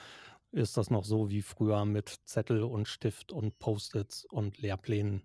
ist 0.53 0.77
das 0.77 0.91
noch 0.91 1.05
so 1.05 1.29
wie 1.31 1.43
früher 1.43 1.85
mit 1.85 2.09
Zettel 2.25 2.63
und 2.63 2.89
Stift 2.89 3.33
und 3.33 3.59
Post-its 3.59 4.25
und 4.25 4.59
Lehrplänen? 4.59 5.23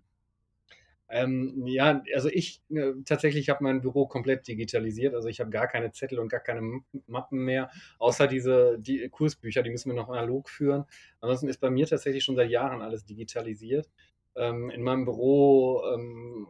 Ähm, 1.08 1.66
ja, 1.66 2.02
also 2.14 2.30
ich 2.30 2.62
äh, 2.70 2.92
tatsächlich 3.04 3.50
habe 3.50 3.62
mein 3.64 3.82
Büro 3.82 4.06
komplett 4.06 4.48
digitalisiert. 4.48 5.14
Also 5.14 5.28
ich 5.28 5.40
habe 5.40 5.50
gar 5.50 5.66
keine 5.68 5.92
Zettel 5.92 6.18
und 6.18 6.28
gar 6.28 6.40
keine 6.40 6.80
Mappen 7.06 7.44
mehr, 7.44 7.70
außer 7.98 8.26
diese 8.28 8.78
die 8.78 9.08
Kursbücher, 9.10 9.62
die 9.62 9.70
müssen 9.70 9.90
wir 9.90 9.96
noch 9.96 10.08
analog 10.08 10.48
führen. 10.48 10.86
Ansonsten 11.20 11.48
ist 11.48 11.60
bei 11.60 11.70
mir 11.70 11.86
tatsächlich 11.86 12.24
schon 12.24 12.36
seit 12.36 12.50
Jahren 12.50 12.80
alles 12.80 13.04
digitalisiert. 13.04 13.90
Ähm, 14.36 14.70
in 14.70 14.82
meinem 14.82 15.04
Büro 15.04 15.82
ähm, 15.94 16.46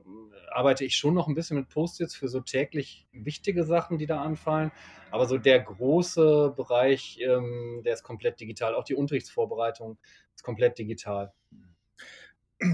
arbeite 0.50 0.84
ich 0.84 0.96
schon 0.96 1.14
noch 1.14 1.28
ein 1.28 1.34
bisschen 1.34 1.56
mit 1.56 1.68
Post-its 1.68 2.14
für 2.14 2.28
so 2.28 2.40
täglich 2.40 3.06
wichtige 3.12 3.64
Sachen, 3.64 3.98
die 3.98 4.06
da 4.06 4.22
anfallen. 4.22 4.70
Aber 5.10 5.26
so 5.26 5.38
der 5.38 5.60
große 5.60 6.54
Bereich, 6.56 7.18
ähm, 7.20 7.82
der 7.84 7.94
ist 7.94 8.02
komplett 8.02 8.40
digital. 8.40 8.74
Auch 8.74 8.84
die 8.84 8.94
Unterrichtsvorbereitung 8.94 9.98
ist 10.34 10.42
komplett 10.42 10.78
digital. 10.78 11.32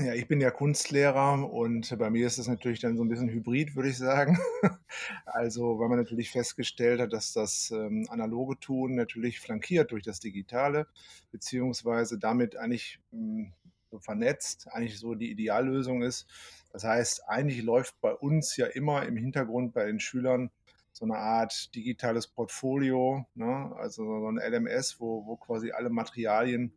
Ja, 0.04 0.12
ich 0.12 0.28
bin 0.28 0.38
ja 0.38 0.50
Kunstlehrer 0.50 1.50
und 1.50 1.96
bei 1.98 2.10
mir 2.10 2.26
ist 2.26 2.36
es 2.36 2.46
natürlich 2.46 2.80
dann 2.80 2.98
so 2.98 3.04
ein 3.04 3.08
bisschen 3.08 3.30
hybrid, 3.30 3.75
würde 3.75 3.88
ich 3.88 3.98
sagen. 3.98 4.38
Also, 5.26 5.78
weil 5.78 5.88
man 5.88 5.98
natürlich 5.98 6.30
festgestellt 6.30 7.00
hat, 7.00 7.12
dass 7.12 7.32
das 7.32 7.70
ähm, 7.70 8.06
analoge 8.08 8.58
Tun 8.58 8.94
natürlich 8.94 9.38
flankiert 9.38 9.92
durch 9.92 10.02
das 10.02 10.19
Digitale, 10.19 10.86
beziehungsweise 11.30 12.19
damit 12.19 12.56
eigentlich 12.56 12.98
hm, 13.12 13.52
vernetzt, 14.00 14.69
eigentlich 14.71 14.99
so 14.99 15.15
die 15.15 15.31
Ideallösung 15.31 16.03
ist. 16.03 16.26
Das 16.72 16.84
heißt, 16.84 17.28
eigentlich 17.28 17.62
läuft 17.62 18.00
bei 18.00 18.12
uns 18.12 18.56
ja 18.56 18.66
immer 18.66 19.06
im 19.06 19.16
Hintergrund 19.16 19.72
bei 19.72 19.87
den 19.87 20.00
Schülern 20.00 20.50
so 20.93 21.04
eine 21.04 21.16
Art 21.16 21.75
digitales 21.75 22.26
Portfolio, 22.26 23.25
ne? 23.34 23.72
also 23.76 24.04
so 24.04 24.31
ein 24.31 24.38
LMS, 24.38 25.00
wo, 25.00 25.25
wo 25.26 25.37
quasi 25.37 25.71
alle 25.71 25.91
Materialien 25.91 26.72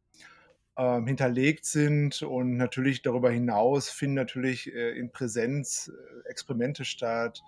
ähm, 0.77 1.07
hinterlegt 1.07 1.65
sind 1.65 2.21
und 2.21 2.55
natürlich 2.55 3.01
darüber 3.01 3.29
hinaus 3.31 3.89
finden 3.89 4.15
natürlich 4.15 4.73
äh, 4.73 4.91
in 4.91 5.11
Präsenz 5.11 5.91
äh, 5.91 6.29
Experimente 6.29 6.85
statt, 6.85 7.41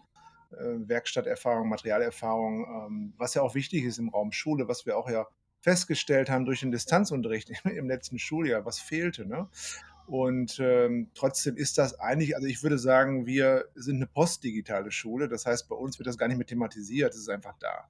äh, 0.51 0.88
Werkstatterfahrung, 0.88 1.69
Materialerfahrung, 1.69 2.66
ähm, 2.66 3.13
was 3.18 3.34
ja 3.35 3.41
auch 3.41 3.56
wichtig 3.56 3.85
ist 3.85 4.00
im 4.00 4.09
Raum 4.09 4.31
Schule, 4.31 4.68
was 4.68 4.85
wir 4.85 4.97
auch 4.97 5.09
ja 5.09 5.28
festgestellt 5.63 6.29
haben 6.29 6.46
durch 6.46 6.59
den 6.59 6.72
Distanzunterricht 6.72 7.50
im 7.63 7.88
letzten 7.88 8.19
Schuljahr, 8.19 8.66
was 8.66 8.79
fehlte. 8.79 9.25
Ne? 9.25 9.47
Und 10.06 10.59
ähm, 10.59 11.09
trotzdem 11.16 11.56
ist 11.56 11.78
das 11.78 11.97
eigentlich, 12.00 12.35
also 12.35 12.47
ich 12.47 12.62
würde 12.62 12.78
sagen, 12.78 13.25
wir 13.25 13.66
sind 13.74 13.96
eine 13.96 14.07
postdigitale 14.07 14.91
Schule. 14.91 15.29
Das 15.29 15.46
heißt, 15.46 15.69
bei 15.69 15.75
uns 15.75 15.97
wird 15.97 16.07
das 16.07 16.18
gar 16.18 16.28
nicht 16.28 16.38
mehr 16.38 16.46
thematisiert, 16.46 17.13
es 17.13 17.22
ist 17.22 17.29
einfach 17.29 17.57
da. 17.59 17.88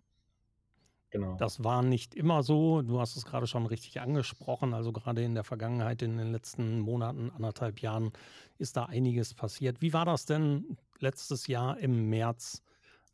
Genau. 1.09 1.35
Das 1.37 1.63
war 1.63 1.83
nicht 1.83 2.15
immer 2.15 2.41
so. 2.41 2.81
Du 2.81 2.99
hast 2.99 3.15
es 3.15 3.25
gerade 3.25 3.45
schon 3.45 3.67
richtig 3.67 4.01
angesprochen. 4.01 4.73
Also 4.73 4.91
gerade 4.91 5.23
in 5.23 5.35
der 5.35 5.43
Vergangenheit, 5.43 6.01
in 6.01 6.17
den 6.17 6.31
letzten 6.31 6.79
Monaten, 6.79 7.31
anderthalb 7.35 7.79
Jahren, 7.81 8.11
ist 8.57 8.77
da 8.77 8.85
einiges 8.85 9.33
passiert. 9.35 9.81
Wie 9.81 9.93
war 9.93 10.05
das 10.05 10.25
denn 10.25 10.77
letztes 10.99 11.45
Jahr 11.45 11.77
im 11.77 12.09
März, 12.09 12.63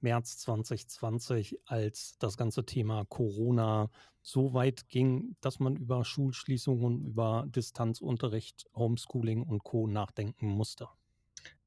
März 0.02 0.38
2020, 0.40 1.60
als 1.66 2.18
das 2.20 2.38
ganze 2.38 2.66
Thema 2.66 3.06
Corona 3.06 3.90
so 4.22 4.54
weit 4.54 4.90
ging, 4.90 5.36
dass 5.42 5.60
man 5.60 5.76
über 5.76 6.04
Schulschließungen, 6.06 7.02
über 7.02 7.46
Distanzunterricht, 7.48 8.66
Homeschooling 8.76 9.44
und 9.44 9.64
Co. 9.64 9.88
nachdenken 9.88 10.48
musste? 10.48 10.90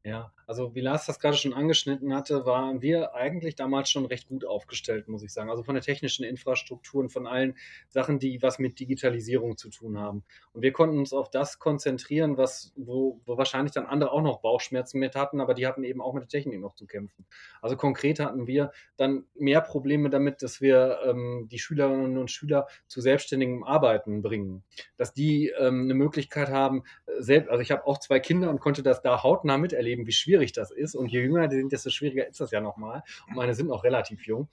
Ja, 0.05 0.33
also 0.49 0.75
wie 0.75 0.81
Lars 0.81 1.07
das 1.07 1.21
gerade 1.21 1.37
schon 1.37 1.53
angeschnitten 1.53 2.13
hatte, 2.13 2.45
waren 2.45 2.83
wir 2.83 3.15
eigentlich 3.15 3.55
damals 3.55 3.89
schon 3.89 4.05
recht 4.05 4.27
gut 4.29 4.45
aufgestellt, 4.45 5.07
muss 5.07 5.23
ich 5.23 5.33
sagen. 5.33 5.49
Also 5.49 5.63
von 5.63 5.77
der 5.77 5.83
technischen 5.85 6.25
Infrastruktur 6.25 7.01
und 7.01 7.11
von 7.11 7.29
allen 7.29 7.57
Sachen, 7.89 8.19
die 8.19 8.43
was 8.43 8.59
mit 8.59 8.81
Digitalisierung 8.81 9.57
zu 9.57 9.71
tun 9.71 9.99
haben. 9.99 10.25
Und 10.53 10.62
wir 10.62 10.73
konnten 10.73 10.99
uns 10.99 11.12
auf 11.12 11.31
das 11.31 11.61
konzentrieren, 11.61 12.37
was, 12.37 12.73
wo, 12.75 13.21
wo 13.27 13.39
wahrscheinlich 13.39 13.75
dann 13.75 13.87
andere 13.87 14.11
auch 14.11 14.23
noch 14.23 14.41
Bauchschmerzen 14.41 14.99
mit 14.99 15.15
hatten, 15.15 15.41
aber 15.41 15.55
die 15.55 15.69
hatten 15.69 15.85
eben 15.85 16.03
auch 16.03 16.15
mit 16.15 16.25
der 16.25 16.29
Technik 16.29 16.61
noch 16.61 16.75
zu 16.75 16.87
kämpfen. 16.87 17.25
Also 17.61 17.77
konkret 17.77 18.19
hatten 18.19 18.49
wir 18.49 18.73
dann 18.97 19.25
mehr 19.35 19.61
Probleme 19.61 20.11
damit, 20.11 20.43
dass 20.43 20.61
wir 20.61 20.99
ähm, 21.07 21.47
die 21.49 21.61
Schülerinnen 21.61 22.19
und 22.19 22.29
Schüler 22.29 22.67
zu 22.89 23.01
selbstständigem 23.01 23.62
Arbeiten 23.62 24.21
bringen. 24.21 24.65
Dass 24.97 25.15
die 25.15 25.53
ähm, 25.57 25.85
eine 25.85 25.95
Möglichkeit 25.95 26.49
haben, 26.49 26.83
äh, 27.07 27.23
selbst, 27.23 27.51
also 27.51 27.62
ich 27.62 27.71
habe 27.71 27.87
auch 27.87 27.99
zwei 27.99 28.19
Kinder 28.19 28.51
und 28.51 28.61
konnte 28.61 28.83
das 28.83 29.01
da 29.01 29.23
hautnah 29.23 29.59
miterleben 29.59 29.92
erleben, 29.93 30.07
wie 30.07 30.13
schwierig 30.13 30.53
das 30.53 30.71
ist. 30.71 30.95
Und 30.95 31.09
je 31.09 31.21
jünger 31.21 31.49
die 31.49 31.57
sind, 31.57 31.73
desto 31.73 31.91
schwieriger 31.91 32.27
ist 32.27 32.41
das 32.41 32.51
ja 32.51 32.61
nochmal. 32.61 33.03
Und 33.29 33.37
meine 33.37 33.55
sind 33.55 33.69
noch 33.69 33.85
relativ 33.85 34.27
jung 34.27 34.49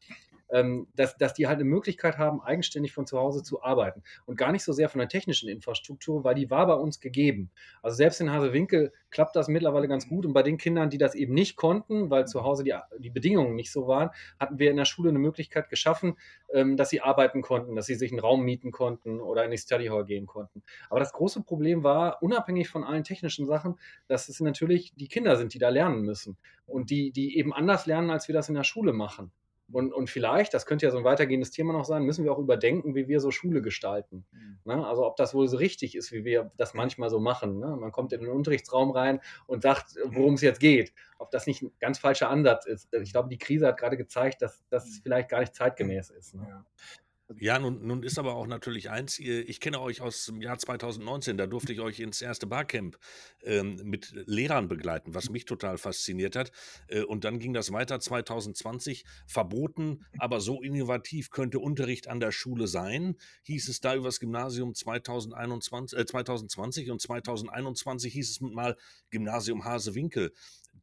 ähm, 0.51 0.87
dass, 0.95 1.17
dass 1.17 1.33
die 1.33 1.47
halt 1.47 1.59
eine 1.59 1.65
Möglichkeit 1.65 2.17
haben, 2.17 2.41
eigenständig 2.41 2.93
von 2.93 3.05
zu 3.05 3.19
Hause 3.19 3.43
zu 3.43 3.61
arbeiten. 3.63 4.03
Und 4.25 4.37
gar 4.37 4.51
nicht 4.51 4.63
so 4.63 4.73
sehr 4.73 4.89
von 4.89 4.99
der 4.99 5.09
technischen 5.09 5.49
Infrastruktur, 5.49 6.23
weil 6.23 6.35
die 6.35 6.49
war 6.49 6.67
bei 6.67 6.73
uns 6.73 6.99
gegeben. 6.99 7.51
Also 7.81 7.97
selbst 7.97 8.21
in 8.21 8.31
Hasewinkel 8.31 8.91
klappt 9.11 9.35
das 9.35 9.47
mittlerweile 9.47 9.87
ganz 9.87 10.07
gut. 10.07 10.25
Und 10.25 10.33
bei 10.33 10.43
den 10.43 10.57
Kindern, 10.57 10.89
die 10.89 10.97
das 10.97 11.15
eben 11.15 11.33
nicht 11.33 11.55
konnten, 11.55 12.09
weil 12.09 12.27
zu 12.27 12.43
Hause 12.43 12.63
die, 12.63 12.75
die 12.97 13.09
Bedingungen 13.09 13.55
nicht 13.55 13.71
so 13.71 13.87
waren, 13.87 14.09
hatten 14.39 14.59
wir 14.59 14.71
in 14.71 14.77
der 14.77 14.85
Schule 14.85 15.09
eine 15.09 15.19
Möglichkeit 15.19 15.69
geschaffen, 15.69 16.17
ähm, 16.53 16.77
dass 16.77 16.89
sie 16.89 17.01
arbeiten 17.01 17.41
konnten, 17.41 17.75
dass 17.75 17.85
sie 17.85 17.95
sich 17.95 18.11
einen 18.11 18.19
Raum 18.19 18.43
mieten 18.43 18.71
konnten 18.71 19.19
oder 19.19 19.45
in 19.45 19.51
die 19.51 19.57
Study 19.57 19.87
Hall 19.87 20.05
gehen 20.05 20.25
konnten. 20.25 20.63
Aber 20.89 20.99
das 20.99 21.13
große 21.13 21.43
Problem 21.43 21.83
war, 21.83 22.21
unabhängig 22.21 22.69
von 22.69 22.83
allen 22.83 23.03
technischen 23.03 23.45
Sachen, 23.45 23.79
dass 24.07 24.29
es 24.29 24.39
natürlich 24.39 24.93
die 24.95 25.07
Kinder 25.07 25.35
sind, 25.35 25.53
die 25.53 25.59
da 25.59 25.69
lernen 25.69 26.01
müssen. 26.01 26.37
Und 26.65 26.91
die, 26.91 27.11
die 27.11 27.37
eben 27.37 27.53
anders 27.53 27.85
lernen, 27.87 28.11
als 28.11 28.27
wir 28.27 28.33
das 28.33 28.49
in 28.49 28.55
der 28.55 28.63
Schule 28.63 28.93
machen. 28.93 29.31
Und, 29.71 29.93
und 29.93 30.09
vielleicht, 30.09 30.53
das 30.53 30.65
könnte 30.65 30.85
ja 30.85 30.91
so 30.91 30.97
ein 30.97 31.03
weitergehendes 31.03 31.51
Thema 31.51 31.73
noch 31.73 31.85
sein, 31.85 32.03
müssen 32.03 32.23
wir 32.23 32.31
auch 32.31 32.39
überdenken, 32.39 32.95
wie 32.95 33.07
wir 33.07 33.19
so 33.19 33.31
Schule 33.31 33.61
gestalten. 33.61 34.25
Mhm. 34.31 34.59
Ne? 34.65 34.87
Also 34.87 35.05
ob 35.05 35.15
das 35.15 35.33
wohl 35.33 35.47
so 35.47 35.57
richtig 35.57 35.95
ist, 35.95 36.11
wie 36.11 36.25
wir 36.25 36.51
das 36.57 36.73
manchmal 36.73 37.09
so 37.09 37.19
machen. 37.19 37.59
Ne? 37.59 37.75
Man 37.75 37.91
kommt 37.91 38.13
in 38.13 38.21
den 38.21 38.31
Unterrichtsraum 38.31 38.91
rein 38.91 39.19
und 39.47 39.61
sagt, 39.63 39.95
worum 40.05 40.35
es 40.35 40.41
jetzt 40.41 40.59
geht. 40.59 40.93
Ob 41.19 41.31
das 41.31 41.47
nicht 41.47 41.61
ein 41.61 41.71
ganz 41.79 41.99
falscher 41.99 42.29
Ansatz 42.29 42.65
ist. 42.65 42.93
Ich 42.93 43.11
glaube, 43.11 43.29
die 43.29 43.37
Krise 43.37 43.67
hat 43.67 43.77
gerade 43.77 43.97
gezeigt, 43.97 44.41
dass 44.41 44.63
das 44.69 44.85
mhm. 44.85 44.99
vielleicht 45.03 45.29
gar 45.29 45.39
nicht 45.41 45.53
zeitgemäß 45.53 46.09
ist. 46.09 46.35
Ne? 46.35 46.45
Ja. 46.47 46.65
Ja, 47.37 47.59
nun, 47.59 47.85
nun 47.85 48.01
ist 48.01 48.17
aber 48.17 48.33
auch 48.33 48.47
natürlich 48.47 48.89
eins, 48.89 49.19
ich 49.19 49.59
kenne 49.59 49.79
euch 49.81 50.01
aus 50.01 50.25
dem 50.25 50.41
Jahr 50.41 50.57
2019, 50.57 51.37
da 51.37 51.45
durfte 51.45 51.71
ich 51.73 51.79
euch 51.79 51.99
ins 51.99 52.23
erste 52.23 52.47
Barcamp 52.47 52.97
ähm, 53.43 53.79
mit 53.83 54.11
Lehrern 54.25 54.67
begleiten, 54.67 55.13
was 55.13 55.29
mich 55.29 55.45
total 55.45 55.77
fasziniert 55.77 56.35
hat. 56.35 56.51
Äh, 56.87 57.03
und 57.03 57.25
dann 57.25 57.37
ging 57.37 57.53
das 57.53 57.71
weiter 57.71 57.99
2020, 57.99 59.05
verboten, 59.27 60.05
aber 60.17 60.41
so 60.41 60.63
innovativ 60.63 61.29
könnte 61.29 61.59
Unterricht 61.59 62.07
an 62.07 62.19
der 62.19 62.31
Schule 62.31 62.67
sein, 62.67 63.15
hieß 63.43 63.69
es 63.69 63.79
da 63.79 63.93
übers 63.93 64.19
Gymnasium 64.19 64.73
2021, 64.73 65.99
äh, 65.99 66.05
2020 66.07 66.89
und 66.89 66.99
2021 66.99 68.11
hieß 68.11 68.29
es 68.31 68.41
mal 68.41 68.75
Gymnasium 69.11 69.65
Hasewinkel 69.65 70.33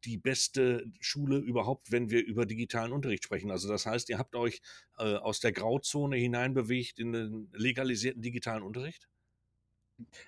die 0.05 0.17
beste 0.17 0.85
Schule 0.99 1.37
überhaupt, 1.37 1.91
wenn 1.91 2.09
wir 2.09 2.25
über 2.25 2.45
digitalen 2.45 2.91
Unterricht 2.91 3.23
sprechen. 3.23 3.51
Also 3.51 3.67
das 3.67 3.85
heißt, 3.85 4.09
ihr 4.09 4.17
habt 4.17 4.35
euch 4.35 4.61
äh, 4.97 5.15
aus 5.15 5.39
der 5.39 5.51
Grauzone 5.51 6.17
hineinbewegt 6.17 6.99
in 6.99 7.11
den 7.11 7.49
legalisierten 7.53 8.21
digitalen 8.21 8.63
Unterricht? 8.63 9.07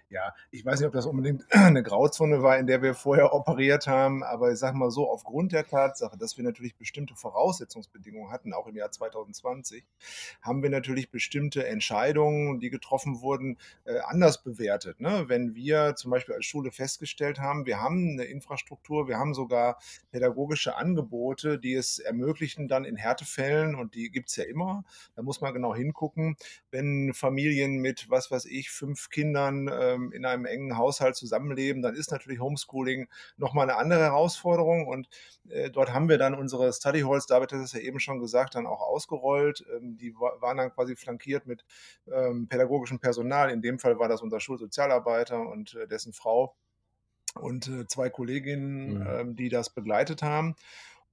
Ja, 0.10 0.34
ich 0.50 0.66
weiß 0.66 0.80
nicht, 0.80 0.88
ob 0.88 0.94
das 0.94 1.06
unbedingt 1.06 1.46
eine 1.52 1.84
Grauzone 1.84 2.42
war, 2.42 2.58
in 2.58 2.66
der 2.66 2.82
wir 2.82 2.96
vorher 2.96 3.34
operiert 3.34 3.86
haben, 3.86 4.24
aber 4.24 4.52
ich 4.52 4.58
sage 4.58 4.76
mal 4.76 4.90
so, 4.90 5.10
aufgrund 5.10 5.52
der 5.52 5.68
Tatsache, 5.68 6.18
dass 6.18 6.38
wir 6.38 6.44
natürlich 6.44 6.76
bestimmte 6.76 7.16
Voraussetzungsbedingungen 7.16 8.32
hatten, 8.32 8.54
auch 8.54 8.66
im 8.66 8.76
Jahr 8.76 8.92
2020, 8.92 9.86
haben 10.42 10.64
wir 10.64 10.72
natürlich 10.72 11.12
bestimmte 11.12 11.68
Entscheidungen, 11.68 12.60
die 12.60 12.72
getroffen 12.72 13.22
wurden, 13.22 13.58
äh, 13.86 14.00
anders 14.00 14.44
bewertet. 14.44 15.00
Ne? 15.00 15.26
Wenn 15.28 15.54
wir 15.54 15.96
zum 15.96 16.10
Beispiel 16.10 16.34
als 16.34 16.46
Schule 16.46 16.72
festgestellt 16.72 17.40
haben, 17.40 17.68
wir 17.68 17.80
haben 17.80 18.14
eine 18.14 18.24
Infrastruktur, 18.24 19.08
wir 19.08 19.18
haben 19.18 19.36
sogar 19.36 19.80
pädagogische 20.12 20.76
Angebote, 20.76 21.60
die 21.60 21.76
es 21.76 22.00
ermöglichen, 22.00 22.68
dann 22.68 22.86
in 22.86 22.96
Härtefällen, 22.96 23.76
und 23.76 23.94
die 23.94 24.10
gibt 24.10 24.30
es 24.30 24.36
ja 24.36 24.46
immer, 24.46 24.84
da 25.16 25.22
muss 25.22 25.42
man 25.42 25.54
genau 25.54 25.76
hingucken, 25.76 26.36
wenn 26.72 27.14
Familien 27.14 27.78
mit, 27.78 28.10
was 28.10 28.32
weiß 28.32 28.46
ich, 28.46 28.72
fünf 28.72 29.10
Kindern 29.12 29.59
ähm, 29.68 30.12
in 30.12 30.26
einem 30.26 30.46
engen 30.46 30.78
Haushalt 30.78 31.16
zusammenleben, 31.16 31.82
dann 31.82 31.96
ist 31.96 32.12
natürlich 32.12 32.40
Homeschooling 32.40 33.10
nochmal 33.38 33.70
eine 33.70 33.80
andere 33.80 34.02
Herausforderung. 34.02 34.88
Und 34.88 35.10
äh, 35.50 35.70
dort 35.70 35.92
haben 35.94 36.08
wir 36.08 36.18
dann 36.18 36.36
unsere 36.36 36.72
Study 36.72 37.02
Halls, 37.02 37.26
David 37.26 37.52
hat 37.52 37.60
es 37.60 37.74
ja 37.74 37.80
eben 37.80 38.00
schon 38.00 38.20
gesagt, 38.20 38.56
dann 38.56 38.68
auch 38.68 38.82
ausgerollt. 38.82 39.66
Ähm, 39.76 39.98
die 39.98 40.14
waren 40.16 40.58
dann 40.58 40.74
quasi 40.74 40.96
flankiert 40.96 41.48
mit 41.48 41.66
ähm, 42.12 42.48
pädagogischem 42.48 43.00
Personal. 43.00 43.50
In 43.50 43.62
dem 43.62 43.80
Fall 43.80 44.00
war 44.00 44.08
das 44.08 44.22
unser 44.22 44.40
Schulsozialarbeiter 44.40 45.42
und 45.42 45.74
äh, 45.76 45.88
dessen 45.88 46.14
Frau 46.14 46.56
und 47.36 47.68
äh, 47.68 47.88
zwei 47.88 48.10
Kolleginnen, 48.10 49.00
mhm. 49.00 49.08
ähm, 49.08 49.36
die 49.36 49.50
das 49.50 49.70
begleitet 49.70 50.24
haben. 50.24 50.56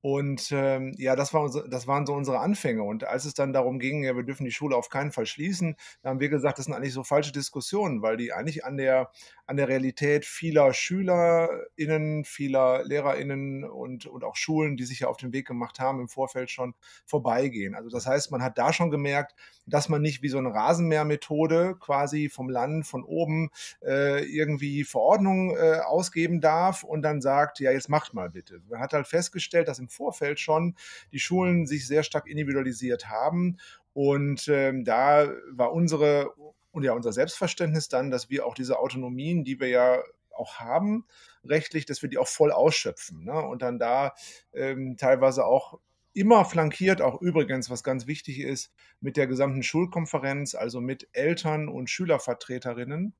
Und 0.00 0.52
ähm, 0.52 0.94
ja, 0.98 1.16
das, 1.16 1.34
war 1.34 1.50
das 1.68 1.86
waren 1.86 2.06
so 2.06 2.14
unsere 2.14 2.38
Anfänge. 2.38 2.82
Und 2.82 3.04
als 3.04 3.24
es 3.24 3.34
dann 3.34 3.52
darum 3.52 3.78
ging, 3.78 4.04
ja, 4.04 4.14
wir 4.14 4.22
dürfen 4.22 4.44
die 4.44 4.52
Schule 4.52 4.76
auf 4.76 4.88
keinen 4.88 5.10
Fall 5.10 5.26
schließen, 5.26 5.76
da 6.02 6.10
haben 6.10 6.20
wir 6.20 6.28
gesagt, 6.28 6.58
das 6.58 6.66
sind 6.66 6.74
eigentlich 6.74 6.92
so 6.92 7.02
falsche 7.02 7.32
Diskussionen, 7.32 8.02
weil 8.02 8.16
die 8.16 8.32
eigentlich 8.32 8.64
an 8.64 8.76
der, 8.76 9.10
an 9.46 9.56
der 9.56 9.68
Realität 9.68 10.24
vieler 10.24 10.72
SchülerInnen, 10.72 12.24
vieler 12.24 12.84
LehrerInnen 12.84 13.64
und, 13.64 14.06
und 14.06 14.22
auch 14.22 14.36
Schulen, 14.36 14.76
die 14.76 14.84
sich 14.84 15.00
ja 15.00 15.08
auf 15.08 15.16
den 15.16 15.32
Weg 15.32 15.46
gemacht 15.46 15.80
haben, 15.80 16.00
im 16.00 16.08
Vorfeld 16.08 16.50
schon 16.50 16.74
vorbeigehen. 17.04 17.74
Also 17.74 17.88
das 17.88 18.06
heißt, 18.06 18.30
man 18.30 18.42
hat 18.42 18.58
da 18.58 18.72
schon 18.72 18.90
gemerkt, 18.90 19.34
dass 19.66 19.88
man 19.88 20.02
nicht 20.02 20.22
wie 20.22 20.28
so 20.28 20.38
eine 20.38 20.54
Rasenmähermethode 20.54 21.76
quasi 21.80 22.28
vom 22.28 22.48
Land, 22.48 22.86
von 22.86 23.02
oben 23.02 23.50
äh, 23.82 24.24
irgendwie 24.24 24.84
Verordnungen 24.84 25.56
äh, 25.56 25.80
ausgeben 25.80 26.40
darf 26.40 26.84
und 26.84 27.02
dann 27.02 27.20
sagt, 27.20 27.58
ja, 27.60 27.72
jetzt 27.72 27.88
macht 27.88 28.14
mal 28.14 28.30
bitte. 28.30 28.60
Man 28.68 28.80
hat 28.80 28.92
halt 28.92 29.06
festgestellt, 29.06 29.68
dass 29.68 29.78
im 29.78 29.85
Vorfeld 29.88 30.40
schon 30.40 30.76
die 31.12 31.18
Schulen 31.18 31.66
sich 31.66 31.86
sehr 31.86 32.02
stark 32.02 32.26
individualisiert 32.26 33.08
haben. 33.08 33.58
Und 33.92 34.48
ähm, 34.48 34.84
da 34.84 35.32
war 35.50 35.72
unsere 35.72 36.30
und 36.70 36.82
ja 36.82 36.92
unser 36.92 37.12
Selbstverständnis 37.12 37.88
dann, 37.88 38.10
dass 38.10 38.28
wir 38.28 38.46
auch 38.46 38.54
diese 38.54 38.78
Autonomien, 38.78 39.44
die 39.44 39.58
wir 39.60 39.68
ja 39.68 40.02
auch 40.36 40.56
haben, 40.56 41.06
rechtlich, 41.44 41.86
dass 41.86 42.02
wir 42.02 42.10
die 42.10 42.18
auch 42.18 42.28
voll 42.28 42.52
ausschöpfen. 42.52 43.24
Ne? 43.24 43.32
Und 43.32 43.62
dann 43.62 43.78
da 43.78 44.14
ähm, 44.52 44.96
teilweise 44.98 45.46
auch 45.46 45.78
immer 46.12 46.44
flankiert, 46.44 47.02
auch 47.02 47.20
übrigens, 47.20 47.68
was 47.70 47.82
ganz 47.82 48.06
wichtig 48.06 48.40
ist, 48.40 48.72
mit 49.00 49.16
der 49.16 49.26
gesamten 49.26 49.62
Schulkonferenz, 49.62 50.54
also 50.54 50.80
mit 50.80 51.08
Eltern 51.12 51.68
und 51.68 51.90
Schülervertreterinnen, 51.90 53.14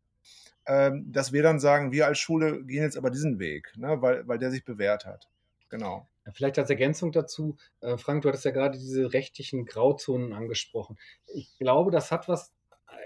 ähm, 0.66 1.12
dass 1.12 1.32
wir 1.32 1.42
dann 1.42 1.60
sagen, 1.60 1.92
wir 1.92 2.06
als 2.06 2.18
Schule 2.18 2.64
gehen 2.64 2.82
jetzt 2.82 2.96
aber 2.96 3.10
diesen 3.10 3.38
Weg, 3.38 3.72
ne? 3.76 4.00
weil, 4.00 4.26
weil 4.26 4.38
der 4.38 4.50
sich 4.50 4.64
bewährt 4.64 5.04
hat. 5.04 5.28
Genau. 5.68 6.08
Vielleicht 6.32 6.58
als 6.58 6.70
Ergänzung 6.70 7.12
dazu, 7.12 7.56
äh, 7.80 7.96
Frank, 7.96 8.22
du 8.22 8.28
hattest 8.28 8.44
ja 8.44 8.50
gerade 8.50 8.78
diese 8.78 9.12
rechtlichen 9.12 9.64
Grauzonen 9.64 10.32
angesprochen. 10.32 10.98
Ich 11.26 11.56
glaube, 11.58 11.90
das 11.90 12.10
hat 12.10 12.28
was, 12.28 12.52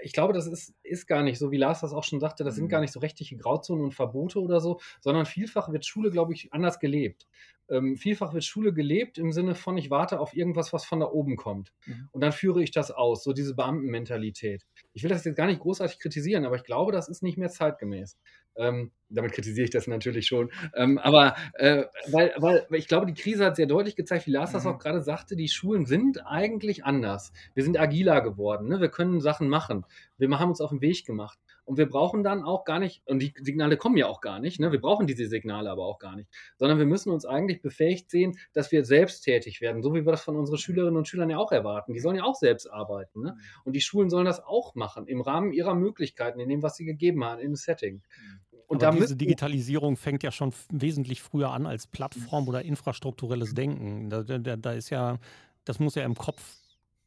ich 0.03 0.13
glaube, 0.13 0.33
das 0.33 0.47
ist, 0.47 0.73
ist 0.83 1.07
gar 1.07 1.23
nicht 1.23 1.37
so, 1.37 1.51
wie 1.51 1.57
Lars 1.57 1.81
das 1.81 1.93
auch 1.93 2.03
schon 2.03 2.19
sagte, 2.19 2.43
das 2.43 2.55
mhm. 2.55 2.61
sind 2.61 2.69
gar 2.69 2.81
nicht 2.81 2.93
so 2.93 2.99
rechtliche 2.99 3.37
Grauzonen 3.37 3.83
und 3.83 3.93
Verbote 3.93 4.39
oder 4.39 4.59
so, 4.59 4.79
sondern 4.99 5.25
vielfach 5.25 5.71
wird 5.71 5.85
Schule, 5.85 6.11
glaube 6.11 6.33
ich, 6.33 6.53
anders 6.53 6.79
gelebt. 6.79 7.27
Ähm, 7.69 7.95
vielfach 7.95 8.33
wird 8.33 8.43
Schule 8.43 8.73
gelebt 8.73 9.17
im 9.17 9.31
Sinne 9.31 9.55
von, 9.55 9.77
ich 9.77 9.89
warte 9.89 10.19
auf 10.19 10.35
irgendwas, 10.35 10.73
was 10.73 10.85
von 10.85 10.99
da 10.99 11.07
oben 11.07 11.35
kommt. 11.35 11.73
Mhm. 11.85 12.09
Und 12.11 12.21
dann 12.21 12.31
führe 12.31 12.61
ich 12.61 12.71
das 12.71 12.91
aus, 12.91 13.23
so 13.23 13.33
diese 13.33 13.55
Beamtenmentalität. 13.55 14.65
Ich 14.93 15.03
will 15.03 15.09
das 15.09 15.23
jetzt 15.23 15.37
gar 15.37 15.47
nicht 15.47 15.61
großartig 15.61 15.99
kritisieren, 15.99 16.45
aber 16.45 16.57
ich 16.57 16.63
glaube, 16.63 16.91
das 16.91 17.07
ist 17.07 17.23
nicht 17.23 17.37
mehr 17.37 17.49
zeitgemäß. 17.49 18.17
Ähm, 18.55 18.91
damit 19.09 19.33
kritisiere 19.33 19.65
ich 19.65 19.71
das 19.71 19.87
natürlich 19.87 20.27
schon. 20.27 20.51
Ähm, 20.75 20.97
aber 20.97 21.35
äh, 21.53 21.83
weil, 22.07 22.33
weil 22.37 22.65
ich 22.71 22.87
glaube, 22.87 23.05
die 23.05 23.13
Krise 23.13 23.45
hat 23.45 23.55
sehr 23.55 23.65
deutlich 23.65 23.95
gezeigt, 23.95 24.27
wie 24.27 24.31
Lars 24.31 24.51
mhm. 24.51 24.53
das 24.53 24.65
auch 24.65 24.79
gerade 24.79 25.01
sagte, 25.01 25.35
die 25.35 25.49
Schulen 25.49 25.85
sind 25.85 26.25
eigentlich 26.25 26.85
anders. 26.85 27.33
Wir 27.53 27.63
sind 27.63 27.79
agiler 27.79 28.21
geworden. 28.21 28.67
Ne? 28.67 28.79
Wir 28.79 28.89
können 28.89 29.21
Sachen 29.21 29.49
machen. 29.49 29.85
Wir 30.17 30.29
haben 30.39 30.49
uns 30.49 30.61
auf 30.61 30.69
den 30.69 30.81
Weg 30.81 31.05
gemacht. 31.05 31.39
Und 31.71 31.77
wir 31.77 31.87
brauchen 31.87 32.21
dann 32.21 32.43
auch 32.43 32.65
gar 32.65 32.79
nicht, 32.79 33.01
und 33.07 33.19
die 33.19 33.33
Signale 33.39 33.77
kommen 33.77 33.95
ja 33.95 34.05
auch 34.07 34.19
gar 34.19 34.41
nicht, 34.41 34.59
ne? 34.59 34.73
wir 34.73 34.81
brauchen 34.81 35.07
diese 35.07 35.27
Signale 35.27 35.71
aber 35.71 35.85
auch 35.85 35.99
gar 35.99 36.17
nicht, 36.17 36.29
sondern 36.57 36.79
wir 36.79 36.85
müssen 36.85 37.11
uns 37.11 37.25
eigentlich 37.25 37.61
befähigt 37.61 38.09
sehen, 38.09 38.37
dass 38.51 38.73
wir 38.73 38.83
selbst 38.83 39.21
tätig 39.21 39.61
werden, 39.61 39.81
so 39.81 39.93
wie 39.93 40.05
wir 40.05 40.11
das 40.11 40.21
von 40.21 40.35
unseren 40.35 40.57
Schülerinnen 40.57 40.97
und 40.97 41.07
Schülern 41.07 41.29
ja 41.29 41.37
auch 41.37 41.53
erwarten. 41.53 41.93
Die 41.93 42.01
sollen 42.01 42.17
ja 42.17 42.25
auch 42.25 42.35
selbst 42.35 42.67
arbeiten. 42.67 43.21
Ne? 43.21 43.31
Mhm. 43.31 43.41
Und 43.63 43.71
die 43.73 43.79
Schulen 43.79 44.09
sollen 44.09 44.25
das 44.25 44.43
auch 44.43 44.75
machen, 44.75 45.07
im 45.07 45.21
Rahmen 45.21 45.53
ihrer 45.53 45.73
Möglichkeiten, 45.73 46.41
in 46.41 46.49
dem, 46.49 46.61
was 46.61 46.75
sie 46.75 46.83
gegeben 46.83 47.23
haben, 47.23 47.39
im 47.39 47.55
Setting. 47.55 48.01
Mhm. 48.19 48.39
Und 48.67 48.83
Aber 48.83 48.97
diese 48.97 49.15
Digitalisierung 49.15 49.95
fängt 49.95 50.23
ja 50.23 50.33
schon 50.33 50.51
wesentlich 50.73 51.21
früher 51.21 51.51
an 51.51 51.65
als 51.67 51.87
Plattform 51.87 52.49
oder 52.49 52.63
infrastrukturelles 52.63 53.53
Denken. 53.53 54.09
Da, 54.09 54.23
da, 54.23 54.57
da 54.57 54.73
ist 54.73 54.89
ja, 54.89 55.19
das 55.63 55.79
muss 55.79 55.95
ja 55.95 56.03
im 56.03 56.15
Kopf 56.15 56.57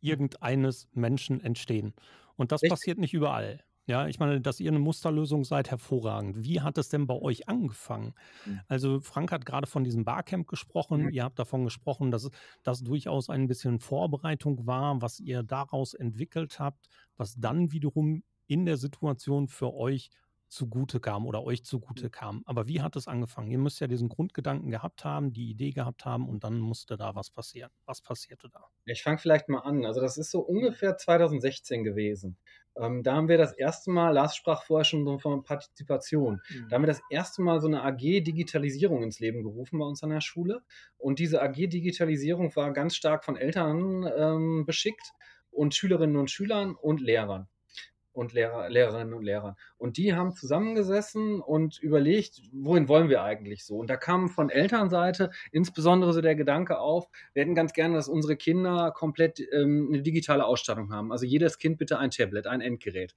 irgendeines 0.01 0.89
Menschen 0.95 1.43
entstehen. 1.43 1.93
Und 2.37 2.51
das 2.51 2.63
Richtig. 2.63 2.71
passiert 2.71 2.99
nicht 2.99 3.13
überall. 3.13 3.63
Ja, 3.87 4.07
ich 4.09 4.19
meine, 4.19 4.41
dass 4.41 4.61
ihr 4.61 4.71
eine 4.71 4.79
Musterlösung 4.79 5.45
seid, 5.45 5.71
hervorragend. 5.71 6.43
Wie 6.43 6.61
hat 6.63 6.79
es 6.79 6.89
denn 6.89 7.07
bei 7.07 7.15
euch 7.15 7.49
angefangen? 7.49 8.15
Mhm. 8.45 8.65
Also 8.67 9.01
Frank 9.01 9.31
hat 9.31 9.45
gerade 9.45 9.67
von 9.67 9.85
diesem 9.85 10.05
Barcamp 10.05 10.49
gesprochen. 10.49 11.03
Mhm. 11.03 11.11
Ihr 11.11 11.23
habt 11.25 11.39
davon 11.39 11.65
gesprochen, 11.65 12.11
dass 12.11 12.31
das 12.63 12.83
durchaus 12.83 13.29
ein 13.29 13.47
bisschen 13.47 13.81
Vorbereitung 13.81 14.67
war, 14.67 15.03
was 15.03 15.21
ihr 15.21 15.43
daraus 15.43 15.93
entwickelt 15.93 16.59
habt, 16.59 16.89
was 17.17 17.35
dann 17.37 17.73
wiederum 17.73 18.23
in 18.47 18.65
der 18.65 18.79
Situation 18.79 19.49
für 19.49 19.75
euch 19.75 20.11
zugute 20.55 21.01
kam 21.01 21.27
oder 21.27 21.43
euch 21.43 21.65
zugute 21.65 22.05
mhm. 22.05 22.11
kam. 22.11 22.43
Aber 22.47 22.69
wie 22.69 22.81
hat 22.81 22.97
es 22.97 23.09
angefangen? 23.09 23.51
Ihr 23.51 23.59
müsst 23.59 23.81
ja 23.81 23.87
diesen 23.87 24.09
Grundgedanken 24.09 24.71
gehabt 24.71 25.05
haben, 25.05 25.33
die 25.33 25.51
Idee 25.51 25.73
gehabt 25.73 26.05
haben 26.05 26.29
und 26.29 26.45
dann 26.45 26.59
musste 26.59 26.97
da 26.97 27.15
was 27.15 27.31
passieren. 27.31 27.71
Was 27.85 28.01
passierte 28.01 28.49
da? 28.49 28.65
Ich 28.87 29.03
fange 29.03 29.19
vielleicht 29.19 29.49
mal 29.49 29.61
an. 29.61 29.85
Also 29.85 30.01
das 30.01 30.17
ist 30.17 30.31
so 30.31 30.41
ungefähr 30.41 30.97
2016 30.97 31.83
gewesen. 31.85 32.39
Ähm, 32.77 33.03
da 33.03 33.15
haben 33.15 33.29
wir 33.29 33.39
das 33.39 33.53
erste 33.53 33.91
Mal, 33.91 34.11
Lars 34.11 34.37
sprach 34.37 34.63
vorher 34.63 34.85
schon 34.85 35.19
von 35.21 35.45
Partizipation, 35.45 36.41
mhm. 36.49 36.69
da 36.69 36.75
haben 36.75 36.83
wir 36.83 36.89
das 36.89 37.03
erste 37.09 37.43
Mal 37.43 37.61
so 37.61 37.69
eine 37.69 37.85
AG 37.85 37.99
Digitalisierung 37.99 39.03
ins 39.03 39.21
Leben 39.21 39.43
gerufen 39.43 39.79
bei 39.79 39.85
uns 39.85 40.03
an 40.03 40.11
der 40.11 40.21
Schule. 40.21 40.63
Und 40.97 41.19
diese 41.19 41.43
AG 41.43 41.55
Digitalisierung 41.55 42.55
war 42.57 42.73
ganz 42.73 42.97
stark 42.97 43.25
von 43.25 43.37
Eltern 43.37 44.09
ähm, 44.17 44.65
beschickt 44.67 45.13
und 45.51 45.75
Schülerinnen 45.75 46.17
und 46.17 46.31
Schülern 46.31 46.75
und 46.75 47.01
Lehrern 47.01 47.49
und 48.15 48.33
Lehrer, 48.33 48.71
Lehrerinnen 48.71 49.13
und 49.13 49.25
Lehrern. 49.25 49.57
Und 49.77 49.97
die 49.97 50.15
haben 50.15 50.33
zusammengesessen 50.33 51.41
und 51.41 51.79
überlegt, 51.81 52.41
wohin 52.53 52.89
wollen 52.89 53.09
wir 53.09 53.23
eigentlich 53.23 53.65
so? 53.65 53.77
Und 53.77 53.91
da 53.91 53.97
kam 53.97 54.29
von 54.29 54.51
Elternseite 54.51 55.31
insbesondere 55.51 56.13
so 56.13 56.21
der 56.21 56.37
Gedanke 56.37 56.79
auf, 56.79 57.09
wir 57.35 57.43
hätten 57.43 57.57
ganz 57.57 57.73
gerne, 57.73 57.97
dass 57.97 58.09
unsere 58.09 58.37
Kinder 58.37 58.93
komplett 58.93 59.41
ähm, 59.53 59.89
eine 59.93 60.03
digitale 60.03 60.47
Ausstattung 60.47 60.93
haben. 60.93 61.11
Also 61.11 61.27
jedes 61.27 61.59
Kind 61.59 61.77
bitte 61.77 61.99
ein 61.99 62.11
Tablet, 62.11 62.47
ein 62.47 62.61
Endgerät. 62.61 63.15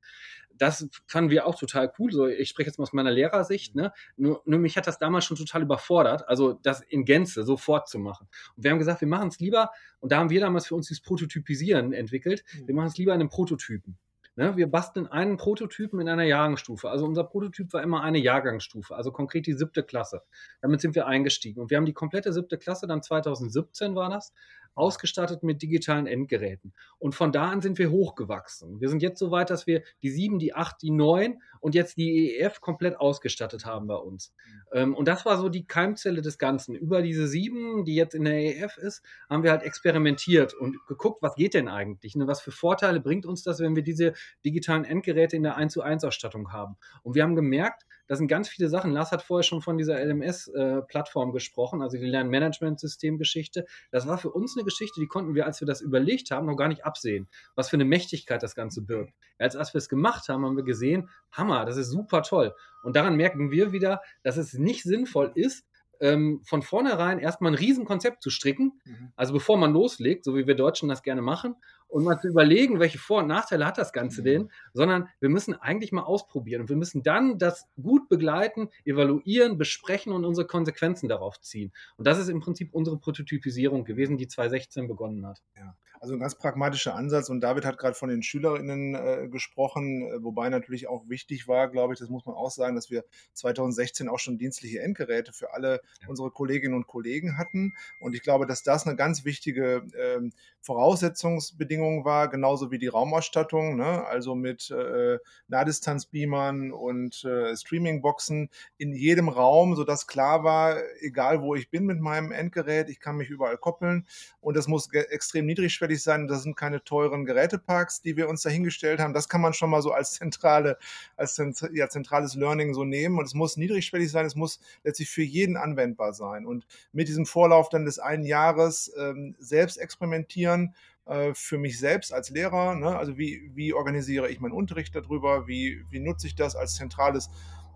Das 0.57 0.89
fanden 1.05 1.29
wir 1.29 1.45
auch 1.45 1.55
total 1.55 1.93
cool. 1.99 2.11
So, 2.11 2.25
ich 2.25 2.49
spreche 2.49 2.67
jetzt 2.67 2.79
mal 2.79 2.83
aus 2.83 2.93
meiner 2.93 3.11
Lehrersicht. 3.11 3.75
Ne? 3.75 3.93
Nur, 4.15 4.41
nur 4.45 4.59
mich 4.59 4.75
hat 4.75 4.87
das 4.87 4.97
damals 4.97 5.25
schon 5.25 5.37
total 5.37 5.61
überfordert, 5.61 6.27
also 6.27 6.53
das 6.53 6.81
in 6.81 7.05
Gänze 7.05 7.43
sofort 7.43 7.87
zu 7.87 7.99
machen. 7.99 8.27
Und 8.55 8.63
wir 8.63 8.71
haben 8.71 8.79
gesagt, 8.79 9.01
wir 9.01 9.07
machen 9.07 9.27
es 9.27 9.39
lieber, 9.39 9.69
und 9.99 10.11
da 10.11 10.17
haben 10.17 10.31
wir 10.31 10.41
damals 10.41 10.65
für 10.65 10.75
uns 10.75 10.87
dieses 10.87 11.01
Prototypisieren 11.01 11.93
entwickelt, 11.93 12.43
wir 12.65 12.73
machen 12.73 12.87
es 12.87 12.97
lieber 12.97 13.13
in 13.13 13.21
einem 13.21 13.29
Prototypen. 13.29 13.97
Ne, 14.37 14.55
wir 14.55 14.69
basteln 14.69 15.07
einen 15.07 15.37
Prototypen 15.37 15.99
in 15.99 16.07
einer 16.07 16.23
Jahrgangsstufe. 16.23 16.91
Also 16.91 17.07
unser 17.07 17.23
Prototyp 17.23 17.73
war 17.73 17.81
immer 17.81 18.03
eine 18.03 18.19
Jahrgangsstufe, 18.19 18.95
also 18.95 19.11
konkret 19.11 19.47
die 19.47 19.53
siebte 19.53 19.81
Klasse. 19.81 20.21
Damit 20.61 20.79
sind 20.79 20.93
wir 20.93 21.07
eingestiegen. 21.07 21.59
Und 21.59 21.71
wir 21.71 21.77
haben 21.77 21.87
die 21.87 21.93
komplette 21.93 22.31
siebte 22.31 22.59
Klasse, 22.59 22.85
dann 22.85 23.01
2017 23.01 23.95
war 23.95 24.11
das, 24.11 24.33
ausgestattet 24.77 25.43
mit 25.43 25.61
digitalen 25.61 26.07
Endgeräten. 26.07 26.73
Und 26.99 27.15
von 27.15 27.31
da 27.31 27.49
an 27.49 27.61
sind 27.61 27.77
wir 27.79 27.91
hochgewachsen. 27.91 28.79
Wir 28.79 28.89
sind 28.89 29.01
jetzt 29.01 29.19
so 29.19 29.31
weit, 29.31 29.49
dass 29.49 29.67
wir 29.67 29.83
die 30.03 30.09
7, 30.09 30.39
die 30.39 30.53
8, 30.53 30.81
die 30.81 30.91
9 30.91 31.41
und 31.59 31.75
jetzt 31.75 31.97
die 31.97 32.37
EEF 32.37 32.61
komplett 32.61 32.99
ausgestattet 32.99 33.65
haben 33.65 33.87
bei 33.87 33.95
uns. 33.95 34.33
Ähm, 34.71 34.95
und 34.95 35.07
das 35.07 35.25
war 35.25 35.37
so 35.37 35.49
die 35.49 35.65
Keimzelle 35.65 36.21
des 36.21 36.37
Ganzen. 36.37 36.75
Über 36.75 37.01
diese 37.01 37.27
7, 37.27 37.85
die 37.85 37.95
jetzt 37.95 38.13
in 38.13 38.25
der 38.25 38.35
EEF 38.35 38.77
ist, 38.77 39.03
haben 39.29 39.43
wir 39.43 39.51
halt 39.51 39.63
experimentiert 39.63 40.53
und 40.53 40.77
geguckt, 40.87 41.21
was 41.21 41.35
geht 41.35 41.55
denn 41.55 41.67
eigentlich? 41.67 42.15
Ne? 42.15 42.27
Was 42.27 42.41
für 42.41 42.51
Vorteile 42.51 42.99
bringt 42.99 43.25
uns 43.25 43.43
das, 43.43 43.59
wenn 43.59 43.75
wir 43.75 43.83
diese 43.83 44.13
digitalen 44.45 44.85
Endgeräte 44.85 45.35
in 45.35 45.43
der 45.43 45.57
1 45.57 45.73
zu 45.73 45.81
1 45.81 46.03
Ausstattung 46.03 46.51
haben? 46.51 46.77
Und 47.01 47.15
wir 47.15 47.23
haben 47.23 47.35
gemerkt, 47.35 47.86
das 48.07 48.17
sind 48.17 48.27
ganz 48.27 48.49
viele 48.49 48.69
Sachen. 48.69 48.91
Lars 48.91 49.11
hat 49.11 49.21
vorher 49.21 49.43
schon 49.43 49.61
von 49.61 49.77
dieser 49.77 50.03
LMS-Plattform 50.03 51.29
äh, 51.29 51.33
gesprochen, 51.33 51.81
also 51.81 51.97
die 51.97 52.05
Lernmanagement-System-Geschichte. 52.05 53.65
Das 53.91 54.07
war 54.07 54.17
für 54.17 54.31
uns 54.31 54.55
eine 54.55 54.63
Geschichte, 54.63 54.99
die 54.99 55.07
konnten 55.07 55.35
wir, 55.35 55.45
als 55.45 55.61
wir 55.61 55.67
das 55.67 55.81
überlegt 55.81 56.31
haben, 56.31 56.47
noch 56.47 56.55
gar 56.55 56.67
nicht 56.67 56.85
absehen, 56.85 57.27
was 57.55 57.69
für 57.69 57.77
eine 57.77 57.85
Mächtigkeit 57.85 58.41
das 58.41 58.55
Ganze 58.55 58.81
birgt. 58.81 59.13
Als, 59.37 59.55
als 59.55 59.73
wir 59.73 59.79
es 59.79 59.89
gemacht 59.89 60.29
haben, 60.29 60.45
haben 60.45 60.57
wir 60.57 60.63
gesehen, 60.63 61.09
Hammer, 61.31 61.65
das 61.65 61.77
ist 61.77 61.89
super 61.89 62.23
toll. 62.23 62.55
Und 62.83 62.95
daran 62.95 63.15
merken 63.15 63.51
wir 63.51 63.71
wieder, 63.71 64.01
dass 64.23 64.37
es 64.37 64.53
nicht 64.53 64.83
sinnvoll 64.83 65.31
ist, 65.35 65.65
ähm, 66.01 66.41
von 66.43 66.61
vornherein 66.61 67.19
erstmal 67.19 67.51
ein 67.51 67.55
Riesenkonzept 67.55 68.21
zu 68.21 68.29
stricken, 68.29 68.79
mhm. 68.85 69.11
also 69.15 69.33
bevor 69.33 69.57
man 69.57 69.73
loslegt, 69.73 70.23
so 70.25 70.35
wie 70.35 70.47
wir 70.47 70.55
Deutschen 70.55 70.89
das 70.89 71.03
gerne 71.03 71.21
machen, 71.21 71.55
und 71.89 72.03
mal 72.03 72.19
zu 72.19 72.27
überlegen, 72.27 72.79
welche 72.79 72.97
Vor- 72.97 73.21
und 73.21 73.27
Nachteile 73.27 73.65
hat 73.65 73.77
das 73.77 73.93
Ganze 73.93 74.21
mhm. 74.21 74.25
denn, 74.25 74.51
sondern 74.73 75.09
wir 75.19 75.29
müssen 75.29 75.53
eigentlich 75.53 75.91
mal 75.91 76.03
ausprobieren 76.03 76.61
und 76.61 76.69
wir 76.69 76.75
müssen 76.75 77.03
dann 77.03 77.37
das 77.37 77.67
gut 77.81 78.09
begleiten, 78.09 78.69
evaluieren, 78.83 79.57
besprechen 79.57 80.11
und 80.11 80.25
unsere 80.25 80.47
Konsequenzen 80.47 81.07
darauf 81.07 81.39
ziehen. 81.39 81.71
Und 81.95 82.05
das 82.05 82.19
ist 82.19 82.29
im 82.29 82.41
Prinzip 82.41 82.73
unsere 82.73 82.97
Prototypisierung 82.97 83.85
gewesen, 83.85 84.17
die 84.17 84.27
2016 84.27 84.87
begonnen 84.87 85.25
hat. 85.25 85.41
Ja. 85.55 85.75
Also 85.99 86.13
ein 86.13 86.19
ganz 86.19 86.35
pragmatischer 86.35 86.95
Ansatz 86.95 87.29
und 87.29 87.41
David 87.41 87.65
hat 87.65 87.77
gerade 87.77 87.95
von 87.95 88.09
den 88.09 88.21
SchülerInnen 88.21 88.95
äh, 88.95 89.27
gesprochen, 89.29 90.03
äh, 90.03 90.23
wobei 90.23 90.49
natürlich 90.49 90.87
auch 90.87 91.09
wichtig 91.09 91.47
war, 91.47 91.69
glaube 91.69 91.93
ich, 91.93 91.99
das 91.99 92.09
muss 92.09 92.25
man 92.25 92.35
auch 92.35 92.51
sagen, 92.51 92.75
dass 92.75 92.89
wir 92.89 93.03
2016 93.33 94.07
auch 94.07 94.19
schon 94.19 94.37
dienstliche 94.37 94.81
Endgeräte 94.81 95.33
für 95.33 95.53
alle 95.53 95.81
ja. 96.01 96.07
unsere 96.07 96.31
Kolleginnen 96.31 96.75
und 96.75 96.87
Kollegen 96.87 97.37
hatten 97.37 97.73
und 97.99 98.13
ich 98.13 98.21
glaube, 98.21 98.45
dass 98.45 98.63
das 98.63 98.85
eine 98.85 98.95
ganz 98.95 99.25
wichtige 99.25 99.83
äh, 99.93 100.29
Voraussetzungsbedingung 100.61 102.05
war, 102.05 102.29
genauso 102.29 102.71
wie 102.71 102.77
die 102.77 102.87
Raumausstattung, 102.87 103.77
ne? 103.77 104.05
also 104.05 104.35
mit 104.35 104.69
äh, 104.69 105.17
Nahdistanzbeamern 105.47 106.71
und 106.71 107.23
äh, 107.23 107.55
Streamingboxen 107.55 108.49
in 108.77 108.93
jedem 108.93 109.29
Raum, 109.29 109.75
sodass 109.75 110.07
klar 110.07 110.43
war, 110.43 110.77
egal 110.99 111.41
wo 111.41 111.55
ich 111.55 111.69
bin 111.69 111.85
mit 111.85 111.99
meinem 111.99 112.31
Endgerät, 112.31 112.89
ich 112.89 112.99
kann 112.99 113.17
mich 113.17 113.29
überall 113.29 113.57
koppeln 113.57 114.05
und 114.41 114.57
das 114.57 114.67
muss 114.67 114.91
extrem 114.93 115.45
niedrigschwellig 115.45 115.86
niedrigschwellig 115.87 116.03
sein. 116.03 116.27
Das 116.27 116.43
sind 116.43 116.55
keine 116.55 116.83
teuren 116.83 117.25
Geräteparks, 117.25 118.01
die 118.01 118.17
wir 118.17 118.29
uns 118.29 118.41
dahingestellt 118.41 118.99
haben. 118.99 119.13
Das 119.13 119.29
kann 119.29 119.41
man 119.41 119.53
schon 119.53 119.69
mal 119.69 119.81
so 119.81 119.91
als 119.91 120.13
zentrale, 120.13 120.77
als 121.15 121.41
ja, 121.73 121.89
zentrales 121.89 122.35
Learning 122.35 122.73
so 122.73 122.83
nehmen. 122.83 123.17
Und 123.17 123.25
es 123.25 123.33
muss 123.33 123.57
niedrigschwellig 123.57 124.11
sein. 124.11 124.25
Es 124.25 124.35
muss 124.35 124.59
letztlich 124.83 125.09
für 125.09 125.23
jeden 125.23 125.57
anwendbar 125.57 126.13
sein. 126.13 126.45
Und 126.45 126.65
mit 126.91 127.07
diesem 127.07 127.25
Vorlauf 127.25 127.69
dann 127.69 127.85
des 127.85 127.99
einen 127.99 128.23
Jahres 128.23 128.91
ähm, 128.97 129.35
selbst 129.39 129.77
experimentieren 129.77 130.75
äh, 131.05 131.33
für 131.33 131.57
mich 131.57 131.79
selbst 131.79 132.13
als 132.13 132.29
Lehrer. 132.29 132.75
Ne? 132.75 132.97
Also 132.97 133.17
wie, 133.17 133.51
wie 133.55 133.73
organisiere 133.73 134.29
ich 134.29 134.39
meinen 134.39 134.53
Unterricht 134.53 134.95
darüber? 134.95 135.47
Wie, 135.47 135.85
wie 135.89 135.99
nutze 135.99 136.27
ich 136.27 136.35
das 136.35 136.55
als 136.55 136.75
zentrales 136.75 137.29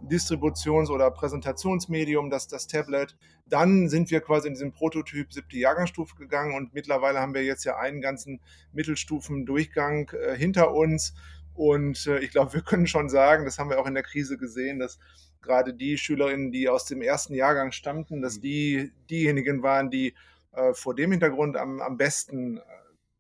Distributions- 0.10 0.90
oder 0.90 1.12
Präsentationsmedium, 1.12 2.30
das, 2.30 2.48
das 2.48 2.68
Tablet. 2.68 3.16
Dann 3.46 3.90
sind 3.90 4.12
wir 4.12 4.22
quasi 4.22 4.48
in 4.48 4.54
diesem 4.54 4.72
Prototyp 4.72 5.34
siebte 5.34 5.58
Jahrgangsstufe 5.58 6.16
gegangen 6.16 6.56
und 6.56 6.74
mittlerweile 6.74 7.20
haben 7.20 7.34
wir 7.34 7.44
jetzt 7.44 7.64
ja 7.64 7.78
einen 7.78 8.02
ganzen 8.02 8.40
Mittelstufendurchgang 8.74 10.10
äh, 10.10 10.36
hinter 10.36 10.74
uns. 10.74 11.14
Und 11.54 12.08
äh, 12.08 12.20
ich 12.20 12.32
glaube, 12.32 12.54
wir 12.54 12.62
können 12.62 12.88
schon 12.88 13.10
sagen, 13.10 13.46
das 13.46 13.60
haben 13.60 13.70
wir 13.70 13.80
auch 13.80 13.88
in 13.88 13.94
der 13.94 14.04
Krise 14.04 14.38
gesehen, 14.38 14.80
dass 14.80 15.00
gerade 15.42 15.74
die 15.74 15.98
Schülerinnen, 15.98 16.52
die 16.52 16.70
aus 16.70 16.86
dem 16.86 17.02
ersten 17.02 17.34
Jahrgang 17.34 17.72
stammten, 17.72 18.22
dass 18.22 18.38
mhm. 18.38 18.42
die 18.42 18.92
diejenigen 19.10 19.64
waren, 19.64 19.90
die 19.90 20.14
äh, 20.54 20.74
vor 20.74 20.96
dem 20.96 21.12
Hintergrund 21.12 21.58
am, 21.58 21.82
am 21.82 21.98
besten 21.98 22.58
äh, 22.58 22.62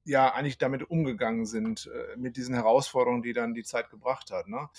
ja 0.03 0.33
eigentlich 0.33 0.57
damit 0.57 0.89
umgegangen 0.89 1.45
sind, 1.45 1.89
äh, 1.93 2.17
mit 2.17 2.37
diesen 2.37 2.55
Herausforderungen, 2.55 3.21
die 3.21 3.33
dann 3.33 3.53
die 3.53 3.63
Zeit 3.63 3.89
gebracht 3.89 4.31
hat. 4.31 4.47
Ne? 4.47 4.69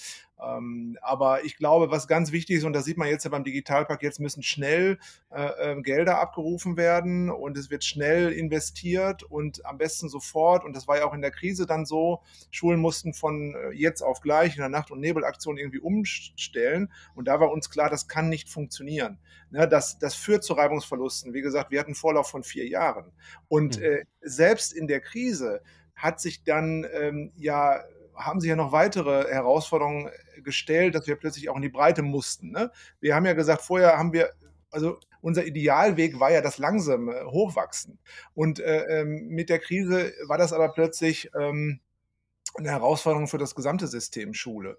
Ähm, 0.40 0.98
aber 1.02 1.44
ich 1.44 1.56
glaube, 1.56 1.90
was 1.90 2.08
ganz 2.08 2.32
wichtig 2.32 2.56
ist, 2.56 2.64
und 2.64 2.72
das 2.72 2.84
sieht 2.84 2.96
man 2.96 3.08
jetzt 3.08 3.24
ja 3.24 3.30
beim 3.30 3.44
Digitalpakt, 3.44 4.02
jetzt 4.02 4.20
müssen 4.20 4.42
schnell 4.42 4.98
äh, 5.30 5.72
äh, 5.72 5.82
Gelder 5.82 6.20
abgerufen 6.20 6.76
werden 6.76 7.30
und 7.30 7.56
es 7.56 7.70
wird 7.70 7.84
schnell 7.84 8.32
investiert 8.32 9.22
und 9.22 9.64
am 9.64 9.78
besten 9.78 10.08
sofort. 10.08 10.64
Und 10.64 10.74
das 10.74 10.88
war 10.88 10.98
ja 10.98 11.04
auch 11.04 11.14
in 11.14 11.22
der 11.22 11.30
Krise 11.30 11.66
dann 11.66 11.86
so. 11.86 12.22
Schulen 12.50 12.80
mussten 12.80 13.14
von 13.14 13.54
äh, 13.54 13.70
jetzt 13.70 14.02
auf 14.02 14.20
gleich 14.20 14.54
in 14.56 14.60
der 14.60 14.68
Nacht- 14.68 14.90
und 14.90 15.00
Nebelaktion 15.00 15.58
irgendwie 15.58 15.80
umstellen. 15.80 16.92
Und 17.14 17.28
da 17.28 17.38
war 17.38 17.52
uns 17.52 17.70
klar, 17.70 17.88
das 17.88 18.08
kann 18.08 18.28
nicht 18.28 18.48
funktionieren. 18.48 19.18
Ne, 19.50 19.68
das, 19.68 19.98
das 19.98 20.14
führt 20.14 20.44
zu 20.44 20.54
Reibungsverlusten. 20.54 21.34
Wie 21.34 21.42
gesagt, 21.42 21.70
wir 21.70 21.78
hatten 21.78 21.94
Vorlauf 21.94 22.28
von 22.28 22.42
vier 22.42 22.66
Jahren. 22.66 23.12
Und 23.48 23.78
mhm. 23.78 23.84
äh, 23.84 24.04
selbst 24.22 24.72
in 24.72 24.88
der 24.88 25.00
Krise 25.00 25.62
hat 25.94 26.20
sich 26.20 26.42
dann 26.42 26.86
ähm, 26.92 27.32
ja 27.36 27.82
haben 28.24 28.40
sich 28.40 28.50
ja 28.50 28.56
noch 28.56 28.72
weitere 28.72 29.30
Herausforderungen 29.32 30.10
gestellt, 30.42 30.94
dass 30.94 31.06
wir 31.06 31.16
plötzlich 31.16 31.48
auch 31.48 31.56
in 31.56 31.62
die 31.62 31.68
Breite 31.68 32.02
mussten. 32.02 32.50
Ne? 32.50 32.70
Wir 33.00 33.14
haben 33.14 33.26
ja 33.26 33.32
gesagt, 33.34 33.62
vorher 33.62 33.98
haben 33.98 34.12
wir, 34.12 34.30
also 34.70 34.98
unser 35.20 35.44
Idealweg 35.44 36.18
war 36.18 36.32
ja 36.32 36.40
das 36.40 36.58
langsame 36.58 37.26
Hochwachsen. 37.26 37.98
Und 38.34 38.60
äh, 38.60 39.00
ähm, 39.00 39.28
mit 39.28 39.48
der 39.48 39.58
Krise 39.58 40.12
war 40.26 40.38
das 40.38 40.52
aber 40.52 40.70
plötzlich 40.70 41.30
ähm, 41.38 41.80
eine 42.56 42.70
Herausforderung 42.70 43.28
für 43.28 43.38
das 43.38 43.54
gesamte 43.54 43.86
System 43.86 44.34
Schule. 44.34 44.78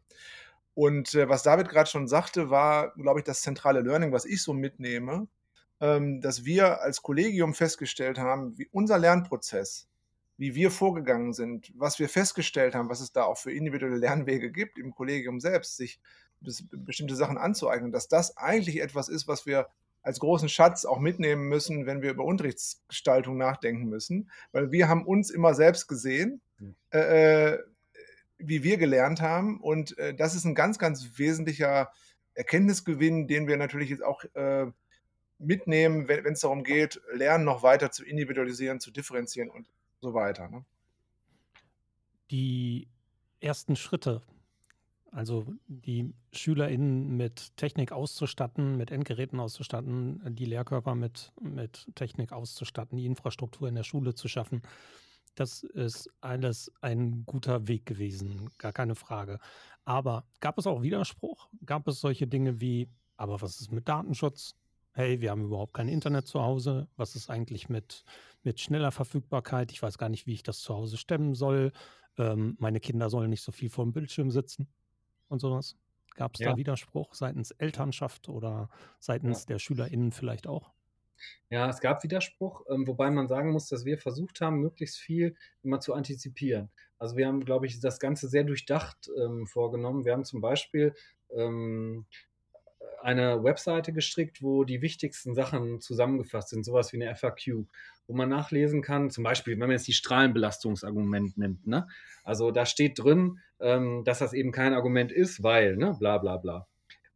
Und 0.75 1.13
äh, 1.15 1.29
was 1.29 1.43
David 1.43 1.69
gerade 1.69 1.89
schon 1.89 2.07
sagte, 2.07 2.49
war, 2.49 2.93
glaube 2.95 3.19
ich, 3.19 3.25
das 3.25 3.41
zentrale 3.41 3.81
Learning, 3.81 4.11
was 4.11 4.25
ich 4.25 4.41
so 4.41 4.53
mitnehme, 4.53 5.27
ähm, 5.79 6.21
dass 6.21 6.45
wir 6.45 6.81
als 6.81 7.01
Kollegium 7.01 7.53
festgestellt 7.53 8.17
haben, 8.17 8.57
wie 8.57 8.67
unser 8.71 8.97
Lernprozess 8.97 9.87
wie 10.37 10.55
wir 10.55 10.71
vorgegangen 10.71 11.33
sind, 11.33 11.71
was 11.75 11.99
wir 11.99 12.09
festgestellt 12.09 12.75
haben, 12.75 12.89
was 12.89 13.01
es 13.01 13.11
da 13.11 13.23
auch 13.23 13.37
für 13.37 13.51
individuelle 13.51 13.97
Lernwege 13.97 14.51
gibt 14.51 14.77
im 14.77 14.93
Kollegium 14.93 15.39
selbst, 15.39 15.77
sich 15.77 15.99
bestimmte 16.41 17.15
Sachen 17.15 17.37
anzueignen, 17.37 17.91
dass 17.91 18.07
das 18.07 18.35
eigentlich 18.37 18.81
etwas 18.81 19.09
ist, 19.09 19.27
was 19.27 19.45
wir 19.45 19.67
als 20.01 20.19
großen 20.19 20.49
Schatz 20.49 20.83
auch 20.83 20.99
mitnehmen 20.99 21.47
müssen, 21.47 21.85
wenn 21.85 22.01
wir 22.01 22.11
über 22.11 22.25
Unterrichtsgestaltung 22.25 23.37
nachdenken 23.37 23.85
müssen, 23.85 24.29
weil 24.51 24.71
wir 24.71 24.89
haben 24.89 25.05
uns 25.05 25.29
immer 25.29 25.53
selbst 25.53 25.87
gesehen, 25.87 26.41
äh, 26.91 27.53
äh, 27.53 27.59
wie 28.37 28.63
wir 28.63 28.77
gelernt 28.77 29.21
haben. 29.21 29.61
Und 29.61 29.97
äh, 29.97 30.13
das 30.13 30.35
ist 30.35 30.43
ein 30.43 30.55
ganz, 30.55 30.77
ganz 30.77 31.17
wesentlicher 31.17 31.91
Erkenntnisgewinn, 32.33 33.27
den 33.27 33.47
wir 33.47 33.55
natürlich 33.55 33.89
jetzt 33.89 34.03
auch 34.03 34.23
äh, 34.33 34.65
mitnehmen, 35.39 36.07
wenn 36.07 36.33
es 36.33 36.41
darum 36.41 36.63
geht, 36.63 37.01
Lernen 37.13 37.45
noch 37.45 37.63
weiter 37.63 37.91
zu 37.91 38.03
individualisieren, 38.03 38.79
zu 38.79 38.91
differenzieren 38.91 39.49
und 39.49 39.67
so 40.03 40.13
weiter. 40.13 40.47
Ne? 40.49 40.63
Die 42.29 42.87
ersten 43.39 43.75
Schritte, 43.75 44.21
also 45.11 45.47
die 45.67 46.13
SchülerInnen 46.31 47.17
mit 47.17 47.55
Technik 47.57 47.91
auszustatten, 47.91 48.77
mit 48.77 48.91
Endgeräten 48.91 49.39
auszustatten, 49.39 50.21
die 50.35 50.45
Lehrkörper 50.45 50.93
mit, 50.93 51.31
mit 51.41 51.87
Technik 51.95 52.31
auszustatten, 52.31 52.97
die 52.97 53.05
Infrastruktur 53.05 53.67
in 53.67 53.75
der 53.75 53.83
Schule 53.83 54.13
zu 54.13 54.27
schaffen, 54.27 54.61
das 55.35 55.63
ist 55.63 56.09
alles 56.21 56.71
ein 56.81 57.25
guter 57.25 57.67
Weg 57.67 57.85
gewesen, 57.85 58.51
gar 58.59 58.71
keine 58.71 58.95
Frage. 58.95 59.39
Aber 59.83 60.25
gab 60.39 60.57
es 60.57 60.67
auch 60.67 60.83
Widerspruch? 60.83 61.49
Gab 61.65 61.87
es 61.87 61.99
solche 61.99 62.27
Dinge 62.27 62.61
wie, 62.61 62.87
aber 63.17 63.41
was 63.41 63.59
ist 63.59 63.71
mit 63.71 63.87
Datenschutz? 63.87 64.55
Hey, 64.93 65.21
wir 65.21 65.31
haben 65.31 65.45
überhaupt 65.45 65.73
kein 65.73 65.87
Internet 65.87 66.27
zu 66.27 66.41
Hause. 66.41 66.87
Was 66.95 67.15
ist 67.15 67.29
eigentlich 67.29 67.67
mit 67.67 68.05
mit 68.43 68.59
schneller 68.59 68.91
Verfügbarkeit. 68.91 69.71
Ich 69.71 69.81
weiß 69.81 69.97
gar 69.97 70.09
nicht, 70.09 70.27
wie 70.27 70.33
ich 70.33 70.43
das 70.43 70.59
zu 70.59 70.75
Hause 70.75 70.97
stemmen 70.97 71.33
soll. 71.33 71.71
Ähm, 72.17 72.55
meine 72.59 72.79
Kinder 72.79 73.09
sollen 73.09 73.29
nicht 73.29 73.41
so 73.41 73.51
viel 73.51 73.69
vor 73.69 73.85
dem 73.85 73.93
Bildschirm 73.93 74.29
sitzen 74.29 74.67
und 75.29 75.39
sowas. 75.39 75.75
Gab 76.15 76.35
es 76.35 76.41
ja. 76.41 76.51
da 76.51 76.57
Widerspruch 76.57 77.15
seitens 77.15 77.51
Elternschaft 77.51 78.29
oder 78.29 78.69
seitens 78.99 79.41
ja. 79.41 79.45
der 79.47 79.59
SchülerInnen 79.59 80.11
vielleicht 80.11 80.45
auch? 80.45 80.71
Ja, 81.49 81.69
es 81.69 81.79
gab 81.79 82.03
Widerspruch, 82.03 82.65
ähm, 82.69 82.85
wobei 82.85 83.09
man 83.09 83.27
sagen 83.27 83.51
muss, 83.51 83.67
dass 83.69 83.85
wir 83.85 83.97
versucht 83.97 84.41
haben, 84.41 84.59
möglichst 84.59 84.97
viel 84.97 85.35
immer 85.63 85.79
zu 85.79 85.93
antizipieren. 85.93 86.69
Also 86.99 87.15
wir 87.15 87.27
haben, 87.27 87.45
glaube 87.45 87.65
ich, 87.65 87.79
das 87.79 87.99
Ganze 87.99 88.27
sehr 88.27 88.43
durchdacht 88.43 89.09
ähm, 89.17 89.47
vorgenommen. 89.47 90.05
Wir 90.05 90.13
haben 90.13 90.25
zum 90.25 90.41
Beispiel 90.41 90.93
ähm, 91.31 92.05
eine 93.03 93.43
Webseite 93.43 93.93
gestrickt, 93.93 94.41
wo 94.41 94.63
die 94.63 94.81
wichtigsten 94.81 95.35
Sachen 95.35 95.81
zusammengefasst 95.81 96.49
sind, 96.49 96.63
sowas 96.65 96.93
wie 96.93 97.01
eine 97.01 97.15
FAQ, 97.15 97.65
wo 98.07 98.13
man 98.13 98.29
nachlesen 98.29 98.81
kann, 98.81 99.09
zum 99.09 99.23
Beispiel, 99.23 99.53
wenn 99.53 99.67
man 99.67 99.71
jetzt 99.71 99.87
die 99.87 99.93
Strahlenbelastungsargument 99.93 101.37
nimmt, 101.37 101.67
ne? 101.67 101.87
Also 102.23 102.51
da 102.51 102.65
steht 102.65 102.99
drin, 102.99 103.39
ähm, 103.59 104.03
dass 104.05 104.19
das 104.19 104.33
eben 104.33 104.51
kein 104.51 104.73
Argument 104.73 105.11
ist, 105.11 105.43
weil, 105.43 105.75
ne, 105.75 105.95
bla 105.99 106.17
bla 106.17 106.37
bla. 106.37 106.67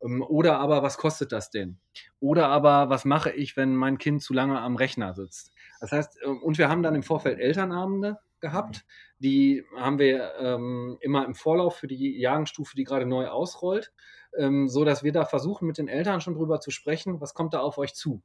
Ähm, 0.03 0.21
oder 0.21 0.59
aber, 0.59 0.83
was 0.83 0.97
kostet 0.97 1.31
das 1.31 1.49
denn? 1.49 1.79
Oder 2.19 2.47
aber, 2.49 2.89
was 2.89 3.05
mache 3.05 3.31
ich, 3.31 3.57
wenn 3.57 3.75
mein 3.75 3.97
Kind 3.97 4.21
zu 4.21 4.33
lange 4.33 4.59
am 4.59 4.75
Rechner 4.75 5.13
sitzt? 5.13 5.51
Das 5.79 5.91
heißt, 5.91 6.19
äh, 6.21 6.27
und 6.27 6.57
wir 6.57 6.69
haben 6.69 6.83
dann 6.83 6.95
im 6.95 7.03
Vorfeld 7.03 7.39
Elternabende 7.39 8.19
gehabt. 8.39 8.85
Die 9.19 9.63
haben 9.75 9.99
wir 9.99 10.33
ähm, 10.39 10.97
immer 11.01 11.25
im 11.25 11.35
Vorlauf 11.35 11.77
für 11.77 11.87
die 11.87 12.19
Jahrgangsstufe, 12.19 12.75
die 12.75 12.83
gerade 12.83 13.05
neu 13.05 13.27
ausrollt, 13.27 13.91
ähm, 14.37 14.67
so 14.67 14.85
dass 14.85 15.03
wir 15.03 15.11
da 15.11 15.25
versuchen, 15.25 15.67
mit 15.67 15.77
den 15.77 15.87
Eltern 15.87 16.21
schon 16.21 16.35
drüber 16.35 16.59
zu 16.59 16.71
sprechen, 16.71 17.19
was 17.19 17.33
kommt 17.33 17.53
da 17.53 17.59
auf 17.59 17.77
euch 17.77 17.95
zu. 17.95 18.21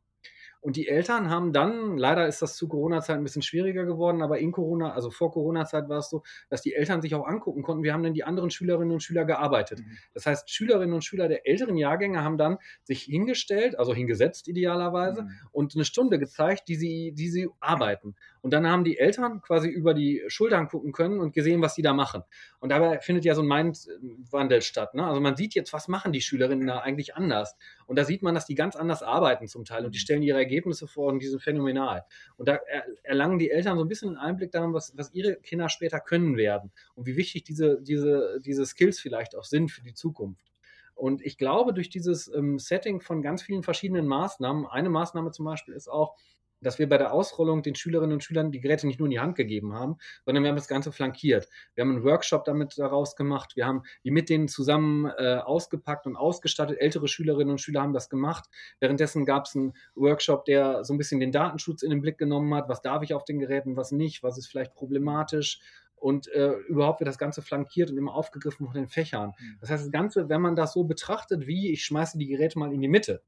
Und 0.62 0.76
die 0.76 0.86
Eltern 0.86 1.28
haben 1.28 1.52
dann, 1.52 1.98
leider 1.98 2.28
ist 2.28 2.40
das 2.40 2.54
zu 2.56 2.68
Corona-Zeit 2.68 3.16
ein 3.16 3.24
bisschen 3.24 3.42
schwieriger 3.42 3.84
geworden, 3.84 4.22
aber 4.22 4.38
in 4.38 4.52
Corona, 4.52 4.92
also 4.92 5.10
vor 5.10 5.32
Corona-Zeit 5.32 5.88
war 5.88 5.98
es 5.98 6.08
so, 6.08 6.22
dass 6.50 6.62
die 6.62 6.74
Eltern 6.74 7.02
sich 7.02 7.16
auch 7.16 7.26
angucken 7.26 7.64
konnten, 7.64 7.82
wie 7.82 7.90
haben 7.90 8.04
denn 8.04 8.14
die 8.14 8.22
anderen 8.22 8.48
Schülerinnen 8.48 8.92
und 8.92 9.02
Schüler 9.02 9.24
gearbeitet. 9.24 9.80
Mhm. 9.80 9.98
Das 10.14 10.24
heißt, 10.24 10.48
Schülerinnen 10.48 10.94
und 10.94 11.04
Schüler 11.04 11.26
der 11.26 11.48
älteren 11.48 11.76
Jahrgänge 11.76 12.22
haben 12.22 12.38
dann 12.38 12.58
sich 12.84 13.02
hingestellt, 13.02 13.76
also 13.76 13.92
hingesetzt 13.92 14.46
idealerweise, 14.46 15.22
mhm. 15.22 15.30
und 15.50 15.74
eine 15.74 15.84
Stunde 15.84 16.20
gezeigt, 16.20 16.68
die 16.68 16.76
sie, 16.76 17.12
die 17.12 17.28
sie 17.28 17.48
arbeiten. 17.58 18.14
Und 18.42 18.52
dann 18.52 18.66
haben 18.66 18.82
die 18.82 18.98
Eltern 18.98 19.40
quasi 19.40 19.68
über 19.68 19.94
die 19.94 20.22
Schultern 20.26 20.66
gucken 20.66 20.92
können 20.92 21.20
und 21.20 21.32
gesehen, 21.32 21.62
was 21.62 21.74
die 21.74 21.82
da 21.82 21.94
machen. 21.94 22.22
Und 22.58 22.70
dabei 22.70 22.98
findet 22.98 23.24
ja 23.24 23.36
so 23.36 23.42
ein 23.42 23.46
Mindwandel 23.46 24.62
statt. 24.62 24.94
Ne? 24.94 25.06
Also 25.06 25.20
man 25.20 25.36
sieht 25.36 25.54
jetzt, 25.54 25.72
was 25.72 25.86
machen 25.86 26.12
die 26.12 26.20
Schülerinnen 26.20 26.66
da 26.66 26.78
eigentlich 26.78 27.14
anders. 27.14 27.56
Und 27.86 27.96
da 27.98 28.04
sieht 28.04 28.22
man, 28.22 28.34
dass 28.34 28.44
die 28.44 28.56
ganz 28.56 28.74
anders 28.74 29.04
arbeiten 29.04 29.46
zum 29.46 29.64
Teil 29.64 29.84
und 29.84 29.94
die 29.94 29.98
mhm. 29.98 30.02
stellen 30.02 30.22
ihre 30.22 30.38
Ergebnisse 30.38 30.88
vor 30.88 31.12
und 31.12 31.20
die 31.20 31.28
sind 31.28 31.40
phänomenal. 31.40 32.04
Und 32.36 32.48
da 32.48 32.58
erlangen 33.04 33.38
die 33.38 33.50
Eltern 33.50 33.78
so 33.78 33.84
ein 33.84 33.88
bisschen 33.88 34.08
einen 34.08 34.18
Einblick 34.18 34.50
daran, 34.50 34.74
was, 34.74 34.92
was 34.96 35.14
ihre 35.14 35.36
Kinder 35.36 35.68
später 35.68 36.00
können 36.00 36.36
werden 36.36 36.72
und 36.96 37.06
wie 37.06 37.16
wichtig 37.16 37.44
diese, 37.44 37.80
diese, 37.80 38.40
diese 38.44 38.66
Skills 38.66 38.98
vielleicht 38.98 39.36
auch 39.36 39.44
sind 39.44 39.70
für 39.70 39.82
die 39.82 39.94
Zukunft. 39.94 40.52
Und 40.94 41.22
ich 41.22 41.38
glaube, 41.38 41.72
durch 41.72 41.90
dieses 41.90 42.32
ähm, 42.34 42.58
Setting 42.58 43.00
von 43.00 43.22
ganz 43.22 43.42
vielen 43.42 43.62
verschiedenen 43.62 44.06
Maßnahmen, 44.06 44.66
eine 44.66 44.90
Maßnahme 44.90 45.30
zum 45.30 45.44
Beispiel 45.44 45.74
ist 45.74 45.88
auch, 45.88 46.16
dass 46.62 46.78
wir 46.78 46.88
bei 46.88 46.98
der 46.98 47.12
Ausrollung 47.12 47.62
den 47.62 47.74
Schülerinnen 47.74 48.14
und 48.14 48.24
Schülern 48.24 48.50
die 48.50 48.60
Geräte 48.60 48.86
nicht 48.86 48.98
nur 48.98 49.06
in 49.06 49.10
die 49.10 49.20
Hand 49.20 49.36
gegeben 49.36 49.74
haben, 49.74 49.96
sondern 50.24 50.44
wir 50.44 50.50
haben 50.50 50.56
das 50.56 50.68
Ganze 50.68 50.92
flankiert. 50.92 51.48
Wir 51.74 51.82
haben 51.82 51.90
einen 51.90 52.04
Workshop 52.04 52.44
damit 52.44 52.78
daraus 52.78 53.16
gemacht, 53.16 53.56
wir 53.56 53.66
haben 53.66 53.82
die 54.04 54.10
mit 54.10 54.28
denen 54.28 54.48
zusammen 54.48 55.06
äh, 55.18 55.36
ausgepackt 55.36 56.06
und 56.06 56.16
ausgestattet. 56.16 56.78
Ältere 56.78 57.08
Schülerinnen 57.08 57.50
und 57.50 57.60
Schüler 57.60 57.82
haben 57.82 57.92
das 57.92 58.08
gemacht. 58.08 58.48
Währenddessen 58.80 59.24
gab 59.24 59.46
es 59.46 59.56
einen 59.56 59.74
Workshop, 59.94 60.44
der 60.44 60.84
so 60.84 60.94
ein 60.94 60.98
bisschen 60.98 61.20
den 61.20 61.32
Datenschutz 61.32 61.82
in 61.82 61.90
den 61.90 62.00
Blick 62.00 62.18
genommen 62.18 62.54
hat. 62.54 62.68
Was 62.68 62.82
darf 62.82 63.02
ich 63.02 63.14
auf 63.14 63.24
den 63.24 63.38
Geräten, 63.38 63.76
was 63.76 63.92
nicht, 63.92 64.22
was 64.22 64.38
ist 64.38 64.46
vielleicht 64.46 64.74
problematisch 64.74 65.60
und 66.02 66.26
äh, 66.32 66.52
überhaupt 66.68 66.98
wird 66.98 67.06
das 67.06 67.18
Ganze 67.18 67.42
flankiert 67.42 67.90
und 67.90 67.96
immer 67.96 68.14
aufgegriffen 68.14 68.66
von 68.66 68.74
den 68.74 68.88
Fächern. 68.88 69.34
Mhm. 69.38 69.56
Das 69.60 69.70
heißt, 69.70 69.84
das 69.84 69.92
Ganze, 69.92 70.28
wenn 70.28 70.40
man 70.40 70.56
das 70.56 70.72
so 70.72 70.82
betrachtet, 70.82 71.46
wie 71.46 71.72
ich 71.72 71.84
schmeiße 71.84 72.18
die 72.18 72.26
Geräte 72.26 72.58
mal 72.58 72.72
in 72.72 72.80
die 72.80 72.88
Mitte, 72.88 73.22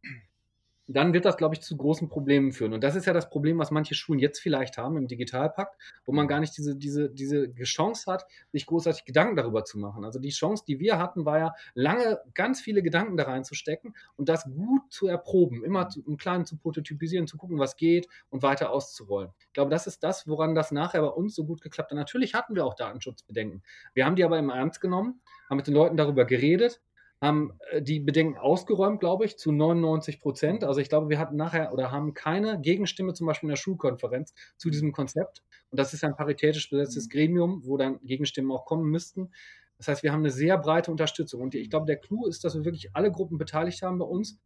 dann 0.86 1.12
wird 1.14 1.24
das, 1.24 1.36
glaube 1.36 1.54
ich, 1.54 1.62
zu 1.62 1.76
großen 1.76 2.08
Problemen 2.08 2.52
führen. 2.52 2.74
Und 2.74 2.84
das 2.84 2.94
ist 2.94 3.06
ja 3.06 3.12
das 3.12 3.30
Problem, 3.30 3.58
was 3.58 3.70
manche 3.70 3.94
Schulen 3.94 4.18
jetzt 4.18 4.40
vielleicht 4.40 4.76
haben 4.76 4.96
im 4.96 5.08
Digitalpakt, 5.08 5.76
wo 6.04 6.12
man 6.12 6.28
gar 6.28 6.40
nicht 6.40 6.56
diese, 6.58 6.76
diese, 6.76 7.08
diese 7.08 7.50
Chance 7.62 8.10
hat, 8.10 8.26
sich 8.52 8.66
großartig 8.66 9.04
Gedanken 9.04 9.36
darüber 9.36 9.64
zu 9.64 9.78
machen. 9.78 10.04
Also 10.04 10.18
die 10.18 10.30
Chance, 10.30 10.64
die 10.66 10.78
wir 10.80 10.98
hatten, 10.98 11.24
war 11.24 11.38
ja 11.38 11.54
lange 11.74 12.20
ganz 12.34 12.60
viele 12.60 12.82
Gedanken 12.82 13.16
da 13.16 13.24
reinzustecken 13.24 13.94
und 14.16 14.28
das 14.28 14.44
gut 14.44 14.82
zu 14.90 15.06
erproben, 15.06 15.64
immer 15.64 15.88
zu, 15.88 16.04
im 16.06 16.18
Kleinen 16.18 16.44
zu 16.44 16.58
prototypisieren, 16.58 17.26
zu 17.26 17.38
gucken, 17.38 17.58
was 17.58 17.76
geht 17.76 18.08
und 18.28 18.42
weiter 18.42 18.70
auszurollen. 18.70 19.30
Ich 19.46 19.52
glaube, 19.54 19.70
das 19.70 19.86
ist 19.86 20.02
das, 20.02 20.28
woran 20.28 20.54
das 20.54 20.70
nachher 20.70 21.00
bei 21.00 21.08
uns 21.08 21.34
so 21.34 21.44
gut 21.44 21.62
geklappt 21.62 21.90
hat. 21.90 21.96
Natürlich 21.96 22.34
hatten 22.34 22.54
wir 22.54 22.64
auch 22.64 22.74
Datenschutzbedenken. 22.74 23.62
Wir 23.94 24.04
haben 24.04 24.16
die 24.16 24.24
aber 24.24 24.38
im 24.38 24.50
Ernst 24.50 24.80
genommen, 24.80 25.20
haben 25.48 25.56
mit 25.56 25.66
den 25.66 25.74
Leuten 25.74 25.96
darüber 25.96 26.24
geredet, 26.24 26.82
haben 27.24 27.58
äh, 27.70 27.82
die 27.82 28.00
Bedenken 28.00 28.38
ausgeräumt, 28.38 29.00
glaube 29.00 29.24
ich, 29.24 29.38
zu 29.38 29.52
99 29.52 30.20
Prozent. 30.20 30.64
Also 30.64 30.80
ich 30.80 30.88
glaube, 30.88 31.08
wir 31.08 31.18
hatten 31.18 31.36
nachher 31.36 31.72
oder 31.72 31.90
haben 31.90 32.14
keine 32.14 32.60
Gegenstimme 32.60 33.14
zum 33.14 33.26
Beispiel 33.26 33.48
in 33.48 33.52
der 33.52 33.56
Schulkonferenz 33.56 34.34
zu 34.56 34.70
diesem 34.70 34.92
Konzept. 34.92 35.42
Und 35.70 35.78
das 35.78 35.92
ist 35.94 36.04
ein 36.04 36.16
paritätisch 36.16 36.70
besetztes 36.70 37.08
Gremium, 37.08 37.62
wo 37.64 37.76
dann 37.76 38.00
Gegenstimmen 38.04 38.52
auch 38.52 38.66
kommen 38.66 38.90
müssten. 38.90 39.32
Das 39.78 39.88
heißt, 39.88 40.02
wir 40.02 40.12
haben 40.12 40.20
eine 40.20 40.30
sehr 40.30 40.56
breite 40.58 40.90
Unterstützung. 40.90 41.40
Und 41.42 41.54
ich 41.54 41.70
glaube, 41.70 41.86
der 41.86 41.96
Clou 41.96 42.26
ist, 42.26 42.44
dass 42.44 42.54
wir 42.54 42.64
wirklich 42.64 42.94
alle 42.94 43.10
Gruppen 43.10 43.38
beteiligt 43.38 43.82
haben 43.82 43.98
bei 43.98 44.04
uns 44.04 44.38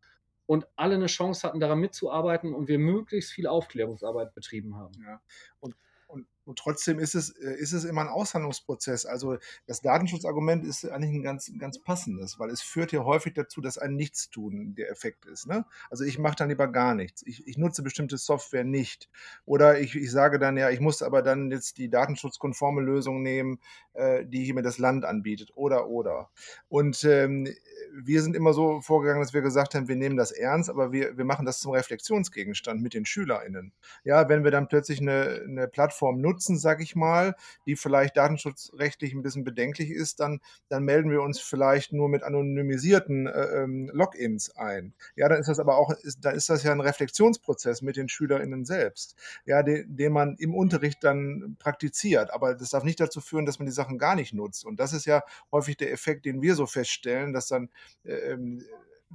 und 0.46 0.66
alle 0.76 0.94
eine 0.94 1.06
Chance 1.06 1.46
hatten, 1.46 1.60
daran 1.60 1.80
mitzuarbeiten 1.80 2.54
und 2.54 2.68
wir 2.68 2.78
möglichst 2.78 3.32
viel 3.32 3.46
Aufklärungsarbeit 3.46 4.34
betrieben 4.34 4.76
haben. 4.76 4.94
Ja. 5.04 5.20
Und 5.60 5.76
und 6.08 6.26
trotzdem 6.56 6.98
ist 6.98 7.14
es, 7.14 7.30
äh, 7.30 7.54
ist 7.54 7.72
es 7.72 7.84
immer 7.84 8.02
ein 8.02 8.08
Aushandlungsprozess. 8.08 9.06
Also 9.06 9.38
das 9.66 9.80
Datenschutzargument 9.80 10.64
ist 10.64 10.84
eigentlich 10.88 11.12
ein 11.12 11.22
ganz, 11.22 11.50
ganz 11.58 11.78
passendes, 11.78 12.38
weil 12.38 12.50
es 12.50 12.62
führt 12.62 12.92
ja 12.92 13.04
häufig 13.04 13.34
dazu, 13.34 13.60
dass 13.60 13.78
ein 13.78 13.96
Nichtstun 13.96 14.74
der 14.74 14.90
Effekt 14.90 15.26
ist. 15.26 15.46
Ne? 15.46 15.64
Also 15.90 16.04
ich 16.04 16.18
mache 16.18 16.36
dann 16.36 16.48
lieber 16.48 16.68
gar 16.68 16.94
nichts. 16.94 17.22
Ich, 17.26 17.46
ich 17.46 17.58
nutze 17.58 17.82
bestimmte 17.82 18.18
Software 18.18 18.64
nicht. 18.64 19.08
Oder 19.44 19.80
ich, 19.80 19.94
ich 19.94 20.10
sage 20.10 20.38
dann, 20.38 20.56
ja, 20.56 20.70
ich 20.70 20.80
muss 20.80 21.02
aber 21.02 21.22
dann 21.22 21.50
jetzt 21.50 21.78
die 21.78 21.90
datenschutzkonforme 21.90 22.80
Lösung 22.80 23.22
nehmen, 23.22 23.60
äh, 23.94 24.24
die 24.24 24.44
hier 24.44 24.54
mir 24.54 24.62
das 24.62 24.78
Land 24.78 25.04
anbietet. 25.04 25.52
Oder, 25.54 25.88
oder. 25.88 26.30
Und 26.68 27.04
ähm, 27.04 27.48
wir 27.92 28.22
sind 28.22 28.36
immer 28.36 28.52
so 28.52 28.80
vorgegangen, 28.80 29.20
dass 29.20 29.34
wir 29.34 29.42
gesagt 29.42 29.74
haben, 29.74 29.88
wir 29.88 29.96
nehmen 29.96 30.16
das 30.16 30.30
ernst, 30.30 30.70
aber 30.70 30.92
wir, 30.92 31.16
wir 31.16 31.24
machen 31.24 31.46
das 31.46 31.60
zum 31.60 31.72
Reflexionsgegenstand 31.72 32.82
mit 32.82 32.94
den 32.94 33.04
SchülerInnen. 33.04 33.72
Ja, 34.04 34.28
wenn 34.28 34.44
wir 34.44 34.50
dann 34.50 34.68
plötzlich 34.68 35.00
eine, 35.00 35.42
eine 35.44 35.68
Plattform 35.68 36.20
nutzen, 36.20 36.37
sag 36.46 36.80
ich 36.80 36.96
mal, 36.96 37.34
die 37.66 37.76
vielleicht 37.76 38.16
datenschutzrechtlich 38.16 39.14
ein 39.14 39.22
bisschen 39.22 39.44
bedenklich 39.44 39.90
ist, 39.90 40.20
dann, 40.20 40.40
dann 40.68 40.84
melden 40.84 41.10
wir 41.10 41.22
uns 41.22 41.40
vielleicht 41.40 41.92
nur 41.92 42.08
mit 42.08 42.22
anonymisierten 42.22 43.26
äh, 43.26 43.62
ähm, 43.62 43.90
Logins 43.92 44.54
ein. 44.56 44.94
Ja, 45.16 45.28
dann 45.28 45.40
ist 45.40 45.48
das 45.48 45.58
aber 45.58 45.76
auch, 45.76 45.90
ist, 45.90 46.24
dann 46.24 46.34
ist 46.34 46.48
das 46.48 46.62
ja 46.62 46.72
ein 46.72 46.80
Reflexionsprozess 46.80 47.82
mit 47.82 47.96
den 47.96 48.08
SchülerInnen 48.08 48.64
selbst, 48.64 49.16
ja, 49.44 49.62
den, 49.62 49.96
den 49.96 50.12
man 50.12 50.36
im 50.36 50.54
Unterricht 50.54 51.02
dann 51.04 51.56
praktiziert. 51.58 52.32
Aber 52.32 52.54
das 52.54 52.70
darf 52.70 52.84
nicht 52.84 53.00
dazu 53.00 53.20
führen, 53.20 53.46
dass 53.46 53.58
man 53.58 53.66
die 53.66 53.72
Sachen 53.72 53.98
gar 53.98 54.14
nicht 54.14 54.32
nutzt. 54.32 54.64
Und 54.64 54.80
das 54.80 54.92
ist 54.92 55.06
ja 55.06 55.22
häufig 55.52 55.76
der 55.76 55.92
Effekt, 55.92 56.24
den 56.24 56.42
wir 56.42 56.54
so 56.54 56.66
feststellen, 56.66 57.32
dass 57.32 57.48
dann 57.48 57.70
ähm, 58.04 58.64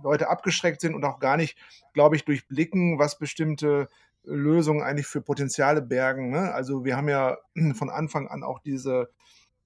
Leute 0.02 0.30
abgeschreckt 0.30 0.82
sind 0.82 0.96
und 0.96 1.04
auch 1.04 1.20
gar 1.20 1.38
nicht, 1.38 1.58
glaube 1.94 2.16
ich, 2.16 2.26
durchblicken, 2.26 2.98
was 3.00 3.18
bestimmte 3.18 3.88
Lösungen 4.24 4.82
eigentlich 4.82 5.08
für 5.08 5.22
Potenziale 5.22 5.82
bergen. 5.82 6.30
Ne? 6.30 6.54
Also 6.54 6.86
wir 6.86 6.96
haben 6.98 7.10
ja 7.10 7.38
von 7.76 7.90
Anfang 7.90 8.28
an 8.28 8.44
auch 8.44 8.60
diese, 8.60 9.10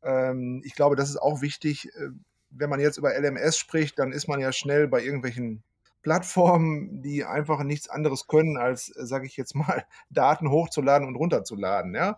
ähm, 0.03 0.61
ich 0.65 0.75
glaube, 0.75 0.95
das 0.95 1.09
ist 1.09 1.17
auch 1.17 1.41
wichtig, 1.41 1.89
äh, 1.95 2.09
wenn 2.49 2.69
man 2.69 2.79
jetzt 2.79 2.97
über 2.97 3.17
LMS 3.17 3.57
spricht, 3.57 3.99
dann 3.99 4.11
ist 4.11 4.27
man 4.27 4.39
ja 4.39 4.51
schnell 4.51 4.87
bei 4.87 5.03
irgendwelchen 5.03 5.63
Plattformen, 6.07 7.01
die 7.01 7.25
einfach 7.25 7.63
nichts 7.63 7.89
anderes 7.89 8.27
können, 8.27 8.55
als, 8.55 8.95
äh, 8.95 9.05
sage 9.05 9.25
ich 9.25 9.35
jetzt 9.35 9.55
mal, 9.55 9.83
Daten 10.09 10.49
hochzuladen 10.49 11.05
und 11.05 11.17
runterzuladen. 11.17 11.93
Ja? 11.93 12.17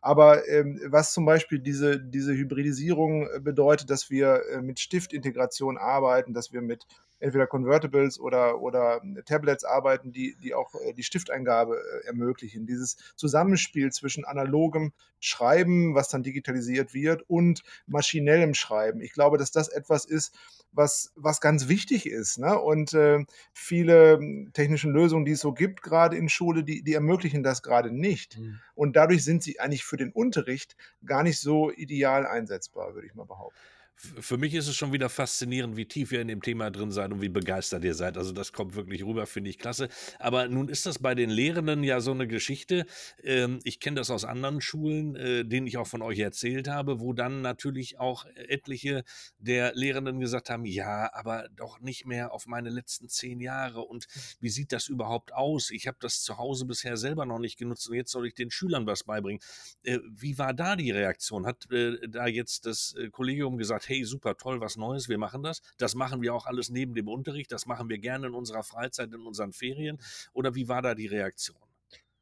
Aber 0.00 0.48
ähm, 0.48 0.80
was 0.86 1.12
zum 1.12 1.24
Beispiel 1.24 1.60
diese, 1.60 2.00
diese 2.00 2.32
Hybridisierung 2.32 3.28
äh, 3.28 3.38
bedeutet, 3.38 3.90
dass 3.90 4.10
wir 4.10 4.42
äh, 4.50 4.60
mit 4.60 4.80
Stiftintegration 4.80 5.78
arbeiten, 5.78 6.34
dass 6.34 6.52
wir 6.52 6.62
mit 6.62 6.84
entweder 7.20 7.46
Convertibles 7.46 8.18
oder, 8.18 8.60
oder 8.60 9.00
Tablets 9.24 9.64
arbeiten, 9.64 10.12
die, 10.12 10.36
die 10.42 10.54
auch 10.54 10.74
äh, 10.74 10.92
die 10.92 11.02
Stifteingabe 11.02 11.80
ermöglichen. 12.06 12.66
Dieses 12.66 12.96
Zusammenspiel 13.14 13.92
zwischen 13.92 14.24
analogem 14.24 14.92
Schreiben, 15.20 15.94
was 15.94 16.08
dann 16.08 16.22
digitalisiert 16.22 16.94
wird, 16.94 17.22
und 17.28 17.62
maschinellem 17.86 18.54
Schreiben. 18.54 19.00
Ich 19.00 19.12
glaube, 19.12 19.38
dass 19.38 19.50
das 19.50 19.68
etwas 19.68 20.04
ist, 20.04 20.34
was, 20.72 21.12
was 21.16 21.40
ganz 21.40 21.68
wichtig 21.68 22.06
ist. 22.06 22.38
Ne? 22.38 22.58
Und 22.58 22.92
äh, 22.94 23.24
viele 23.52 24.18
technischen 24.52 24.92
Lösungen, 24.92 25.24
die 25.24 25.32
es 25.32 25.40
so 25.40 25.52
gibt, 25.52 25.82
gerade 25.82 26.16
in 26.16 26.28
Schule, 26.28 26.64
die, 26.64 26.82
die 26.82 26.94
ermöglichen 26.94 27.42
das 27.42 27.62
gerade 27.62 27.90
nicht. 27.90 28.38
Mhm. 28.38 28.60
Und 28.74 28.96
dadurch 28.96 29.24
sind 29.24 29.42
sie 29.42 29.60
eigentlich 29.60 29.84
für 29.84 29.96
den 29.96 30.12
Unterricht 30.12 30.76
gar 31.04 31.22
nicht 31.22 31.40
so 31.40 31.70
ideal 31.70 32.26
einsetzbar, 32.26 32.94
würde 32.94 33.06
ich 33.06 33.14
mal 33.14 33.26
behaupten 33.26 33.58
für 33.98 34.38
mich 34.38 34.54
ist 34.54 34.68
es 34.68 34.76
schon 34.76 34.92
wieder 34.92 35.08
faszinierend, 35.08 35.76
wie 35.76 35.86
tief 35.86 36.12
ihr 36.12 36.20
in 36.20 36.28
dem 36.28 36.40
Thema 36.40 36.70
drin 36.70 36.92
seid 36.92 37.10
und 37.12 37.20
wie 37.20 37.28
begeistert 37.28 37.82
ihr 37.84 37.94
seid. 37.94 38.16
Also 38.16 38.32
das 38.32 38.52
kommt 38.52 38.76
wirklich 38.76 39.04
rüber, 39.04 39.26
finde 39.26 39.50
ich 39.50 39.58
klasse. 39.58 39.88
Aber 40.20 40.46
nun 40.46 40.68
ist 40.68 40.86
das 40.86 41.00
bei 41.00 41.16
den 41.16 41.30
Lehrenden 41.30 41.82
ja 41.82 42.00
so 42.00 42.12
eine 42.12 42.28
Geschichte. 42.28 42.86
Ähm, 43.24 43.58
ich 43.64 43.80
kenne 43.80 43.96
das 43.96 44.10
aus 44.10 44.24
anderen 44.24 44.60
Schulen, 44.60 45.16
äh, 45.16 45.44
denen 45.44 45.66
ich 45.66 45.78
auch 45.78 45.86
von 45.88 46.02
euch 46.02 46.20
erzählt 46.20 46.68
habe, 46.68 47.00
wo 47.00 47.12
dann 47.12 47.40
natürlich 47.40 47.98
auch 47.98 48.24
etliche 48.36 49.02
der 49.38 49.74
Lehrenden 49.74 50.20
gesagt 50.20 50.48
haben, 50.48 50.64
ja, 50.64 51.12
aber 51.12 51.48
doch 51.56 51.80
nicht 51.80 52.06
mehr 52.06 52.32
auf 52.32 52.46
meine 52.46 52.70
letzten 52.70 53.08
zehn 53.08 53.40
Jahre. 53.40 53.80
Und 53.80 54.06
wie 54.40 54.50
sieht 54.50 54.70
das 54.70 54.88
überhaupt 54.88 55.34
aus? 55.34 55.70
Ich 55.70 55.88
habe 55.88 55.98
das 56.00 56.22
zu 56.22 56.38
Hause 56.38 56.66
bisher 56.66 56.96
selber 56.96 57.26
noch 57.26 57.40
nicht 57.40 57.58
genutzt 57.58 57.88
und 57.88 57.96
jetzt 57.96 58.12
soll 58.12 58.28
ich 58.28 58.34
den 58.34 58.52
Schülern 58.52 58.86
was 58.86 59.02
beibringen. 59.02 59.40
Äh, 59.82 59.98
wie 60.08 60.38
war 60.38 60.54
da 60.54 60.76
die 60.76 60.92
Reaktion? 60.92 61.46
Hat 61.46 61.68
äh, 61.72 62.08
da 62.08 62.28
jetzt 62.28 62.64
das 62.64 62.94
Kollegium 63.10 63.58
gesagt, 63.58 63.87
hey, 63.88 64.04
super 64.04 64.36
toll, 64.36 64.60
was 64.60 64.76
Neues, 64.76 65.08
wir 65.08 65.18
machen 65.18 65.42
das. 65.42 65.62
Das 65.78 65.94
machen 65.94 66.22
wir 66.22 66.34
auch 66.34 66.46
alles 66.46 66.70
neben 66.70 66.94
dem 66.94 67.08
Unterricht, 67.08 67.52
das 67.52 67.66
machen 67.66 67.88
wir 67.88 67.98
gerne 67.98 68.28
in 68.28 68.34
unserer 68.34 68.62
Freizeit, 68.62 69.12
in 69.12 69.22
unseren 69.22 69.52
Ferien. 69.52 69.98
Oder 70.32 70.54
wie 70.54 70.68
war 70.68 70.82
da 70.82 70.94
die 70.94 71.06
Reaktion? 71.06 71.58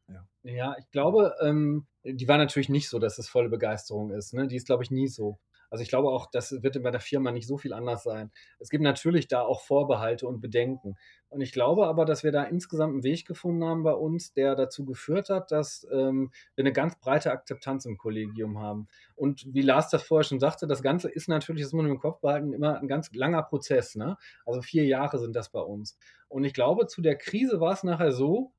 Ja. 0.08 0.26
Ja, 0.42 0.76
ich 0.78 0.88
glaube, 0.90 1.34
ähm, 1.40 1.86
die 2.04 2.28
war 2.28 2.38
natürlich 2.38 2.68
nicht 2.68 2.88
so, 2.88 2.98
dass 2.98 3.18
es 3.18 3.28
volle 3.28 3.48
Begeisterung 3.48 4.12
ist. 4.12 4.34
Ne? 4.34 4.46
Die 4.46 4.56
ist, 4.56 4.66
glaube 4.66 4.84
ich, 4.84 4.90
nie 4.90 5.08
so. 5.08 5.38
Also 5.70 5.82
ich 5.82 5.88
glaube 5.88 6.08
auch, 6.08 6.26
das 6.30 6.62
wird 6.62 6.82
bei 6.82 6.90
der 6.90 7.00
Firma 7.00 7.32
nicht 7.32 7.46
so 7.46 7.58
viel 7.58 7.72
anders 7.72 8.02
sein. 8.02 8.30
Es 8.58 8.70
gibt 8.70 8.82
natürlich 8.82 9.28
da 9.28 9.42
auch 9.42 9.60
Vorbehalte 9.62 10.26
und 10.26 10.40
Bedenken. 10.40 10.96
Und 11.28 11.40
ich 11.40 11.52
glaube 11.52 11.86
aber, 11.86 12.04
dass 12.04 12.24
wir 12.24 12.32
da 12.32 12.44
insgesamt 12.44 12.94
einen 12.94 13.02
Weg 13.02 13.26
gefunden 13.26 13.64
haben 13.64 13.82
bei 13.82 13.92
uns, 13.92 14.32
der 14.32 14.54
dazu 14.54 14.84
geführt 14.84 15.28
hat, 15.28 15.50
dass 15.50 15.86
ähm, 15.90 16.30
wir 16.54 16.62
eine 16.62 16.72
ganz 16.72 16.98
breite 16.98 17.32
Akzeptanz 17.32 17.84
im 17.84 17.98
Kollegium 17.98 18.58
haben. 18.60 18.88
Und 19.16 19.44
wie 19.52 19.62
Lars 19.62 19.90
das 19.90 20.02
vorher 20.02 20.24
schon 20.24 20.40
sagte, 20.40 20.66
das 20.66 20.82
Ganze 20.82 21.10
ist 21.10 21.28
natürlich, 21.28 21.62
das 21.62 21.72
muss 21.72 21.82
man 21.82 21.92
im 21.92 21.98
Kopf 21.98 22.20
behalten, 22.20 22.52
immer 22.52 22.78
ein 22.78 22.88
ganz 22.88 23.12
langer 23.12 23.42
Prozess. 23.42 23.96
Ne? 23.96 24.16
Also 24.44 24.62
vier 24.62 24.84
Jahre 24.84 25.18
sind 25.18 25.34
das 25.34 25.50
bei 25.50 25.60
uns. 25.60 25.98
Und 26.28 26.44
ich 26.44 26.54
glaube, 26.54 26.86
zu 26.86 27.02
der 27.02 27.16
Krise 27.16 27.60
war 27.60 27.72
es 27.72 27.82
nachher 27.82 28.12
so, 28.12 28.52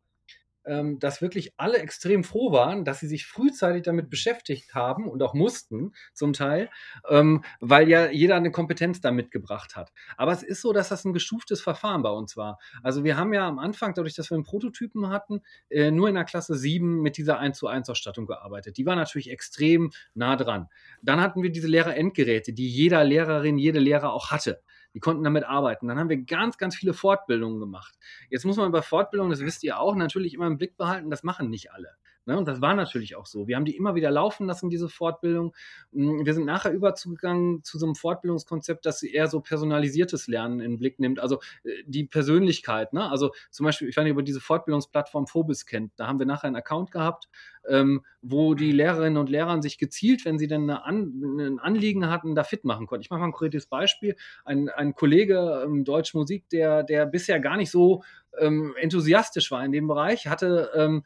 ähm, 0.68 1.00
dass 1.00 1.22
wirklich 1.22 1.54
alle 1.58 1.78
extrem 1.80 2.24
froh 2.24 2.52
waren, 2.52 2.86
dass 2.86 3.00
sie 3.00 3.08
sich 3.08 3.26
frühzeitig 3.26 3.84
damit 3.84 4.10
beschäftigt 4.10 4.76
haben 4.76 5.08
und 5.08 5.24
auch 5.24 5.34
mussten 5.34 5.94
zum 6.14 6.34
Teil, 6.34 6.70
ähm, 7.10 7.44
weil 7.60 7.90
ja 7.90 8.10
jeder 8.10 8.36
eine 8.36 8.52
Kompetenz 8.52 9.02
da 9.02 9.12
mitgebracht 9.12 9.76
hat. 9.76 9.92
Aber 10.18 10.32
es 10.32 10.44
ist 10.44 10.62
so, 10.62 10.74
dass 10.74 10.90
das 10.90 11.06
ein 11.06 11.14
gestuftes 11.14 11.62
Verfahren 11.62 12.04
bei 12.04 12.10
uns 12.10 12.38
war. 12.38 12.60
Also 12.84 13.04
wir 13.04 13.18
haben 13.18 13.34
ja 13.34 13.48
am 13.48 13.60
Anfang, 13.60 13.94
dadurch, 13.94 14.16
dass 14.16 14.30
wir 14.30 14.36
einen 14.36 14.44
Prototypen 14.44 15.10
hatten, 15.10 15.42
äh, 15.70 15.92
nur 15.92 16.10
in 16.10 16.16
der 16.16 16.26
Klasse 16.26 16.56
7 16.56 17.02
mit 17.02 17.18
dieser 17.18 17.40
1 17.40 17.58
zu 17.58 17.68
1 17.68 17.90
Ausstattung 17.90 18.26
gearbeitet. 18.26 18.78
Die 18.78 18.86
war 18.86 18.96
natürlich 18.96 19.30
extrem 19.32 19.92
nah 20.14 20.36
dran. 20.36 20.68
Dann 21.02 21.22
hatten 21.22 21.44
wir 21.44 21.52
diese 21.52 21.68
Lehrer-Endgeräte, 21.68 22.54
die 22.54 22.68
jeder 22.70 23.04
Lehrerin, 23.04 23.58
jede 23.58 23.80
Lehrer 23.80 24.14
auch 24.14 24.32
hatte. 24.32 24.62
Die 24.98 25.00
konnten 25.00 25.24
damit 25.24 25.44
arbeiten. 25.44 25.88
Dann 25.88 26.00
haben 26.00 26.10
wir 26.10 26.18
ganz, 26.18 26.58
ganz 26.58 26.76
viele 26.76 26.96
Fortbildungen 26.96 27.60
gemacht. 27.60 27.94
Jetzt 28.32 28.46
muss 28.46 28.58
man 28.58 28.72
bei 28.72 28.82
Fortbildungen, 28.82 29.30
das 29.30 29.42
wisst 29.42 29.64
ihr 29.64 29.80
auch, 29.80 29.96
natürlich 29.96 30.34
immer 30.34 30.48
im 30.48 30.58
Blick 30.58 30.76
behalten, 30.76 31.12
das 31.12 31.22
machen 31.22 31.52
nicht 31.52 31.72
alle. 31.72 31.98
Ne? 32.28 32.38
Und 32.38 32.48
das 32.48 32.62
war 32.62 32.76
natürlich 32.76 33.16
auch 33.16 33.26
so. 33.26 33.48
Wir 33.48 33.56
haben 33.56 33.66
die 33.66 33.76
immer 33.76 33.96
wieder 33.96 34.12
laufen 34.12 34.46
lassen, 34.46 34.70
diese 34.70 34.90
Fortbildung. 34.90 35.56
Hm, 35.94 36.26
wir 36.26 36.34
sind 36.34 36.46
nachher 36.46 36.72
überzugegangen 36.72 37.64
zu 37.64 37.80
so 37.80 37.86
einem 37.86 37.96
Fortbildungskonzept, 37.96 38.86
das 38.86 39.02
eher 39.02 39.28
so 39.28 39.40
personalisiertes 39.40 40.28
Lernen 40.28 40.60
in 40.60 40.72
den 40.72 40.78
Blick 40.78 41.00
nimmt. 41.00 41.20
Also 41.20 41.40
äh, 41.64 41.84
die 41.86 42.04
Persönlichkeit. 42.04 42.94
Ne? 42.94 43.10
Also 43.10 43.32
zum 43.50 43.66
Beispiel, 43.66 43.88
ich 43.88 43.98
weiß 43.98 44.04
nicht, 44.04 44.16
ihr 44.16 44.24
diese 44.24 44.42
Fortbildungsplattform 44.42 45.28
Phobis 45.28 45.66
kennt. 45.66 45.94
Da 45.96 46.08
haben 46.08 46.20
wir 46.20 46.26
nachher 46.26 46.48
einen 46.48 46.58
Account 46.58 46.92
gehabt, 46.92 47.30
ähm, 47.68 48.04
wo 48.22 48.54
die 48.54 48.72
Lehrerinnen 48.72 49.18
und 49.18 49.30
Lehrer 49.30 49.62
sich 49.62 49.78
gezielt, 49.78 50.26
wenn 50.26 50.38
sie 50.38 50.48
dann 50.48 50.70
An 50.70 51.40
ein 51.40 51.60
Anliegen 51.60 52.10
hatten, 52.10 52.36
da 52.36 52.44
fit 52.44 52.66
machen 52.66 52.88
konnten. 52.88 53.02
Ich 53.02 53.10
mache 53.10 53.22
mal 53.22 53.28
ein 53.28 53.32
konkretes 53.32 53.68
Beispiel. 53.68 54.16
Ein, 54.44 54.70
ein 54.70 54.94
Kollege 54.94 55.64
ähm, 55.66 55.86
Deutsch 55.86 56.14
Musik, 56.14 56.50
der, 56.50 56.84
der 56.84 57.06
bisher 57.06 57.40
gar 57.40 57.56
nicht 57.58 57.72
so 57.72 58.04
ähm, 58.40 58.76
enthusiastisch 58.80 59.52
war 59.52 59.64
in 59.64 59.72
dem 59.72 59.88
Bereich, 59.88 60.28
hatte 60.28 60.72
ähm, 60.76 61.04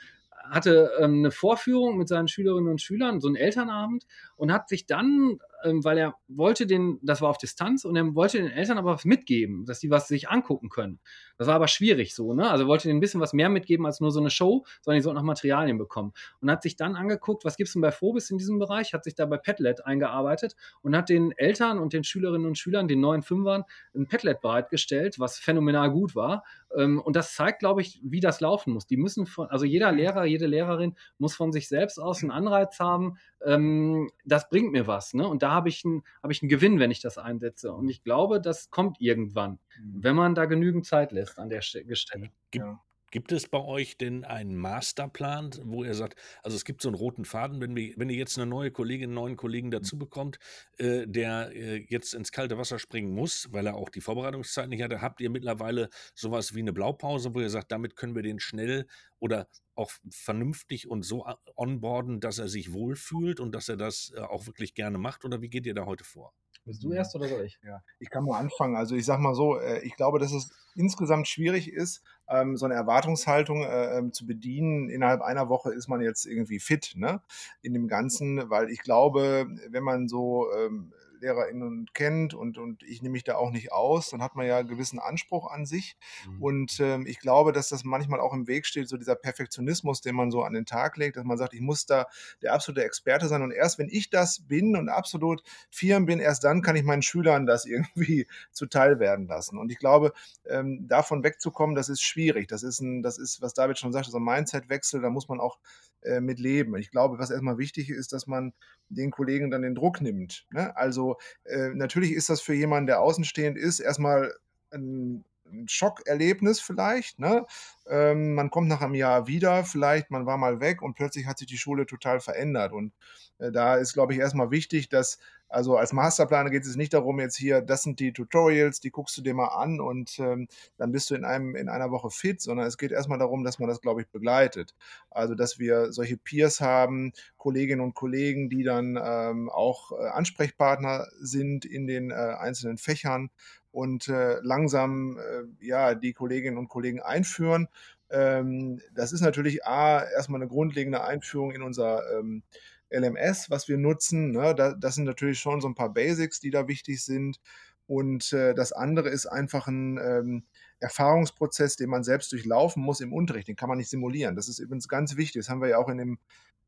hatte 0.49 0.91
ähm, 0.99 1.19
eine 1.19 1.31
Vorführung 1.31 1.97
mit 1.97 2.07
seinen 2.07 2.27
Schülerinnen 2.27 2.69
und 2.69 2.81
Schülern, 2.81 3.19
so 3.19 3.27
einen 3.27 3.35
Elternabend, 3.35 4.05
und 4.41 4.51
hat 4.51 4.69
sich 4.69 4.87
dann 4.87 5.37
ähm, 5.63 5.83
weil 5.83 5.97
er 5.97 6.15
wollte 6.27 6.65
den, 6.65 6.99
das 7.01 7.21
war 7.21 7.29
auf 7.29 7.37
Distanz, 7.37 7.85
und 7.85 7.95
er 7.95 8.15
wollte 8.15 8.37
den 8.37 8.51
Eltern 8.51 8.77
aber 8.77 8.93
was 8.93 9.05
mitgeben, 9.05 9.65
dass 9.65 9.79
die 9.79 9.89
was 9.89 10.07
sich 10.07 10.29
angucken 10.29 10.69
können. 10.69 10.99
Das 11.37 11.47
war 11.47 11.55
aber 11.55 11.67
schwierig 11.67 12.15
so, 12.15 12.33
ne? 12.33 12.49
Also 12.49 12.67
wollte 12.67 12.87
denen 12.87 12.97
ein 12.97 13.01
bisschen 13.01 13.21
was 13.21 13.33
mehr 13.33 13.49
mitgeben 13.49 13.85
als 13.85 13.99
nur 13.99 14.11
so 14.11 14.19
eine 14.19 14.29
Show, 14.29 14.65
sondern 14.81 14.99
die 14.99 15.03
sollten 15.03 15.19
auch 15.19 15.23
Materialien 15.23 15.77
bekommen. 15.77 16.13
Und 16.39 16.49
hat 16.49 16.63
sich 16.63 16.75
dann 16.75 16.95
angeguckt, 16.95 17.45
was 17.45 17.57
gibt 17.57 17.67
es 17.67 17.73
denn 17.73 17.81
bei 17.81 17.91
Phobis 17.91 18.29
in 18.29 18.37
diesem 18.37 18.59
Bereich, 18.59 18.93
hat 18.93 19.03
sich 19.03 19.15
da 19.15 19.25
bei 19.25 19.37
Padlet 19.37 19.85
eingearbeitet 19.85 20.55
und 20.81 20.95
hat 20.95 21.09
den 21.09 21.31
Eltern 21.31 21.79
und 21.79 21.93
den 21.93 22.03
Schülerinnen 22.03 22.47
und 22.47 22.57
Schülern, 22.57 22.87
den 22.87 22.99
neuen 22.99 23.23
Fünfern, 23.23 23.63
ein 23.95 24.07
Padlet 24.07 24.41
bereitgestellt, 24.41 25.19
was 25.19 25.37
phänomenal 25.37 25.91
gut 25.91 26.15
war. 26.15 26.43
Ähm, 26.75 26.99
und 27.01 27.15
das 27.15 27.33
zeigt, 27.35 27.59
glaube 27.59 27.81
ich, 27.81 27.99
wie 28.03 28.19
das 28.19 28.41
laufen 28.41 28.73
muss. 28.73 28.85
Die 28.85 28.97
müssen 28.97 29.25
von, 29.25 29.47
also 29.49 29.65
jeder 29.65 29.91
Lehrer, 29.91 30.25
jede 30.25 30.47
Lehrerin 30.47 30.95
muss 31.17 31.35
von 31.35 31.51
sich 31.51 31.67
selbst 31.67 31.99
aus 31.99 32.21
einen 32.21 32.31
Anreiz 32.31 32.79
haben, 32.79 33.17
ähm, 33.45 34.09
das 34.25 34.49
bringt 34.49 34.71
mir 34.71 34.87
was. 34.87 35.13
Ne? 35.13 35.27
Und 35.27 35.43
da 35.43 35.51
habe 35.51 35.69
ich, 35.69 35.83
einen, 35.85 36.03
hab 36.21 36.31
ich 36.31 36.41
einen 36.41 36.49
Gewinn, 36.49 36.79
wenn 36.79 36.91
ich 36.91 37.01
das 37.01 37.17
einsetze. 37.17 37.73
Und 37.73 37.89
ich 37.89 38.03
glaube, 38.03 38.41
das 38.41 38.69
kommt 38.69 38.99
irgendwann, 38.99 39.59
mhm. 39.79 40.03
wenn 40.03 40.15
man 40.15 40.35
da 40.35 40.45
genügend 40.45 40.85
Zeit 40.85 41.11
lässt 41.11 41.39
an 41.39 41.49
der 41.49 41.61
Stelle. 41.61 42.29
Gibt, 42.51 42.65
Gibt 43.11 43.33
es 43.33 43.47
bei 43.47 43.59
euch 43.59 43.97
denn 43.97 44.23
einen 44.23 44.55
Masterplan, 44.55 45.51
wo 45.63 45.83
ihr 45.83 45.93
sagt, 45.93 46.17
also 46.43 46.55
es 46.55 46.63
gibt 46.63 46.81
so 46.81 46.87
einen 46.87 46.95
roten 46.95 47.25
Faden, 47.25 47.59
wenn, 47.59 47.75
wir, 47.75 47.93
wenn 47.97 48.09
ihr 48.09 48.15
jetzt 48.15 48.37
eine 48.37 48.49
neue 48.49 48.71
Kollegin, 48.71 49.09
einen 49.09 49.15
neuen 49.15 49.35
Kollegen 49.35 49.67
mhm. 49.67 49.71
dazu 49.71 49.97
bekommt, 49.99 50.39
äh, 50.77 51.05
der 51.05 51.51
äh, 51.53 51.85
jetzt 51.89 52.13
ins 52.13 52.31
kalte 52.31 52.57
Wasser 52.57 52.79
springen 52.79 53.13
muss, 53.13 53.49
weil 53.51 53.67
er 53.67 53.75
auch 53.75 53.89
die 53.89 53.99
Vorbereitungszeit 53.99 54.69
nicht 54.69 54.81
hatte, 54.81 55.01
habt 55.01 55.19
ihr 55.19 55.29
mittlerweile 55.29 55.89
sowas 56.15 56.55
wie 56.55 56.59
eine 56.59 56.71
Blaupause, 56.71 57.35
wo 57.35 57.41
ihr 57.41 57.49
sagt, 57.49 57.71
damit 57.73 57.97
können 57.97 58.15
wir 58.15 58.23
den 58.23 58.39
schnell 58.39 58.87
oder 59.19 59.47
auch 59.75 59.91
vernünftig 60.09 60.89
und 60.89 61.03
so 61.03 61.25
onboarden, 61.55 62.21
dass 62.21 62.39
er 62.39 62.47
sich 62.47 62.71
wohlfühlt 62.71 63.41
und 63.41 63.53
dass 63.53 63.67
er 63.67 63.75
das 63.75 64.13
äh, 64.15 64.21
auch 64.21 64.47
wirklich 64.47 64.73
gerne 64.73 64.97
macht? 64.97 65.25
Oder 65.25 65.41
wie 65.41 65.49
geht 65.49 65.65
ihr 65.65 65.73
da 65.73 65.85
heute 65.85 66.05
vor? 66.05 66.33
Bist 66.65 66.83
du 66.83 66.91
erst 66.91 67.15
oder 67.15 67.27
soll 67.27 67.43
ich? 67.43 67.59
Ja, 67.63 67.81
ich 67.99 68.09
kann 68.09 68.23
mal 68.23 68.37
anfangen. 68.37 68.75
Also 68.75 68.95
ich 68.95 69.05
sag 69.05 69.19
mal 69.19 69.33
so, 69.33 69.59
äh, 69.59 69.79
ich 69.79 69.95
glaube, 69.95 70.19
dass 70.19 70.31
es 70.31 70.51
insgesamt 70.75 71.27
schwierig 71.27 71.71
ist, 71.71 72.03
ähm, 72.29 72.55
so 72.55 72.65
eine 72.65 72.75
Erwartungshaltung 72.75 73.63
äh, 73.63 73.97
ähm, 73.97 74.13
zu 74.13 74.25
bedienen. 74.25 74.89
Innerhalb 74.89 75.21
einer 75.21 75.49
Woche 75.49 75.73
ist 75.73 75.87
man 75.87 76.01
jetzt 76.01 76.25
irgendwie 76.25 76.59
fit, 76.59 76.93
ne? 76.95 77.21
In 77.61 77.73
dem 77.73 77.87
Ganzen, 77.87 78.49
weil 78.49 78.69
ich 78.69 78.81
glaube, 78.81 79.47
wenn 79.69 79.83
man 79.83 80.07
so 80.07 80.51
ähm, 80.53 80.93
LehrerInnen 81.21 81.87
kennt 81.93 82.33
und, 82.33 82.57
und 82.57 82.83
ich 82.83 83.01
nehme 83.01 83.13
mich 83.13 83.23
da 83.23 83.35
auch 83.35 83.51
nicht 83.51 83.71
aus, 83.71 84.09
dann 84.09 84.21
hat 84.21 84.35
man 84.35 84.45
ja 84.45 84.57
einen 84.57 84.67
gewissen 84.67 84.99
Anspruch 84.99 85.49
an 85.51 85.65
sich. 85.65 85.95
Mhm. 86.27 86.41
Und 86.41 86.79
ähm, 86.79 87.05
ich 87.05 87.19
glaube, 87.19 87.51
dass 87.51 87.69
das 87.69 87.83
manchmal 87.83 88.19
auch 88.19 88.33
im 88.33 88.47
Weg 88.47 88.65
steht, 88.65 88.89
so 88.89 88.97
dieser 88.97 89.15
Perfektionismus, 89.15 90.01
den 90.01 90.15
man 90.15 90.31
so 90.31 90.43
an 90.43 90.53
den 90.53 90.65
Tag 90.65 90.97
legt, 90.97 91.17
dass 91.17 91.23
man 91.23 91.37
sagt, 91.37 91.53
ich 91.53 91.61
muss 91.61 91.85
da 91.85 92.07
der 92.41 92.53
absolute 92.53 92.83
Experte 92.83 93.27
sein. 93.27 93.41
Und 93.41 93.51
erst 93.51 93.79
wenn 93.79 93.89
ich 93.89 94.09
das 94.09 94.47
bin 94.47 94.75
und 94.75 94.89
absolut 94.89 95.43
firm 95.69 96.05
bin, 96.05 96.19
erst 96.19 96.43
dann 96.43 96.61
kann 96.61 96.75
ich 96.75 96.83
meinen 96.83 97.01
Schülern 97.01 97.45
das 97.45 97.65
irgendwie 97.65 98.27
zuteil 98.51 98.99
werden 98.99 99.27
lassen. 99.27 99.57
Und 99.57 99.71
ich 99.71 99.77
glaube, 99.77 100.13
ähm, 100.47 100.87
davon 100.87 101.23
wegzukommen, 101.23 101.75
das 101.75 101.89
ist 101.89 102.01
schwierig. 102.01 102.47
Das 102.47 102.63
ist 102.63 102.81
ein, 102.81 103.03
das 103.03 103.17
ist, 103.17 103.41
was 103.41 103.53
David 103.53 103.77
schon 103.77 103.93
sagte, 103.93 104.11
so 104.11 104.17
ein 104.17 104.23
Mindset-Wechsel, 104.23 105.01
da 105.01 105.09
muss 105.09 105.29
man 105.29 105.39
auch 105.39 105.59
äh, 106.03 106.21
mit 106.21 106.39
leben. 106.39 106.75
Ich 106.75 106.91
glaube, 106.91 107.19
was 107.19 107.31
erstmal 107.31 107.57
wichtig 107.57 107.89
ist, 107.89 108.13
dass 108.13 108.27
man 108.27 108.53
den 108.89 109.11
Kollegen 109.11 109.51
dann 109.51 109.61
den 109.61 109.75
Druck 109.75 110.01
nimmt. 110.01 110.45
Ne? 110.51 110.75
Also 110.75 111.17
äh, 111.43 111.69
natürlich 111.69 112.11
ist 112.13 112.29
das 112.29 112.41
für 112.41 112.53
jemanden, 112.53 112.87
der 112.87 113.01
außenstehend 113.01 113.57
ist, 113.57 113.79
erstmal 113.79 114.33
ein, 114.71 115.25
ein 115.45 115.67
Schockerlebnis 115.67 116.59
vielleicht. 116.59 117.19
Ne? 117.19 117.45
Ähm, 117.89 118.35
man 118.35 118.49
kommt 118.49 118.67
nach 118.67 118.81
einem 118.81 118.95
Jahr 118.95 119.27
wieder, 119.27 119.63
vielleicht 119.63 120.11
man 120.11 120.25
war 120.25 120.37
mal 120.37 120.59
weg 120.59 120.81
und 120.81 120.95
plötzlich 120.95 121.25
hat 121.25 121.37
sich 121.37 121.47
die 121.47 121.57
Schule 121.57 121.85
total 121.85 122.19
verändert. 122.19 122.71
Und 122.71 122.93
äh, 123.39 123.51
da 123.51 123.75
ist, 123.75 123.93
glaube 123.93 124.13
ich, 124.13 124.19
erstmal 124.19 124.51
wichtig, 124.51 124.89
dass 124.89 125.17
also 125.51 125.75
als 125.75 125.91
Masterplaner 125.91 126.49
geht 126.49 126.65
es 126.65 126.77
nicht 126.77 126.93
darum, 126.93 127.19
jetzt 127.19 127.35
hier, 127.35 127.61
das 127.61 127.83
sind 127.83 127.99
die 127.99 128.13
Tutorials, 128.13 128.79
die 128.79 128.89
guckst 128.89 129.17
du 129.17 129.21
dir 129.21 129.33
mal 129.33 129.49
an 129.49 129.81
und 129.81 130.17
ähm, 130.19 130.47
dann 130.77 130.93
bist 130.93 131.09
du 131.09 131.15
in, 131.15 131.25
einem, 131.25 131.55
in 131.57 131.67
einer 131.67 131.91
Woche 131.91 132.09
fit, 132.09 132.41
sondern 132.41 132.65
es 132.67 132.77
geht 132.77 132.91
erstmal 132.91 133.19
darum, 133.19 133.43
dass 133.43 133.59
man 133.59 133.67
das, 133.67 133.81
glaube 133.81 134.01
ich, 134.01 134.07
begleitet. 134.07 134.73
Also, 135.09 135.35
dass 135.35 135.59
wir 135.59 135.91
solche 135.91 136.17
Peers 136.17 136.61
haben, 136.61 137.11
Kolleginnen 137.37 137.81
und 137.81 137.95
Kollegen, 137.95 138.49
die 138.49 138.63
dann 138.63 138.97
ähm, 139.03 139.49
auch 139.49 139.91
äh, 139.91 140.07
Ansprechpartner 140.07 141.07
sind 141.19 141.65
in 141.65 141.85
den 141.85 142.11
äh, 142.11 142.13
einzelnen 142.13 142.77
Fächern 142.77 143.29
und 143.71 144.07
äh, 144.07 144.39
langsam 144.41 145.17
äh, 145.17 145.65
ja, 145.65 145.95
die 145.95 146.13
Kolleginnen 146.13 146.57
und 146.57 146.69
Kollegen 146.69 147.01
einführen. 147.01 147.67
Ähm, 148.11 148.81
das 148.93 149.13
ist 149.13 149.21
natürlich 149.21 149.65
A, 149.65 150.03
erstmal 150.03 150.41
eine 150.41 150.49
grundlegende 150.49 151.03
Einführung 151.03 151.51
in 151.51 151.61
unser 151.61 152.01
ähm, 152.17 152.43
LMS, 152.91 153.49
was 153.49 153.67
wir 153.67 153.77
nutzen. 153.77 154.31
Ne? 154.31 154.53
Da, 154.55 154.73
das 154.73 154.95
sind 154.95 155.05
natürlich 155.05 155.39
schon 155.39 155.61
so 155.61 155.67
ein 155.67 155.75
paar 155.75 155.93
Basics, 155.93 156.39
die 156.39 156.51
da 156.51 156.67
wichtig 156.67 157.03
sind. 157.03 157.39
Und 157.87 158.31
äh, 158.33 158.53
das 158.53 158.71
andere 158.71 159.09
ist 159.09 159.25
einfach 159.25 159.67
ein 159.67 159.97
ähm, 159.97 160.43
Erfahrungsprozess, 160.79 161.75
den 161.75 161.89
man 161.89 162.03
selbst 162.03 162.31
durchlaufen 162.31 162.81
muss 162.81 163.01
im 163.01 163.13
Unterricht. 163.13 163.47
Den 163.47 163.55
kann 163.55 163.69
man 163.69 163.77
nicht 163.77 163.89
simulieren. 163.89 164.35
Das 164.35 164.47
ist 164.47 164.59
übrigens 164.59 164.87
ganz 164.87 165.17
wichtig. 165.17 165.41
Das 165.41 165.49
haben 165.49 165.61
wir 165.61 165.69
ja 165.69 165.77
auch 165.77 165.89
in, 165.89 165.97
dem, 165.97 166.19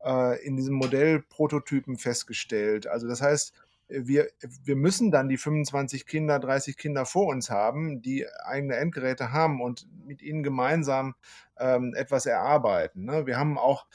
äh, 0.02 0.44
in 0.44 0.56
diesem 0.56 0.74
Modellprototypen 0.74 1.98
festgestellt. 1.98 2.86
Also 2.86 3.08
das 3.08 3.22
heißt, 3.22 3.54
wir, 4.02 4.28
wir 4.64 4.76
müssen 4.76 5.10
dann 5.10 5.28
die 5.28 5.36
25 5.36 6.06
Kinder, 6.06 6.38
30 6.38 6.76
Kinder 6.76 7.06
vor 7.06 7.26
uns 7.26 7.50
haben, 7.50 8.02
die 8.02 8.26
eigene 8.44 8.76
Endgeräte 8.76 9.32
haben 9.32 9.60
und 9.60 9.86
mit 10.06 10.22
ihnen 10.22 10.42
gemeinsam 10.42 11.14
ähm, 11.58 11.94
etwas 11.94 12.26
erarbeiten. 12.26 13.04
Ne? 13.04 13.26
Wir 13.26 13.38
haben 13.38 13.58
auch 13.58 13.86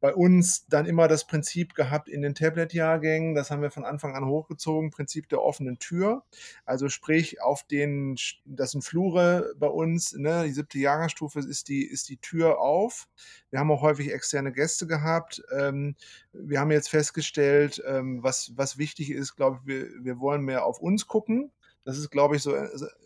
bei 0.00 0.14
uns 0.14 0.66
dann 0.66 0.86
immer 0.86 1.08
das 1.08 1.26
Prinzip 1.26 1.74
gehabt 1.74 2.08
in 2.08 2.22
den 2.22 2.34
Tablet-Jahrgängen, 2.34 3.34
das 3.34 3.50
haben 3.50 3.62
wir 3.62 3.70
von 3.70 3.84
Anfang 3.84 4.14
an 4.14 4.26
hochgezogen, 4.26 4.90
Prinzip 4.90 5.28
der 5.28 5.42
offenen 5.42 5.78
Tür. 5.78 6.22
Also 6.64 6.88
sprich, 6.88 7.40
auf 7.40 7.62
den, 7.64 8.16
das 8.44 8.72
sind 8.72 8.84
Flure 8.84 9.54
bei 9.58 9.68
uns, 9.68 10.12
ne, 10.12 10.44
die 10.44 10.52
siebte 10.52 10.78
Jahrgangsstufe 10.78 11.40
ist 11.40 11.68
die, 11.68 11.84
ist 11.84 12.08
die 12.08 12.18
Tür 12.18 12.60
auf. 12.60 13.08
Wir 13.50 13.58
haben 13.58 13.70
auch 13.70 13.82
häufig 13.82 14.12
externe 14.12 14.52
Gäste 14.52 14.86
gehabt. 14.86 15.42
Ähm, 15.56 15.96
wir 16.32 16.60
haben 16.60 16.70
jetzt 16.70 16.90
festgestellt, 16.90 17.82
ähm, 17.86 18.22
was, 18.22 18.52
was 18.54 18.78
wichtig 18.78 19.10
ist, 19.10 19.36
glaube 19.36 19.60
ich, 19.60 19.66
wir, 19.66 20.04
wir 20.04 20.20
wollen 20.20 20.42
mehr 20.42 20.66
auf 20.66 20.78
uns 20.78 21.06
gucken 21.06 21.50
Das 21.86 21.98
ist, 21.98 22.10
glaube 22.10 22.34
ich, 22.34 22.42
so, 22.42 22.52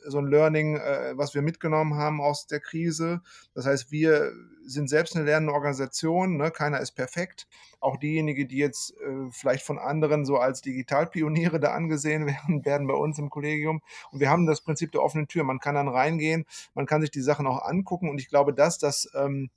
so 0.07 0.19
ein 0.19 0.27
Learning, 0.27 0.77
äh, 0.77 1.13
was 1.15 1.35
wir 1.35 1.43
mitgenommen 1.43 1.97
haben 1.97 2.23
aus 2.23 2.47
der 2.47 2.61
Krise. 2.61 3.21
Das 3.53 3.67
heißt, 3.67 3.93
wir 3.93 4.33
sind 4.65 4.89
selbst 4.89 5.15
eine 5.15 5.27
lernende 5.27 5.53
Organisation, 5.53 6.39
ne? 6.39 6.51
keiner 6.51 6.81
ist 6.81 6.93
perfekt. 6.93 7.47
Auch 7.79 7.99
diejenigen, 7.99 8.49
die 8.49 8.57
jetzt 8.57 8.95
äh, 9.03 9.31
vielleicht 9.31 9.67
von 9.67 9.79
anderen 9.79 10.25
so 10.25 10.39
als 10.39 10.63
Digitalpioniere 10.63 11.61
da 11.61 11.75
angesehen 11.75 12.25
werden, 12.27 12.65
werden 12.65 12.87
bei 12.87 12.95
uns 12.95 13.19
im 13.19 13.29
Kollegium. 13.29 13.83
Und 14.13 14.21
wir 14.21 14.31
haben 14.31 14.47
das 14.47 14.63
Prinzip 14.63 14.93
der 14.93 15.03
offenen 15.03 15.29
Tür. 15.29 15.45
Man 15.45 15.61
kann 15.61 15.75
dann 15.75 15.89
reingehen, 15.89 16.47
man 16.73 16.87
kann 16.87 17.03
sich 17.03 17.11
die 17.11 17.21
Sachen 17.21 17.47
auch 17.47 17.63
angucken. 17.63 18.09
Und 18.09 18.19
ich 18.19 18.31
glaube, 18.31 18.55
dass 18.55 18.79
das 18.79 19.11
ähm, 19.15 19.51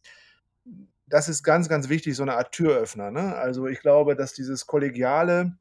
das 1.08 1.30
ist 1.30 1.44
ganz, 1.44 1.70
ganz 1.70 1.88
wichtig, 1.88 2.16
so 2.16 2.24
eine 2.24 2.36
Art 2.36 2.52
Türöffner. 2.52 3.12
Ne? 3.12 3.36
Also 3.36 3.68
ich 3.68 3.80
glaube, 3.80 4.16
dass 4.16 4.34
dieses 4.34 4.66
kollegiale 4.66 5.56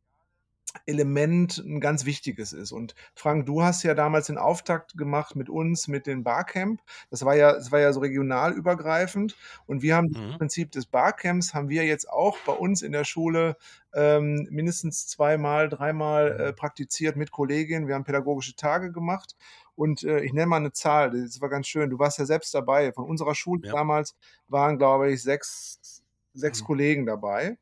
Element 0.86 1.58
ein 1.58 1.80
ganz 1.80 2.04
wichtiges 2.04 2.52
ist. 2.52 2.72
Und 2.72 2.94
Frank, 3.14 3.46
du 3.46 3.62
hast 3.62 3.82
ja 3.82 3.94
damals 3.94 4.26
den 4.26 4.38
Auftakt 4.38 4.96
gemacht 4.96 5.36
mit 5.36 5.48
uns, 5.48 5.88
mit 5.88 6.06
den 6.06 6.24
Barcamp. 6.24 6.80
Das 7.10 7.24
war 7.24 7.36
ja, 7.36 7.52
das 7.52 7.72
war 7.72 7.80
ja 7.80 7.92
so 7.92 8.00
regional 8.00 8.52
übergreifend. 8.52 9.36
Und 9.66 9.82
wir 9.82 9.96
haben 9.96 10.08
mhm. 10.08 10.28
das 10.28 10.38
Prinzip 10.38 10.72
des 10.72 10.86
Barcamps 10.86 11.54
haben 11.54 11.68
wir 11.68 11.84
jetzt 11.84 12.08
auch 12.08 12.36
bei 12.46 12.52
uns 12.52 12.82
in 12.82 12.92
der 12.92 13.04
Schule 13.04 13.56
ähm, 13.94 14.46
mindestens 14.50 15.06
zweimal, 15.06 15.68
dreimal 15.68 16.40
äh, 16.40 16.52
praktiziert 16.52 17.16
mit 17.16 17.30
Kolleginnen. 17.30 17.86
Wir 17.86 17.94
haben 17.94 18.04
pädagogische 18.04 18.56
Tage 18.56 18.92
gemacht. 18.92 19.36
Und 19.74 20.02
äh, 20.02 20.20
ich 20.20 20.32
nenne 20.32 20.46
mal 20.46 20.56
eine 20.56 20.72
Zahl, 20.72 21.10
das 21.10 21.40
war 21.40 21.48
ganz 21.48 21.66
schön. 21.66 21.90
Du 21.90 21.98
warst 21.98 22.18
ja 22.18 22.26
selbst 22.26 22.54
dabei. 22.54 22.92
Von 22.92 23.04
unserer 23.04 23.34
Schule 23.34 23.66
ja. 23.66 23.72
damals 23.72 24.14
waren, 24.48 24.78
glaube 24.78 25.10
ich, 25.10 25.22
sechs, 25.22 26.02
sechs 26.34 26.60
mhm. 26.60 26.66
Kollegen 26.66 27.06
dabei, 27.06 27.58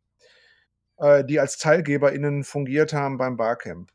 äh, 1.00 1.24
die 1.24 1.40
als 1.40 1.58
TeilgeberInnen 1.58 2.44
fungiert 2.44 2.92
haben 2.92 3.18
beim 3.18 3.36
Barcamp. 3.36 3.90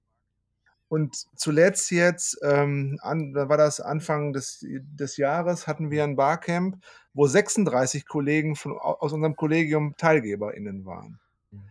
Und 0.88 1.16
zuletzt 1.36 1.90
jetzt, 1.92 2.38
ähm, 2.44 3.00
an, 3.02 3.34
da 3.34 3.50
war 3.50 3.58
das 3.58 3.80
Anfang 3.80 4.34
des, 4.34 4.64
des 4.70 5.18
Jahres, 5.18 5.68
hatten 5.68 5.90
wir 5.90 6.04
ein 6.04 6.16
Barcamp, 6.16 6.78
wo 7.14 7.26
36 7.26 8.08
Kollegen 8.08 8.56
von, 8.56 8.78
aus 8.78 9.12
unserem 9.12 9.36
Kollegium 9.36 9.96
TeilgeberInnen 9.98 10.86
waren. 10.86 11.20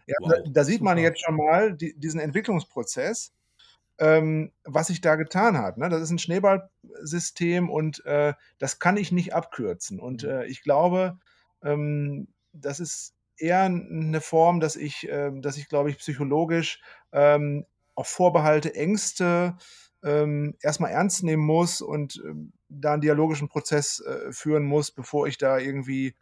Ja, 0.07 0.17
wow, 0.21 0.31
da, 0.31 0.51
da, 0.51 0.65
sieht 0.65 0.79
super. 0.79 0.85
man 0.85 0.99
jetzt 0.99 1.21
schon 1.21 1.37
mal 1.37 1.75
die, 1.75 1.95
diesen 1.99 2.19
Entwicklungsprozess 2.19 3.33
ähm, 3.99 4.51
was 4.65 4.89
sich 4.89 5.01
da 5.01 5.17
getan 5.17 5.59
hat. 5.59 5.79
Ne? 5.79 5.89
Das 5.89 6.03
ist 6.03 6.11
ein 6.11 6.19
Schneeballsystem 6.19 7.71
und 7.71 8.05
äh, 8.07 8.35
das 8.59 8.79
kann 8.79 8.97
ich 8.97 9.13
nicht 9.13 9.35
abkürzen. 9.35 10.01
Und 10.01 10.25
mhm. 10.25 10.31
äh, 10.31 10.47
ich 10.47 10.63
glaube, 10.63 11.19
ähm, 11.63 12.29
das 12.53 12.81
ist 12.81 13.14
eher 13.39 13.63
eine 13.63 14.21
Form, 14.21 14.61
dass 14.61 14.77
ich, 14.77 15.09
äh, 15.09 15.31
dass 15.35 15.57
ich 15.57 15.69
glaube 15.69 15.91
ich, 15.91 15.99
psychologisch 15.99 16.81
ähm, 17.13 17.67
auch 17.95 18.07
Vorbehalte, 18.07 18.75
Ängste 18.75 19.57
ähm, 20.03 20.57
erstmal 20.61 20.91
ernst 20.91 21.23
nehmen 21.23 21.45
muss 21.45 21.81
und 21.81 22.23
ähm, 22.25 22.53
da 22.69 22.93
einen 22.93 23.03
dialogischen 23.03 23.49
Prozess 23.49 24.01
äh, 24.01 24.33
führen 24.33 24.65
muss, 24.65 24.91
bevor 24.91 25.27
ich 25.27 25.39
da 25.39 25.59
irgendwie 25.59 26.15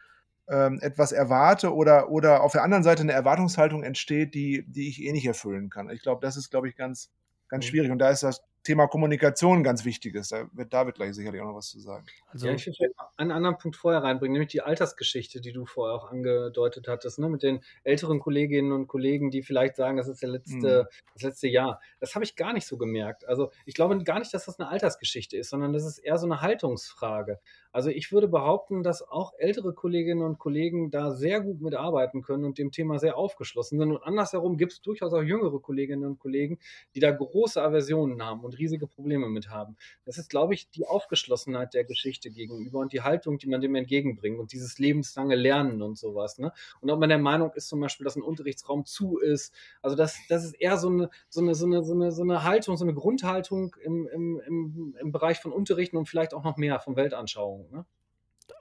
ähm, 0.47 0.79
etwas 0.81 1.11
erwarte 1.11 1.73
oder, 1.73 2.09
oder 2.09 2.43
auf 2.43 2.51
der 2.51 2.63
anderen 2.63 2.83
Seite 2.83 3.01
eine 3.01 3.13
Erwartungshaltung 3.13 3.83
entsteht, 3.83 4.33
die, 4.33 4.65
die 4.67 4.89
ich 4.89 5.01
eh 5.01 5.11
nicht 5.11 5.25
erfüllen 5.25 5.69
kann. 5.69 5.89
Ich 5.89 6.01
glaube, 6.01 6.21
das 6.21 6.37
ist, 6.37 6.49
glaube 6.49 6.69
ich, 6.69 6.75
ganz, 6.75 7.11
ganz 7.47 7.65
mhm. 7.65 7.69
schwierig. 7.69 7.91
Und 7.91 7.99
da 7.99 8.09
ist 8.09 8.23
das 8.23 8.41
Thema 8.63 8.87
Kommunikation 8.87 9.63
ganz 9.63 9.85
wichtiges. 9.85 10.29
Da 10.29 10.47
wird 10.53 10.73
David 10.73 10.95
gleich 10.95 11.13
sicherlich 11.13 11.41
auch 11.41 11.47
noch 11.47 11.55
was 11.55 11.69
zu 11.69 11.79
sagen. 11.79 12.05
Also, 12.27 12.47
ja, 12.47 12.53
ich 12.53 12.65
will 12.65 12.93
einen 13.17 13.31
anderen 13.31 13.57
Punkt 13.57 13.75
vorher 13.75 14.03
reinbringen, 14.03 14.33
nämlich 14.33 14.51
die 14.51 14.61
Altersgeschichte, 14.61 15.41
die 15.41 15.51
du 15.51 15.65
vorher 15.65 15.95
auch 15.95 16.09
angedeutet 16.09 16.87
hattest, 16.87 17.19
ne? 17.19 17.29
mit 17.29 17.43
den 17.43 17.61
älteren 17.83 18.19
Kolleginnen 18.19 18.71
und 18.71 18.87
Kollegen, 18.87 19.31
die 19.31 19.43
vielleicht 19.43 19.75
sagen, 19.75 19.97
das 19.97 20.07
ist 20.07 20.21
der 20.21 20.29
letzte, 20.29 20.83
mhm. 20.83 21.11
das 21.13 21.23
letzte 21.23 21.47
Jahr. 21.47 21.81
Das 21.99 22.15
habe 22.15 22.23
ich 22.23 22.35
gar 22.35 22.53
nicht 22.53 22.65
so 22.65 22.77
gemerkt. 22.77 23.27
Also 23.27 23.51
ich 23.65 23.73
glaube 23.73 24.01
gar 24.03 24.19
nicht, 24.19 24.33
dass 24.33 24.45
das 24.45 24.59
eine 24.59 24.69
Altersgeschichte 24.69 25.37
ist, 25.37 25.49
sondern 25.49 25.73
das 25.73 25.85
ist 25.85 25.97
eher 25.99 26.17
so 26.17 26.25
eine 26.25 26.41
Haltungsfrage. 26.41 27.39
Also 27.71 27.89
ich 27.89 28.11
würde 28.11 28.27
behaupten, 28.27 28.83
dass 28.83 29.01
auch 29.01 29.33
ältere 29.37 29.73
Kolleginnen 29.73 30.21
und 30.21 30.37
Kollegen 30.37 30.91
da 30.91 31.11
sehr 31.11 31.41
gut 31.41 31.59
mitarbeiten 31.59 32.21
können 32.21 32.45
und 32.45 32.57
dem 32.57 32.71
Thema 32.71 32.99
sehr 32.99 33.17
aufgeschlossen 33.17 33.79
sind. 33.79 33.91
Und 33.91 34.03
andersherum 34.03 34.57
gibt 34.57 34.73
es 34.73 34.81
durchaus 34.81 35.11
auch 35.13 35.23
jüngere 35.23 35.59
Kolleginnen 35.59 36.05
und 36.05 36.19
Kollegen, 36.19 36.59
die 36.93 36.99
da 36.99 37.11
große 37.11 37.61
Aversionen 37.61 38.23
haben 38.23 38.41
und 38.41 38.52
riesige 38.57 38.87
Probleme 38.87 39.27
mit 39.27 39.49
haben. 39.49 39.75
Das 40.05 40.17
ist, 40.17 40.29
glaube 40.29 40.53
ich, 40.53 40.69
die 40.69 40.85
Aufgeschlossenheit 40.85 41.73
der 41.73 41.83
Geschichte 41.83 42.31
gegenüber 42.31 42.79
und 42.79 42.93
die 42.93 43.01
Haltung, 43.01 43.37
die 43.37 43.47
man 43.47 43.61
dem 43.61 43.75
entgegenbringt 43.75 44.39
und 44.39 44.51
dieses 44.51 44.79
lebenslange 44.79 45.35
Lernen 45.35 45.81
und 45.81 45.97
sowas. 45.97 46.37
Ne? 46.37 46.51
Und 46.81 46.89
ob 46.89 46.99
man 46.99 47.09
der 47.09 47.17
Meinung 47.17 47.51
ist 47.53 47.67
zum 47.67 47.79
Beispiel, 47.79 48.03
dass 48.03 48.15
ein 48.15 48.21
Unterrichtsraum 48.21 48.85
zu 48.85 49.17
ist. 49.17 49.53
Also 49.81 49.95
das, 49.95 50.17
das 50.29 50.45
ist 50.45 50.53
eher 50.53 50.77
so 50.77 50.89
eine, 50.89 51.09
so 51.29 51.41
eine, 51.41 51.55
so 51.55 51.65
eine, 51.65 51.83
so 51.83 51.93
eine, 51.93 52.11
so 52.11 52.23
eine 52.23 52.43
Haltung, 52.43 52.77
so 52.77 52.85
eine 52.85 52.93
Grundhaltung 52.93 53.75
im, 53.81 54.07
im, 54.07 54.41
im, 54.45 54.95
im 54.99 55.11
Bereich 55.11 55.39
von 55.39 55.51
Unterrichten 55.51 55.97
und 55.97 56.07
vielleicht 56.07 56.33
auch 56.33 56.43
noch 56.43 56.57
mehr 56.57 56.79
von 56.79 56.95
Weltanschauung. 56.95 57.69
Ne? 57.71 57.85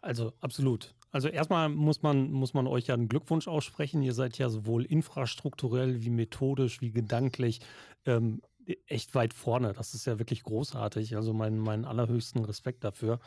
Also 0.01 0.33
absolut. 0.41 0.95
Also 1.13 1.29
erstmal 1.29 1.69
muss 1.69 2.03
man, 2.03 2.33
muss 2.33 2.55
man 2.55 2.67
euch 2.67 2.87
ja 2.87 2.95
einen 2.95 3.09
Glückwunsch 3.09 3.47
aussprechen. 3.47 4.03
Ihr 4.03 4.15
seid 4.15 4.39
ja 4.39 4.49
sowohl 4.49 4.85
infrastrukturell 4.85 6.03
wie 6.03 6.11
methodisch 6.11 6.81
wie 6.81 6.91
gedanklich 6.91 7.61
ähm, 8.07 8.41
echt 8.87 9.15
weit 9.15 9.35
vorne. 9.35 9.73
Das 9.73 9.95
ist 9.95 10.07
ja 10.07 10.19
wirklich 10.19 10.43
großartig. 10.43 11.17
Also 11.17 11.33
meinen 11.33 11.59
mein 11.59 11.85
allerhöchsten 11.85 12.45
Respekt 12.45 12.85
dafür. 12.85 13.19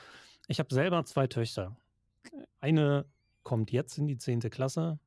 Ich 0.48 0.60
habe 0.60 0.74
selber 0.74 1.04
zwei 1.06 1.28
Töchter. 1.28 1.76
Eine 2.60 3.06
kommt 3.44 3.72
jetzt 3.72 3.98
in 3.98 4.08
die 4.08 4.18
10. 4.18 4.42
Klasse 4.50 5.00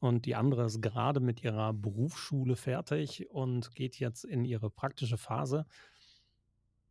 und 0.00 0.26
die 0.26 0.34
andere 0.34 0.64
ist 0.64 0.80
gerade 0.80 1.20
mit 1.20 1.42
ihrer 1.42 1.72
Berufsschule 1.72 2.56
fertig 2.56 3.30
und 3.30 3.74
geht 3.74 3.98
jetzt 3.98 4.24
in 4.24 4.44
ihre 4.44 4.70
praktische 4.70 5.18
Phase. 5.18 5.66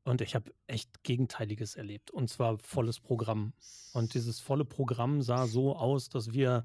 Und 0.04 0.22
ich 0.22 0.34
habe 0.34 0.52
echt 0.66 1.04
Gegenteiliges 1.04 1.76
erlebt. 1.76 2.10
Und 2.10 2.30
zwar 2.30 2.58
volles 2.58 3.00
Programm. 3.00 3.54
Und 3.94 4.14
dieses 4.14 4.40
volle 4.40 4.66
Programm 4.66 5.22
sah 5.22 5.46
so 5.46 5.76
aus, 5.76 6.10
dass 6.10 6.34
wir 6.34 6.64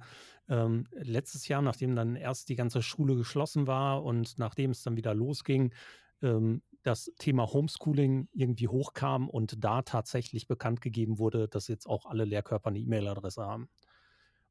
ähm, 0.49 0.87
letztes 0.93 1.49
Jahr, 1.49 1.61
nachdem 1.61 1.97
dann 1.97 2.17
erst 2.17 2.49
die 2.49 2.57
ganze 2.57 2.83
Schule 2.83 3.17
geschlossen 3.17 3.67
war 3.67 4.05
und 4.05 4.39
nachdem 4.39 4.71
es 4.71 4.83
dann 4.83 4.97
wieder 4.97 5.15
losging, 5.15 5.73
ähm, 6.25 6.63
das 6.83 7.11
Thema 7.19 7.53
Homeschooling 7.53 8.29
irgendwie 8.33 8.69
hochkam 8.69 9.29
und 9.31 9.63
da 9.65 9.83
tatsächlich 9.83 10.47
bekannt 10.49 10.81
gegeben 10.81 11.19
wurde, 11.19 11.49
dass 11.49 11.69
jetzt 11.69 11.87
auch 11.87 12.07
alle 12.07 12.25
Lehrkörper 12.25 12.69
eine 12.71 12.79
E-Mail-Adresse 12.81 13.43
haben. 13.43 13.69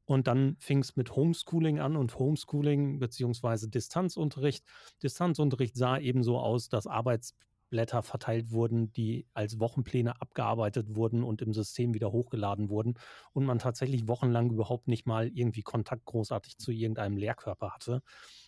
Und 0.06 0.28
dann 0.28 0.58
fing 0.60 0.80
es 0.80 0.96
mit 0.96 1.16
Homeschooling 1.16 1.80
an 1.80 1.96
und 1.96 2.18
Homeschooling 2.18 3.00
beziehungsweise 3.00 3.70
Distanzunterricht. 3.70 4.66
Distanzunterricht 5.02 5.78
sah 5.78 5.98
eben 5.98 6.24
so 6.24 6.40
aus, 6.40 6.70
dass 6.70 6.88
Arbeits 6.88 7.36
Blätter 7.74 8.04
verteilt 8.04 8.52
wurden, 8.52 8.92
die 8.94 9.26
als 9.34 9.60
Wochenpläne 9.60 10.22
abgearbeitet 10.22 10.96
wurden 10.96 11.24
und 11.24 11.42
im 11.42 11.54
System 11.54 11.96
wieder 11.96 12.12
hochgeladen 12.12 12.70
wurden 12.70 13.00
und 13.32 13.46
man 13.46 13.58
tatsächlich 13.58 14.08
wochenlang 14.08 14.52
überhaupt 14.52 14.88
nicht 14.88 15.08
mal 15.08 15.28
irgendwie 15.34 15.64
Kontakt 15.64 16.06
großartig 16.06 16.60
zu 16.60 16.72
irgendeinem 16.72 17.18
Lehrkörper 17.18 17.72
hatte. 17.72 18.04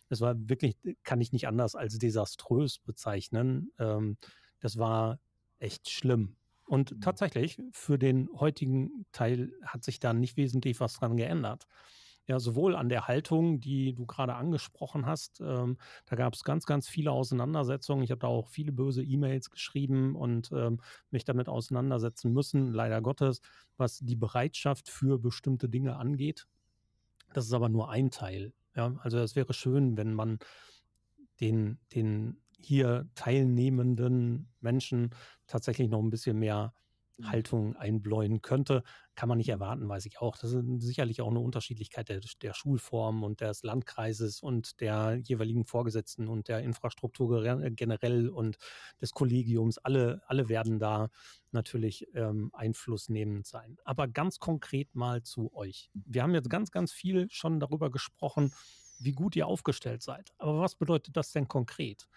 Es 0.09 0.21
war 0.21 0.35
wirklich, 0.37 0.77
kann 1.03 1.21
ich 1.21 1.31
nicht 1.31 1.47
anders 1.47 1.75
als 1.75 1.97
desaströs 1.97 2.79
bezeichnen. 2.79 3.71
Ähm, 3.79 4.17
das 4.59 4.77
war 4.77 5.19
echt 5.59 5.89
schlimm. 5.89 6.35
Und 6.65 6.91
mhm. 6.91 7.01
tatsächlich, 7.01 7.61
für 7.71 7.97
den 7.97 8.29
heutigen 8.33 9.05
Teil 9.11 9.51
hat 9.63 9.83
sich 9.83 9.99
da 9.99 10.13
nicht 10.13 10.37
wesentlich 10.37 10.79
was 10.79 10.93
dran 10.93 11.17
geändert 11.17 11.67
ja 12.27 12.39
sowohl 12.39 12.75
an 12.75 12.89
der 12.89 13.07
Haltung, 13.07 13.59
die 13.59 13.93
du 13.93 14.05
gerade 14.05 14.35
angesprochen 14.35 15.05
hast. 15.05 15.41
Ähm, 15.41 15.77
da 16.05 16.15
gab 16.15 16.33
es 16.33 16.43
ganz, 16.43 16.65
ganz 16.65 16.87
viele 16.87 17.11
Auseinandersetzungen. 17.11 18.03
Ich 18.03 18.11
habe 18.11 18.19
da 18.19 18.27
auch 18.27 18.49
viele 18.49 18.71
böse 18.71 19.03
E-Mails 19.03 19.49
geschrieben 19.49 20.15
und 20.15 20.51
ähm, 20.51 20.81
mich 21.11 21.25
damit 21.25 21.47
auseinandersetzen 21.49 22.33
müssen, 22.33 22.73
leider 22.73 23.01
Gottes, 23.01 23.41
was 23.77 23.99
die 23.99 24.15
Bereitschaft 24.15 24.89
für 24.89 25.19
bestimmte 25.19 25.69
Dinge 25.69 25.97
angeht. 25.97 26.47
Das 27.33 27.45
ist 27.45 27.53
aber 27.53 27.69
nur 27.69 27.89
ein 27.89 28.11
Teil. 28.11 28.53
Ja, 28.75 28.93
also 29.03 29.19
es 29.19 29.35
wäre 29.35 29.53
schön, 29.53 29.97
wenn 29.97 30.13
man 30.13 30.39
den, 31.39 31.79
den 31.93 32.41
hier 32.59 33.09
teilnehmenden 33.15 34.49
Menschen 34.59 35.11
tatsächlich 35.47 35.89
noch 35.89 36.01
ein 36.01 36.09
bisschen 36.09 36.39
mehr. 36.39 36.73
Haltung 37.23 37.75
einbläuen 37.75 38.41
könnte. 38.41 38.83
Kann 39.15 39.29
man 39.29 39.37
nicht 39.37 39.49
erwarten, 39.49 39.87
weiß 39.87 40.05
ich 40.05 40.19
auch. 40.19 40.37
Das 40.37 40.51
ist 40.51 40.65
sicherlich 40.81 41.21
auch 41.21 41.29
eine 41.29 41.39
Unterschiedlichkeit 41.39 42.09
der, 42.09 42.19
der 42.41 42.53
Schulform 42.53 43.23
und 43.23 43.41
des 43.41 43.63
Landkreises 43.63 44.41
und 44.41 44.81
der 44.81 45.19
jeweiligen 45.23 45.65
Vorgesetzten 45.65 46.27
und 46.27 46.47
der 46.47 46.59
Infrastruktur 46.59 47.41
generell 47.71 48.29
und 48.29 48.57
des 49.01 49.11
Kollegiums. 49.11 49.77
Alle, 49.77 50.21
alle 50.27 50.49
werden 50.49 50.79
da 50.79 51.09
natürlich 51.51 52.07
ähm, 52.13 52.51
einflussnehmend 52.53 53.45
sein. 53.47 53.77
Aber 53.85 54.07
ganz 54.07 54.39
konkret 54.39 54.93
mal 54.95 55.23
zu 55.23 55.53
euch. 55.55 55.89
Wir 55.93 56.23
haben 56.23 56.33
jetzt 56.33 56.49
ganz, 56.49 56.71
ganz 56.71 56.91
viel 56.91 57.27
schon 57.31 57.59
darüber 57.59 57.89
gesprochen, 57.89 58.51
wie 58.99 59.13
gut 59.13 59.35
ihr 59.35 59.47
aufgestellt 59.47 60.01
seid. 60.01 60.33
Aber 60.37 60.59
was 60.59 60.75
bedeutet 60.75 61.15
das 61.17 61.31
denn 61.31 61.47
konkret? 61.47 62.07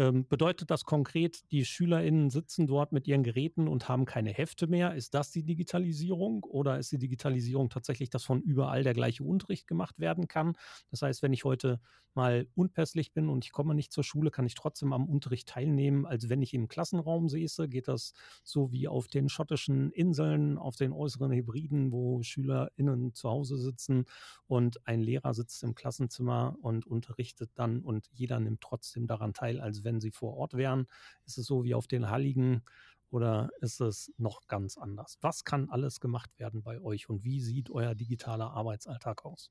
Ähm, 0.00 0.26
bedeutet 0.26 0.70
das 0.70 0.86
konkret, 0.86 1.50
die 1.52 1.66
SchülerInnen 1.66 2.30
sitzen 2.30 2.66
dort 2.66 2.90
mit 2.90 3.06
ihren 3.06 3.22
Geräten 3.22 3.68
und 3.68 3.86
haben 3.86 4.06
keine 4.06 4.30
Hefte 4.30 4.66
mehr? 4.66 4.94
Ist 4.94 5.12
das 5.12 5.30
die 5.30 5.42
Digitalisierung 5.42 6.42
oder 6.44 6.78
ist 6.78 6.90
die 6.90 6.96
Digitalisierung 6.98 7.68
tatsächlich, 7.68 8.08
dass 8.08 8.24
von 8.24 8.40
überall 8.40 8.82
der 8.82 8.94
gleiche 8.94 9.24
Unterricht 9.24 9.66
gemacht 9.66 9.98
werden 10.00 10.26
kann? 10.26 10.56
Das 10.90 11.02
heißt, 11.02 11.20
wenn 11.22 11.34
ich 11.34 11.44
heute 11.44 11.80
mal 12.14 12.48
unpässlich 12.54 13.12
bin 13.12 13.28
und 13.28 13.44
ich 13.44 13.52
komme 13.52 13.74
nicht 13.74 13.92
zur 13.92 14.02
Schule, 14.02 14.30
kann 14.30 14.46
ich 14.46 14.54
trotzdem 14.54 14.92
am 14.94 15.06
Unterricht 15.06 15.48
teilnehmen, 15.48 16.06
als 16.06 16.30
wenn 16.30 16.40
ich 16.40 16.54
im 16.54 16.66
Klassenraum 16.66 17.28
säße. 17.28 17.68
Geht 17.68 17.88
das 17.88 18.14
so 18.42 18.72
wie 18.72 18.88
auf 18.88 19.06
den 19.06 19.28
schottischen 19.28 19.92
Inseln, 19.92 20.56
auf 20.56 20.76
den 20.76 20.92
äußeren 20.92 21.30
Hybriden, 21.30 21.92
wo 21.92 22.22
SchülerInnen 22.22 23.14
zu 23.14 23.28
Hause 23.28 23.58
sitzen 23.58 24.06
und 24.46 24.86
ein 24.86 25.00
Lehrer 25.00 25.34
sitzt 25.34 25.62
im 25.62 25.74
Klassenzimmer 25.74 26.56
und 26.62 26.86
unterrichtet 26.86 27.50
dann 27.54 27.80
und 27.82 28.08
jeder 28.12 28.40
nimmt 28.40 28.60
trotzdem 28.60 29.06
daran 29.06 29.34
teil, 29.34 29.60
als 29.60 29.84
wenn 29.90 30.00
sie 30.00 30.12
vor 30.12 30.36
Ort 30.36 30.54
wären? 30.54 30.86
Ist 31.26 31.38
es 31.38 31.46
so 31.46 31.64
wie 31.64 31.74
auf 31.74 31.88
den 31.88 32.08
Halligen 32.10 32.62
oder 33.10 33.50
ist 33.60 33.80
es 33.80 34.12
noch 34.18 34.46
ganz 34.46 34.78
anders? 34.78 35.18
Was 35.20 35.44
kann 35.44 35.68
alles 35.68 36.00
gemacht 36.00 36.38
werden 36.38 36.62
bei 36.62 36.80
euch 36.80 37.08
und 37.08 37.24
wie 37.24 37.40
sieht 37.40 37.70
euer 37.70 37.94
digitaler 37.96 38.52
Arbeitsalltag 38.52 39.24
aus? 39.24 39.50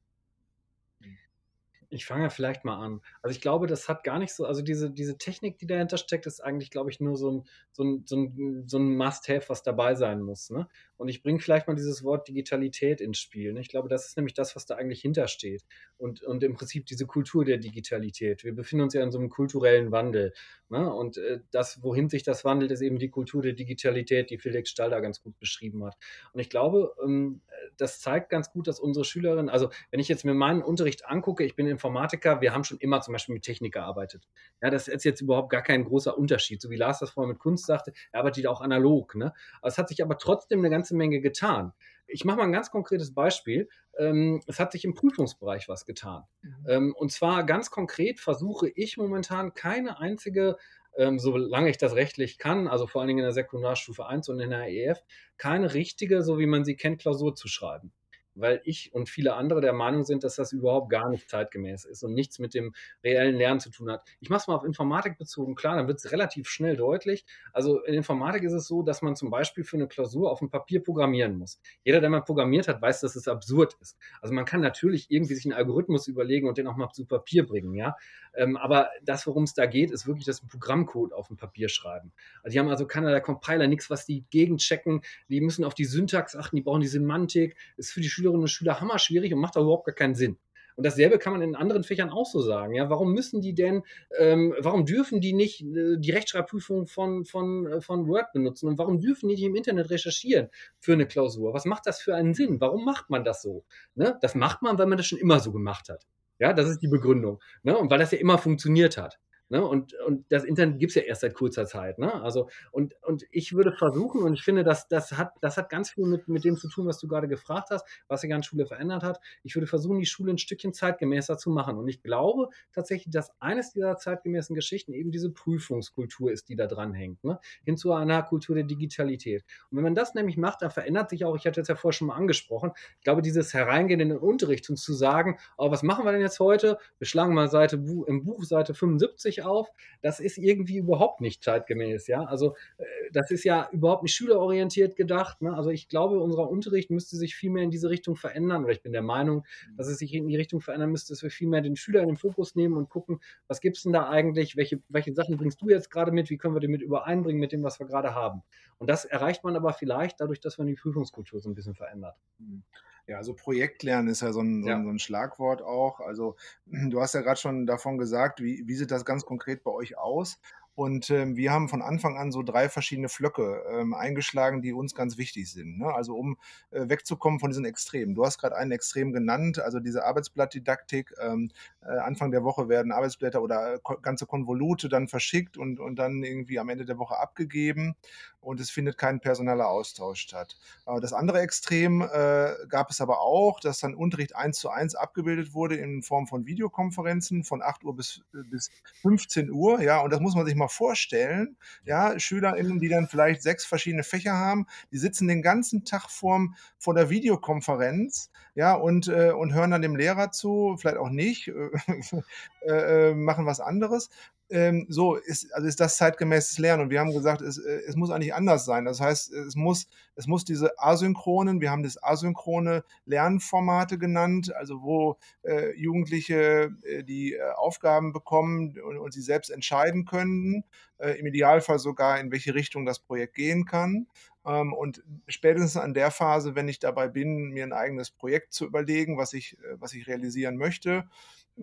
Ich 1.91 2.05
fange 2.05 2.23
ja 2.23 2.29
vielleicht 2.29 2.65
mal 2.65 2.77
an. 2.77 3.01
Also 3.21 3.35
ich 3.35 3.41
glaube, 3.41 3.65
das 3.65 3.89
hat 3.89 4.03
gar 4.03 4.19
nicht 4.19 4.33
so, 4.33 4.45
also 4.45 4.61
diese, 4.61 4.91
diese 4.91 5.17
Technik, 5.17 5.57
die 5.57 5.65
dahinter 5.65 5.97
steckt, 5.97 6.27
ist 6.27 6.39
eigentlich, 6.39 6.69
glaube 6.69 6.91
ich, 6.91 6.99
nur 6.99 7.17
so 7.17 7.31
ein, 7.31 7.43
so 7.71 7.83
ein, 7.83 8.03
so 8.05 8.15
ein, 8.15 8.67
so 8.67 8.77
ein 8.77 8.95
Must-Have, 8.95 9.49
was 9.49 9.63
dabei 9.63 9.95
sein 9.95 10.21
muss. 10.21 10.51
Ne? 10.51 10.67
Und 10.97 11.09
ich 11.09 11.23
bringe 11.23 11.39
vielleicht 11.39 11.67
mal 11.67 11.75
dieses 11.75 12.03
Wort 12.03 12.27
Digitalität 12.27 13.01
ins 13.01 13.17
Spiel. 13.17 13.53
Ne? 13.53 13.61
Ich 13.61 13.69
glaube, 13.69 13.89
das 13.89 14.05
ist 14.05 14.17
nämlich 14.17 14.35
das, 14.35 14.55
was 14.55 14.65
da 14.65 14.75
eigentlich 14.75 15.01
hintersteht. 15.01 15.63
Und, 15.97 16.21
und 16.21 16.43
im 16.43 16.53
Prinzip 16.55 16.85
diese 16.85 17.07
Kultur 17.07 17.43
der 17.43 17.57
Digitalität. 17.57 18.43
Wir 18.43 18.53
befinden 18.53 18.83
uns 18.83 18.93
ja 18.93 19.01
in 19.01 19.11
so 19.11 19.17
einem 19.17 19.29
kulturellen 19.29 19.91
Wandel. 19.91 20.33
Ne? 20.69 20.93
Und 20.93 21.17
äh, 21.17 21.39
das, 21.51 21.81
wohin 21.81 22.09
sich 22.09 22.23
das 22.23 22.45
wandelt, 22.45 22.69
ist 22.71 22.81
eben 22.81 22.99
die 22.99 23.09
Kultur 23.09 23.41
der 23.41 23.53
Digitalität, 23.53 24.29
die 24.29 24.37
Felix 24.37 24.69
Stalder 24.69 25.01
ganz 25.01 25.21
gut 25.23 25.39
beschrieben 25.39 25.83
hat. 25.83 25.97
Und 26.33 26.39
ich 26.39 26.49
glaube, 26.49 26.93
ähm, 27.03 27.41
das 27.77 27.99
zeigt 27.99 28.29
ganz 28.29 28.51
gut, 28.51 28.67
dass 28.67 28.79
unsere 28.79 29.05
Schülerinnen, 29.05 29.49
also 29.49 29.69
wenn 29.91 29.99
ich 29.99 30.07
jetzt 30.07 30.25
mir 30.25 30.33
meinen 30.33 30.61
Unterricht 30.61 31.05
angucke, 31.07 31.43
ich 31.43 31.55
bin 31.55 31.65
Informatiker, 31.79 32.41
wir 32.41 32.53
haben 32.53 32.65
schon 32.65 32.77
immer 32.79 32.99
zum 32.99 33.13
Beispiel 33.13 33.33
mit 33.33 33.43
Technik 33.43 33.73
gearbeitet. 33.73 34.27
Ja, 34.61 34.69
das 34.69 34.89
ist 34.89 35.05
jetzt 35.05 35.21
überhaupt 35.21 35.49
gar 35.49 35.61
kein 35.61 35.85
großer 35.85 36.17
Unterschied. 36.17 36.61
So 36.61 36.69
wie 36.69 36.75
Lars 36.75 36.99
das 36.99 37.11
vorher 37.11 37.31
mit 37.31 37.39
Kunst 37.39 37.65
sagte, 37.65 37.93
er 38.11 38.19
arbeitet 38.19 38.47
auch 38.47 38.59
analog. 38.59 39.15
Ne? 39.15 39.33
Es 39.63 39.77
hat 39.77 39.87
sich 39.87 40.03
aber 40.03 40.17
trotzdem 40.17 40.59
eine 40.59 40.69
ganze 40.69 40.95
Menge 40.95 41.21
getan. 41.21 41.71
Ich 42.05 42.25
mache 42.25 42.37
mal 42.37 42.43
ein 42.43 42.51
ganz 42.51 42.69
konkretes 42.69 43.13
Beispiel. 43.13 43.69
Ähm, 43.97 44.41
es 44.47 44.59
hat 44.59 44.73
sich 44.73 44.83
im 44.83 44.93
Prüfungsbereich 44.93 45.69
was 45.69 45.85
getan. 45.85 46.23
Mhm. 46.41 46.65
Ähm, 46.67 46.95
und 46.97 47.11
zwar 47.13 47.45
ganz 47.45 47.71
konkret 47.71 48.19
versuche 48.19 48.67
ich 48.67 48.97
momentan 48.97 49.53
keine 49.53 49.99
einzige 49.99 50.57
ähm, 50.97 51.19
solange 51.19 51.69
ich 51.69 51.77
das 51.77 51.95
rechtlich 51.95 52.39
kann, 52.39 52.67
also 52.67 52.87
vor 52.87 52.99
allen 52.99 53.07
Dingen 53.07 53.19
in 53.19 53.25
der 53.25 53.31
Sekundarstufe 53.31 54.07
1 54.07 54.27
und 54.27 54.39
in 54.39 54.49
der 54.49 54.67
EF, 54.67 54.99
keine 55.37 55.73
richtige, 55.75 56.23
so 56.23 56.39
wie 56.39 56.47
man 56.47 56.65
sie 56.65 56.75
kennt, 56.75 56.99
Klausur 56.99 57.35
zu 57.35 57.47
schreiben 57.47 57.93
weil 58.35 58.61
ich 58.63 58.93
und 58.93 59.09
viele 59.09 59.35
andere 59.35 59.61
der 59.61 59.73
Meinung 59.73 60.03
sind, 60.03 60.23
dass 60.23 60.35
das 60.35 60.53
überhaupt 60.53 60.89
gar 60.89 61.09
nicht 61.09 61.29
zeitgemäß 61.29 61.85
ist 61.85 62.03
und 62.03 62.13
nichts 62.13 62.39
mit 62.39 62.53
dem 62.53 62.73
reellen 63.03 63.35
Lernen 63.35 63.59
zu 63.59 63.69
tun 63.69 63.91
hat. 63.91 64.03
Ich 64.19 64.29
mache 64.29 64.41
es 64.41 64.47
mal 64.47 64.55
auf 64.55 64.63
Informatik 64.63 65.17
bezogen, 65.17 65.55
klar, 65.55 65.75
dann 65.75 65.87
wird 65.87 65.99
es 65.99 66.11
relativ 66.11 66.47
schnell 66.47 66.75
deutlich. 66.75 67.25
Also 67.53 67.83
in 67.83 67.93
Informatik 67.93 68.43
ist 68.43 68.53
es 68.53 68.67
so, 68.67 68.83
dass 68.83 69.01
man 69.01 69.15
zum 69.15 69.29
Beispiel 69.29 69.63
für 69.63 69.77
eine 69.77 69.87
Klausur 69.87 70.31
auf 70.31 70.39
dem 70.39 70.49
Papier 70.49 70.83
programmieren 70.83 71.37
muss. 71.37 71.59
Jeder, 71.83 72.01
der 72.01 72.09
mal 72.09 72.21
programmiert 72.21 72.67
hat, 72.67 72.81
weiß, 72.81 73.01
dass 73.01 73.15
es 73.15 73.27
absurd 73.27 73.75
ist. 73.81 73.97
Also 74.21 74.33
man 74.33 74.45
kann 74.45 74.61
natürlich 74.61 75.07
irgendwie 75.09 75.35
sich 75.35 75.45
einen 75.45 75.53
Algorithmus 75.53 76.07
überlegen 76.07 76.47
und 76.47 76.57
den 76.57 76.67
auch 76.67 76.75
mal 76.77 76.89
zu 76.91 77.05
Papier 77.05 77.45
bringen, 77.45 77.73
ja. 77.73 77.95
Ähm, 78.35 78.55
aber 78.55 78.89
das, 79.03 79.27
worum 79.27 79.43
es 79.43 79.53
da 79.53 79.65
geht, 79.65 79.91
ist 79.91 80.07
wirklich 80.07 80.25
das 80.25 80.41
Programmcode 80.41 81.13
auf 81.13 81.27
dem 81.27 81.37
Papier 81.37 81.67
schreiben. 81.67 82.13
Also 82.41 82.53
die 82.53 82.59
haben 82.59 82.69
also 82.69 82.87
keiner 82.87 83.11
der 83.11 83.21
Compiler, 83.21 83.67
nichts, 83.67 83.89
was 83.89 84.05
die 84.05 84.23
gegenchecken. 84.29 85.01
Die 85.27 85.41
müssen 85.41 85.65
auf 85.65 85.73
die 85.73 85.85
Syntax 85.85 86.35
achten, 86.35 86.55
die 86.55 86.61
brauchen 86.61 86.81
die 86.81 86.87
Semantik. 86.87 87.57
Ist 87.75 87.91
für 87.91 88.01
die 88.01 88.09
Schüler 88.09 88.29
Schülerinnen 88.29 88.41
und 88.41 88.49
Schüler 88.49 88.79
hammer 88.79 88.99
schwierig 88.99 89.33
und 89.33 89.39
macht 89.39 89.55
da 89.55 89.61
überhaupt 89.61 89.85
gar 89.85 89.95
keinen 89.95 90.15
Sinn. 90.15 90.37
Und 90.75 90.85
dasselbe 90.85 91.19
kann 91.19 91.33
man 91.33 91.41
in 91.41 91.55
anderen 91.55 91.83
Fächern 91.83 92.09
auch 92.09 92.25
so 92.25 92.39
sagen. 92.39 92.73
Ja, 92.73 92.89
warum 92.89 93.11
müssen 93.11 93.41
die 93.41 93.53
denn, 93.53 93.83
ähm, 94.17 94.55
warum 94.59 94.85
dürfen 94.85 95.19
die 95.19 95.33
nicht 95.33 95.61
äh, 95.61 95.97
die 95.97 96.11
Rechtschreibprüfung 96.11 96.87
von, 96.87 97.25
von, 97.25 97.67
äh, 97.67 97.81
von 97.81 98.07
Word 98.07 98.31
benutzen 98.31 98.69
und 98.69 98.77
warum 98.77 99.01
dürfen 99.01 99.27
die 99.27 99.35
nicht 99.35 99.43
im 99.43 99.55
Internet 99.55 99.89
recherchieren 99.89 100.49
für 100.79 100.93
eine 100.93 101.05
Klausur? 101.05 101.53
Was 101.53 101.65
macht 101.65 101.85
das 101.85 101.99
für 101.99 102.15
einen 102.15 102.33
Sinn? 102.33 102.61
Warum 102.61 102.85
macht 102.85 103.09
man 103.09 103.25
das 103.25 103.41
so? 103.41 103.65
Ne? 103.95 104.17
Das 104.21 104.35
macht 104.35 104.61
man, 104.61 104.77
weil 104.77 104.85
man 104.85 104.97
das 104.97 105.07
schon 105.07 105.19
immer 105.19 105.41
so 105.41 105.51
gemacht 105.51 105.89
hat. 105.89 106.07
Ja, 106.39 106.53
das 106.53 106.69
ist 106.69 106.79
die 106.81 106.87
Begründung. 106.87 107.39
Ne? 107.63 107.77
Und 107.77 107.91
weil 107.91 107.99
das 107.99 108.11
ja 108.11 108.17
immer 108.17 108.37
funktioniert 108.37 108.97
hat. 108.97 109.19
Ne? 109.49 109.65
Und, 109.65 109.93
und 110.05 110.31
das 110.31 110.43
Internet 110.43 110.79
gibt 110.79 110.91
es 110.91 110.95
ja 110.95 111.01
erst 111.01 111.21
seit 111.21 111.33
kurzer 111.33 111.65
Zeit. 111.65 111.97
Ne? 111.97 112.13
Also, 112.21 112.49
und, 112.71 112.95
und 113.03 113.25
ich 113.31 113.53
würde 113.53 113.73
versuchen, 113.73 114.21
und 114.21 114.33
ich 114.33 114.43
finde, 114.43 114.63
dass, 114.63 114.87
das, 114.87 115.13
hat, 115.13 115.33
das 115.41 115.57
hat 115.57 115.69
ganz 115.69 115.89
viel 115.89 116.05
mit, 116.05 116.27
mit 116.27 116.43
dem 116.43 116.55
zu 116.55 116.69
tun, 116.69 116.85
was 116.85 116.99
du 116.99 117.07
gerade 117.07 117.27
gefragt 117.27 117.69
hast, 117.71 117.85
was 118.07 118.21
sich 118.21 118.33
an 118.33 118.43
Schule 118.43 118.67
verändert 118.67 119.03
hat. 119.03 119.19
Ich 119.43 119.55
würde 119.55 119.67
versuchen, 119.67 119.99
die 119.99 120.05
Schule 120.05 120.31
ein 120.31 120.37
Stückchen 120.37 120.73
zeitgemäßer 120.73 121.37
zu 121.37 121.49
machen. 121.49 121.77
Und 121.77 121.87
ich 121.87 122.03
glaube 122.03 122.49
tatsächlich, 122.73 123.11
dass 123.11 123.31
eines 123.39 123.71
dieser 123.71 123.97
zeitgemäßen 123.97 124.55
Geschichten 124.55 124.93
eben 124.93 125.11
diese 125.11 125.31
Prüfungskultur 125.31 126.31
ist, 126.31 126.49
die 126.49 126.55
da 126.55 126.67
dran 126.67 126.93
hängt, 126.93 127.23
ne? 127.23 127.39
hin 127.65 127.75
zu 127.75 127.91
einer 127.93 128.21
Kultur 128.21 128.55
der 128.55 128.65
Digitalität. 128.65 129.43
Und 129.71 129.77
wenn 129.77 129.83
man 129.83 129.95
das 129.95 130.13
nämlich 130.13 130.37
macht, 130.37 130.61
dann 130.61 130.71
verändert 130.71 131.09
sich 131.09 131.25
auch, 131.25 131.35
ich 131.35 131.47
hatte 131.47 131.61
es 131.61 131.67
ja 131.67 131.75
vorher 131.75 131.93
schon 131.93 132.07
mal 132.07 132.15
angesprochen, 132.15 132.71
ich 132.97 133.03
glaube, 133.03 133.21
dieses 133.21 133.53
Hereingehen 133.53 133.99
in 133.99 134.09
den 134.09 134.17
Unterricht 134.19 134.69
und 134.69 134.77
zu 134.77 134.93
sagen, 134.93 135.39
oh, 135.57 135.71
was 135.71 135.81
machen 135.81 136.05
wir 136.05 136.11
denn 136.11 136.21
jetzt 136.21 136.39
heute? 136.39 136.77
Wir 136.99 137.07
schlagen 137.07 137.33
mal 137.33 137.49
Seite, 137.49 137.77
im 137.77 138.23
Buch 138.23 138.43
Seite 138.43 138.73
75 138.73 139.38
auf. 139.41 139.69
Das 140.01 140.19
ist 140.19 140.37
irgendwie 140.37 140.77
überhaupt 140.77 141.21
nicht 141.21 141.43
zeitgemäß, 141.43 142.07
ja. 142.07 142.23
Also 142.23 142.55
äh, 142.77 142.85
das 143.11 143.31
ist 143.31 143.43
ja 143.43 143.69
überhaupt 143.71 144.03
nicht 144.03 144.13
schülerorientiert 144.13 144.95
gedacht. 144.95 145.41
Ne? 145.41 145.53
Also 145.55 145.69
ich 145.69 145.87
glaube, 145.87 146.19
unser 146.19 146.49
Unterricht 146.49 146.89
müsste 146.89 147.15
sich 147.17 147.35
viel 147.35 147.49
mehr 147.51 147.63
in 147.63 147.71
diese 147.71 147.89
Richtung 147.89 148.15
verändern. 148.15 148.63
Oder 148.63 148.73
ich 148.73 148.81
bin 148.81 148.91
der 148.91 149.01
Meinung, 149.01 149.45
dass 149.77 149.87
es 149.87 149.99
sich 149.99 150.13
in 150.13 150.27
die 150.27 150.35
Richtung 150.35 150.61
verändern 150.61 150.91
müsste, 150.91 151.13
dass 151.13 151.23
wir 151.23 151.31
viel 151.31 151.47
mehr 151.47 151.61
den 151.61 151.75
Schüler 151.75 152.01
in 152.01 152.07
den 152.07 152.17
Fokus 152.17 152.55
nehmen 152.55 152.75
und 152.77 152.89
gucken, 152.89 153.19
was 153.47 153.61
gibt 153.61 153.77
es 153.77 153.83
denn 153.83 153.93
da 153.93 154.09
eigentlich? 154.09 154.55
Welche, 154.57 154.81
welche 154.89 155.13
Sachen 155.13 155.37
bringst 155.37 155.61
du 155.61 155.69
jetzt 155.69 155.89
gerade 155.89 156.11
mit? 156.11 156.29
Wie 156.29 156.37
können 156.37 156.55
wir 156.55 156.61
die 156.61 156.67
mit 156.67 156.81
übereinbringen 156.81 157.39
mit 157.39 157.51
dem, 157.51 157.63
was 157.63 157.79
wir 157.79 157.87
gerade 157.87 158.15
haben? 158.15 158.43
Und 158.77 158.89
das 158.89 159.05
erreicht 159.05 159.43
man 159.43 159.55
aber 159.55 159.73
vielleicht 159.73 160.19
dadurch, 160.21 160.39
dass 160.39 160.57
man 160.57 160.67
die 160.67 160.75
Prüfungskultur 160.75 161.39
so 161.39 161.49
ein 161.49 161.55
bisschen 161.55 161.75
verändert. 161.75 162.15
Mhm. 162.37 162.63
Ja, 163.09 163.17
also 163.17 163.33
Projektlernen 163.33 164.07
ist 164.07 164.21
ja 164.21 164.31
so 164.31 164.41
ein, 164.41 164.61
so 164.61 164.69
ein, 164.69 164.83
so 164.83 164.89
ein 164.91 164.99
Schlagwort 164.99 165.63
auch. 165.63 165.99
Also 165.99 166.35
du 166.67 167.01
hast 167.01 167.15
ja 167.15 167.21
gerade 167.21 167.39
schon 167.39 167.65
davon 167.65 167.97
gesagt, 167.97 168.39
wie, 168.39 168.67
wie 168.67 168.75
sieht 168.75 168.91
das 168.91 169.03
ganz 169.03 169.25
konkret 169.25 169.63
bei 169.63 169.71
euch 169.71 169.97
aus? 169.97 170.39
Und 170.79 171.09
ähm, 171.09 171.35
wir 171.35 171.51
haben 171.51 171.67
von 171.67 171.81
Anfang 171.81 172.17
an 172.17 172.31
so 172.31 172.41
drei 172.41 172.69
verschiedene 172.69 173.09
Flöcke 173.09 173.65
ähm, 173.69 173.93
eingeschlagen, 173.93 174.61
die 174.61 174.71
uns 174.71 174.95
ganz 174.95 175.17
wichtig 175.17 175.51
sind. 175.51 175.77
Ne? 175.77 175.93
Also 175.93 176.15
um 176.15 176.37
äh, 176.71 176.87
wegzukommen 176.87 177.41
von 177.41 177.49
diesen 177.49 177.65
Extremen. 177.65 178.15
Du 178.15 178.23
hast 178.23 178.37
gerade 178.37 178.55
einen 178.55 178.71
Extrem 178.71 179.11
genannt, 179.11 179.59
also 179.59 179.81
diese 179.81 180.05
Arbeitsblattdidaktik. 180.05 181.13
Ähm, 181.21 181.51
äh, 181.81 181.97
Anfang 181.97 182.31
der 182.31 182.45
Woche 182.45 182.69
werden 182.69 182.93
Arbeitsblätter 182.93 183.41
oder 183.41 183.73
äh, 183.73 183.79
ganze 184.01 184.25
Konvolute 184.25 184.87
dann 184.87 185.09
verschickt 185.09 185.57
und, 185.57 185.81
und 185.81 185.97
dann 185.97 186.23
irgendwie 186.23 186.59
am 186.59 186.69
Ende 186.69 186.85
der 186.85 186.97
Woche 186.97 187.17
abgegeben 187.17 187.97
und 188.41 188.59
es 188.59 188.69
findet 188.69 188.97
kein 188.97 189.19
personeller 189.19 189.67
Austausch 189.67 190.21
statt. 190.21 190.57
Aber 190.85 191.01
das 191.01 191.13
andere 191.13 191.41
Extrem 191.41 192.01
äh, 192.01 192.53
gab 192.69 192.89
es 192.89 193.01
aber 193.01 193.21
auch, 193.21 193.59
dass 193.59 193.79
dann 193.79 193.95
Unterricht 193.95 194.35
eins 194.35 194.59
zu 194.59 194.69
eins 194.69 194.95
abgebildet 194.95 195.53
wurde 195.53 195.75
in 195.75 196.03
Form 196.03 196.27
von 196.27 196.45
Videokonferenzen 196.45 197.43
von 197.43 197.61
8 197.61 197.83
Uhr 197.83 197.95
bis, 197.95 198.21
bis 198.31 198.71
15 199.01 199.51
Uhr. 199.51 199.81
Ja, 199.81 200.01
und 200.01 200.11
das 200.11 200.19
muss 200.19 200.35
man 200.35 200.45
sich 200.45 200.55
mal 200.55 200.68
vorstellen. 200.71 201.57
Ja, 201.83 202.19
SchülerInnen, 202.19 202.79
die 202.79 202.89
dann 202.89 203.07
vielleicht 203.07 203.41
sechs 203.41 203.65
verschiedene 203.65 204.03
Fächer 204.03 204.33
haben, 204.33 204.65
die 204.91 204.97
sitzen 204.97 205.27
den 205.27 205.41
ganzen 205.41 205.85
Tag 205.85 206.09
vorm, 206.09 206.55
vor 206.77 206.93
der 206.93 207.09
Videokonferenz, 207.09 208.31
ja, 208.55 208.73
und, 208.73 209.07
äh, 209.07 209.31
und 209.31 209.53
hören 209.53 209.71
dann 209.71 209.81
dem 209.81 209.95
Lehrer 209.95 210.31
zu, 210.31 210.75
vielleicht 210.79 210.97
auch 210.97 211.09
nicht, 211.09 211.47
äh, 212.61 213.09
äh, 213.09 213.13
machen 213.13 213.45
was 213.45 213.59
anderes 213.59 214.09
ähm, 214.49 214.85
so 214.89 215.15
ist, 215.15 215.53
also 215.53 215.67
ist 215.67 215.79
das 215.79 215.97
zeitgemäßes 215.97 216.57
Lernen. 216.57 216.83
Und 216.83 216.89
wir 216.89 216.99
haben 216.99 217.13
gesagt, 217.13 217.41
es, 217.41 217.57
äh, 217.57 217.81
es 217.87 217.95
muss 217.95 218.09
eigentlich 218.09 218.33
anders 218.33 218.65
sein. 218.65 218.85
Das 218.85 218.99
heißt, 218.99 219.31
es 219.31 219.55
muss, 219.55 219.87
es 220.15 220.27
muss 220.27 220.45
diese 220.45 220.79
asynchronen, 220.79 221.61
wir 221.61 221.71
haben 221.71 221.83
das 221.83 222.01
asynchrone 222.01 222.83
Lernformate 223.05 223.97
genannt, 223.97 224.53
also 224.55 224.81
wo 224.81 225.17
äh, 225.43 225.75
Jugendliche 225.75 226.71
äh, 226.83 227.03
die 227.03 227.33
äh, 227.33 227.51
Aufgaben 227.55 228.11
bekommen 228.11 228.75
und, 228.79 228.97
und, 228.97 229.13
sie 229.13 229.21
selbst 229.21 229.49
entscheiden 229.49 230.05
können, 230.05 230.63
äh, 230.97 231.11
im 231.19 231.27
Idealfall 231.27 231.79
sogar, 231.79 232.19
in 232.19 232.31
welche 232.31 232.55
Richtung 232.55 232.85
das 232.85 232.99
Projekt 232.99 233.35
gehen 233.35 233.65
kann. 233.65 234.07
Ähm, 234.45 234.73
und 234.73 235.03
spätestens 235.27 235.77
an 235.77 235.93
der 235.93 236.11
Phase, 236.11 236.55
wenn 236.55 236.67
ich 236.67 236.79
dabei 236.79 237.07
bin, 237.07 237.49
mir 237.49 237.63
ein 237.63 237.73
eigenes 237.73 238.09
Projekt 238.09 238.53
zu 238.53 238.65
überlegen, 238.65 239.17
was 239.17 239.33
ich, 239.33 239.57
äh, 239.59 239.79
was 239.79 239.93
ich 239.93 240.07
realisieren 240.07 240.57
möchte, 240.57 241.07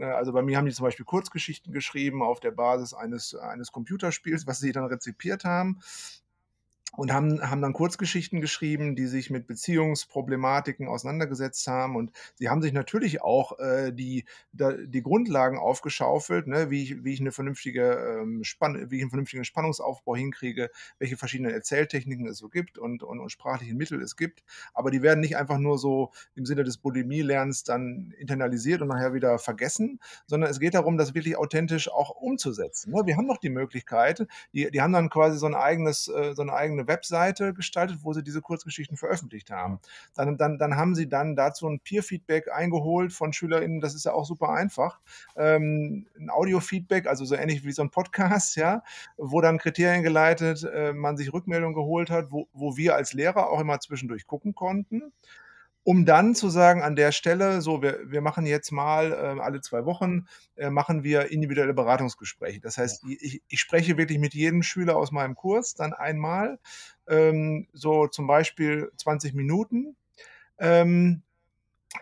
also 0.00 0.32
bei 0.32 0.42
mir 0.42 0.56
haben 0.56 0.66
die 0.66 0.72
zum 0.72 0.84
Beispiel 0.84 1.04
Kurzgeschichten 1.04 1.72
geschrieben 1.72 2.22
auf 2.22 2.40
der 2.40 2.50
Basis 2.50 2.94
eines, 2.94 3.34
eines 3.34 3.72
Computerspiels, 3.72 4.46
was 4.46 4.60
sie 4.60 4.72
dann 4.72 4.84
rezipiert 4.84 5.44
haben. 5.44 5.80
Und 6.96 7.12
haben, 7.12 7.40
haben 7.48 7.62
dann 7.62 7.72
Kurzgeschichten 7.72 8.40
geschrieben, 8.40 8.96
die 8.96 9.06
sich 9.06 9.30
mit 9.30 9.46
Beziehungsproblematiken 9.46 10.88
auseinandergesetzt 10.88 11.66
haben. 11.66 11.96
Und 11.96 12.12
sie 12.34 12.48
haben 12.48 12.62
sich 12.62 12.72
natürlich 12.72 13.22
auch 13.22 13.58
äh, 13.58 13.92
die, 13.92 14.24
da, 14.52 14.72
die 14.72 15.02
Grundlagen 15.02 15.58
aufgeschaufelt, 15.58 16.46
ne, 16.46 16.70
wie, 16.70 16.82
ich, 16.82 17.04
wie, 17.04 17.12
ich 17.12 17.20
eine 17.20 17.32
vernünftige, 17.32 18.18
ähm, 18.20 18.44
Spann 18.44 18.90
wie 18.90 18.96
ich 18.96 19.02
einen 19.02 19.10
vernünftigen 19.10 19.44
Spannungsaufbau 19.44 20.16
hinkriege, 20.16 20.70
welche 20.98 21.16
verschiedenen 21.16 21.52
Erzähltechniken 21.52 22.26
es 22.26 22.38
so 22.38 22.48
gibt 22.48 22.78
und, 22.78 23.02
und, 23.02 23.20
und 23.20 23.30
sprachlichen 23.30 23.76
Mittel 23.76 24.00
es 24.00 24.16
gibt. 24.16 24.42
Aber 24.72 24.90
die 24.90 25.02
werden 25.02 25.20
nicht 25.20 25.36
einfach 25.36 25.58
nur 25.58 25.78
so 25.78 26.12
im 26.34 26.46
Sinne 26.46 26.64
des 26.64 26.78
Bulimie-Lernens 26.78 27.64
dann 27.64 28.14
internalisiert 28.18 28.82
und 28.82 28.88
nachher 28.88 29.12
wieder 29.12 29.38
vergessen, 29.38 30.00
sondern 30.26 30.50
es 30.50 30.60
geht 30.60 30.74
darum, 30.74 30.96
das 30.96 31.14
wirklich 31.14 31.36
authentisch 31.36 31.90
auch 31.90 32.10
umzusetzen. 32.10 32.92
Ne? 32.92 33.02
Wir 33.04 33.16
haben 33.16 33.26
noch 33.26 33.38
die 33.38 33.50
Möglichkeit, 33.50 34.26
die, 34.52 34.70
die 34.70 34.80
haben 34.80 34.92
dann 34.92 35.10
quasi 35.10 35.38
so 35.38 35.46
ein 35.46 35.54
eigenes, 35.54 36.08
äh, 36.08 36.34
so 36.34 36.42
eine 36.42 36.52
eigene 36.52 36.85
Webseite 36.88 37.54
gestaltet, 37.54 37.98
wo 38.02 38.12
sie 38.12 38.22
diese 38.22 38.40
Kurzgeschichten 38.40 38.96
veröffentlicht 38.96 39.50
haben. 39.50 39.80
Dann, 40.14 40.36
dann, 40.36 40.58
dann 40.58 40.76
haben 40.76 40.94
sie 40.94 41.08
dann 41.08 41.36
dazu 41.36 41.68
ein 41.68 41.80
Peer-Feedback 41.80 42.50
eingeholt 42.52 43.12
von 43.12 43.32
SchülerInnen, 43.32 43.80
das 43.80 43.94
ist 43.94 44.04
ja 44.04 44.12
auch 44.12 44.24
super 44.24 44.50
einfach. 44.50 45.00
Ähm, 45.36 46.06
ein 46.18 46.30
Audio-Feedback, 46.30 47.06
also 47.06 47.24
so 47.24 47.34
ähnlich 47.34 47.64
wie 47.64 47.72
so 47.72 47.82
ein 47.82 47.90
Podcast, 47.90 48.56
ja, 48.56 48.82
wo 49.16 49.40
dann 49.40 49.58
Kriterien 49.58 50.02
geleitet, 50.02 50.64
äh, 50.64 50.92
man 50.92 51.16
sich 51.16 51.32
Rückmeldungen 51.32 51.74
geholt 51.74 52.10
hat, 52.10 52.30
wo, 52.30 52.48
wo 52.52 52.76
wir 52.76 52.94
als 52.94 53.12
Lehrer 53.12 53.50
auch 53.50 53.60
immer 53.60 53.78
zwischendurch 53.80 54.26
gucken 54.26 54.54
konnten 54.54 55.12
um 55.86 56.04
dann 56.04 56.34
zu 56.34 56.48
sagen, 56.48 56.82
an 56.82 56.96
der 56.96 57.12
Stelle, 57.12 57.62
so, 57.62 57.80
wir, 57.80 58.00
wir 58.10 58.20
machen 58.20 58.44
jetzt 58.44 58.72
mal 58.72 59.12
äh, 59.12 59.40
alle 59.40 59.60
zwei 59.60 59.84
Wochen, 59.84 60.26
äh, 60.56 60.68
machen 60.68 61.04
wir 61.04 61.30
individuelle 61.30 61.74
Beratungsgespräche. 61.74 62.58
Das 62.58 62.76
heißt, 62.76 63.04
ich, 63.08 63.40
ich 63.46 63.60
spreche 63.60 63.96
wirklich 63.96 64.18
mit 64.18 64.34
jedem 64.34 64.64
Schüler 64.64 64.96
aus 64.96 65.12
meinem 65.12 65.36
Kurs 65.36 65.74
dann 65.74 65.92
einmal, 65.92 66.58
ähm, 67.06 67.68
so 67.72 68.08
zum 68.08 68.26
Beispiel 68.26 68.90
20 68.96 69.32
Minuten. 69.34 69.96
Ähm, 70.58 71.22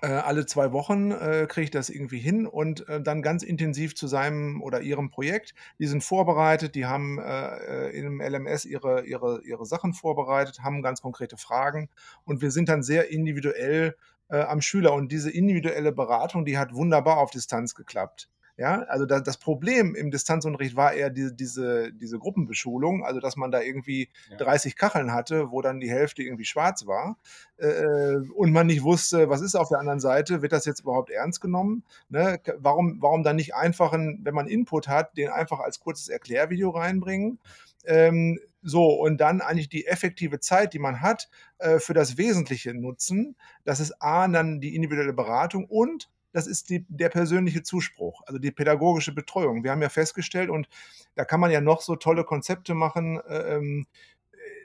äh, 0.02 0.06
alle 0.06 0.46
zwei 0.46 0.72
Wochen 0.72 1.10
äh, 1.12 1.46
kriege 1.48 1.64
ich 1.64 1.70
das 1.70 1.90
irgendwie 1.90 2.18
hin 2.18 2.46
und 2.46 2.88
äh, 2.88 3.00
dann 3.00 3.22
ganz 3.22 3.42
intensiv 3.42 3.94
zu 3.94 4.06
seinem 4.06 4.62
oder 4.62 4.80
ihrem 4.80 5.10
Projekt. 5.10 5.54
Die 5.78 5.86
sind 5.86 6.02
vorbereitet, 6.02 6.74
die 6.74 6.86
haben 6.86 7.18
äh, 7.18 7.90
äh 7.90 7.98
im 7.98 8.20
LMS 8.20 8.64
ihre, 8.64 9.04
ihre, 9.04 9.42
ihre 9.44 9.66
Sachen 9.66 9.92
vorbereitet, 9.92 10.60
haben 10.62 10.82
ganz 10.82 11.00
konkrete 11.00 11.36
Fragen 11.36 11.90
und 12.24 12.42
wir 12.42 12.50
sind 12.50 12.68
dann 12.68 12.82
sehr 12.82 13.10
individuell 13.10 13.96
äh, 14.28 14.40
am 14.40 14.60
Schüler. 14.60 14.94
Und 14.94 15.12
diese 15.12 15.30
individuelle 15.30 15.92
Beratung, 15.92 16.44
die 16.44 16.58
hat 16.58 16.74
wunderbar 16.74 17.18
auf 17.18 17.30
Distanz 17.30 17.74
geklappt. 17.74 18.28
Ja, 18.56 18.82
also 18.82 19.04
da, 19.04 19.18
das 19.18 19.36
Problem 19.36 19.96
im 19.96 20.12
Distanzunterricht 20.12 20.76
war 20.76 20.92
eher 20.92 21.10
die, 21.10 21.34
diese, 21.34 21.92
diese 21.92 22.20
Gruppenbeschulung, 22.20 23.04
also 23.04 23.18
dass 23.18 23.34
man 23.34 23.50
da 23.50 23.60
irgendwie 23.60 24.10
ja. 24.30 24.36
30 24.36 24.76
Kacheln 24.76 25.12
hatte, 25.12 25.50
wo 25.50 25.60
dann 25.60 25.80
die 25.80 25.90
Hälfte 25.90 26.22
irgendwie 26.22 26.44
schwarz 26.44 26.86
war 26.86 27.18
äh, 27.56 28.14
und 28.36 28.52
man 28.52 28.68
nicht 28.68 28.84
wusste, 28.84 29.28
was 29.28 29.40
ist 29.40 29.56
auf 29.56 29.70
der 29.70 29.80
anderen 29.80 29.98
Seite, 29.98 30.40
wird 30.40 30.52
das 30.52 30.66
jetzt 30.66 30.80
überhaupt 30.80 31.10
ernst 31.10 31.40
genommen? 31.40 31.82
Ne? 32.08 32.38
Warum, 32.58 33.02
warum 33.02 33.24
dann 33.24 33.34
nicht 33.36 33.56
einfach, 33.56 33.92
ein, 33.92 34.20
wenn 34.22 34.34
man 34.34 34.46
Input 34.46 34.86
hat, 34.86 35.16
den 35.16 35.30
einfach 35.30 35.58
als 35.58 35.80
kurzes 35.80 36.08
Erklärvideo 36.08 36.70
reinbringen? 36.70 37.40
Ähm, 37.84 38.38
so, 38.62 38.88
und 38.94 39.18
dann 39.18 39.40
eigentlich 39.40 39.68
die 39.68 39.86
effektive 39.86 40.40
Zeit, 40.40 40.72
die 40.72 40.78
man 40.78 41.02
hat, 41.02 41.28
äh, 41.58 41.80
für 41.80 41.92
das 41.92 42.16
Wesentliche 42.16 42.72
nutzen. 42.72 43.36
Das 43.64 43.80
ist 43.80 44.00
A, 44.00 44.26
dann 44.28 44.60
die 44.60 44.74
individuelle 44.74 45.12
Beratung 45.12 45.66
und 45.66 46.08
das 46.34 46.48
ist 46.48 46.68
die, 46.68 46.84
der 46.88 47.08
persönliche 47.08 47.62
Zuspruch, 47.62 48.22
also 48.26 48.38
die 48.38 48.50
pädagogische 48.50 49.14
Betreuung. 49.14 49.62
Wir 49.62 49.70
haben 49.70 49.82
ja 49.82 49.88
festgestellt, 49.88 50.50
und 50.50 50.68
da 51.14 51.24
kann 51.24 51.38
man 51.38 51.52
ja 51.52 51.60
noch 51.60 51.80
so 51.80 51.94
tolle 51.94 52.24
Konzepte 52.24 52.74
machen, 52.74 53.20
äh, 53.28 53.56
ähm, 53.56 53.86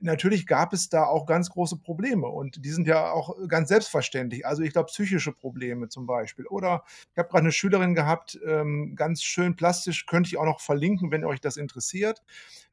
natürlich 0.01 0.47
gab 0.47 0.73
es 0.73 0.89
da 0.89 1.05
auch 1.05 1.25
ganz 1.25 1.49
große 1.49 1.77
Probleme 1.77 2.27
und 2.27 2.65
die 2.65 2.71
sind 2.71 2.87
ja 2.87 3.11
auch 3.11 3.35
ganz 3.47 3.69
selbstverständlich. 3.69 4.45
Also 4.45 4.63
ich 4.63 4.73
glaube 4.73 4.87
psychische 4.87 5.31
Probleme 5.31 5.89
zum 5.89 6.05
Beispiel. 6.05 6.47
Oder 6.47 6.83
ich 7.11 7.17
habe 7.17 7.29
gerade 7.29 7.43
eine 7.43 7.51
Schülerin 7.51 7.95
gehabt, 7.95 8.39
ähm, 8.45 8.95
ganz 8.95 9.21
schön 9.21 9.55
plastisch, 9.55 10.05
könnte 10.05 10.27
ich 10.27 10.37
auch 10.37 10.45
noch 10.45 10.59
verlinken, 10.59 11.11
wenn 11.11 11.25
euch 11.25 11.41
das 11.41 11.57
interessiert. 11.57 12.23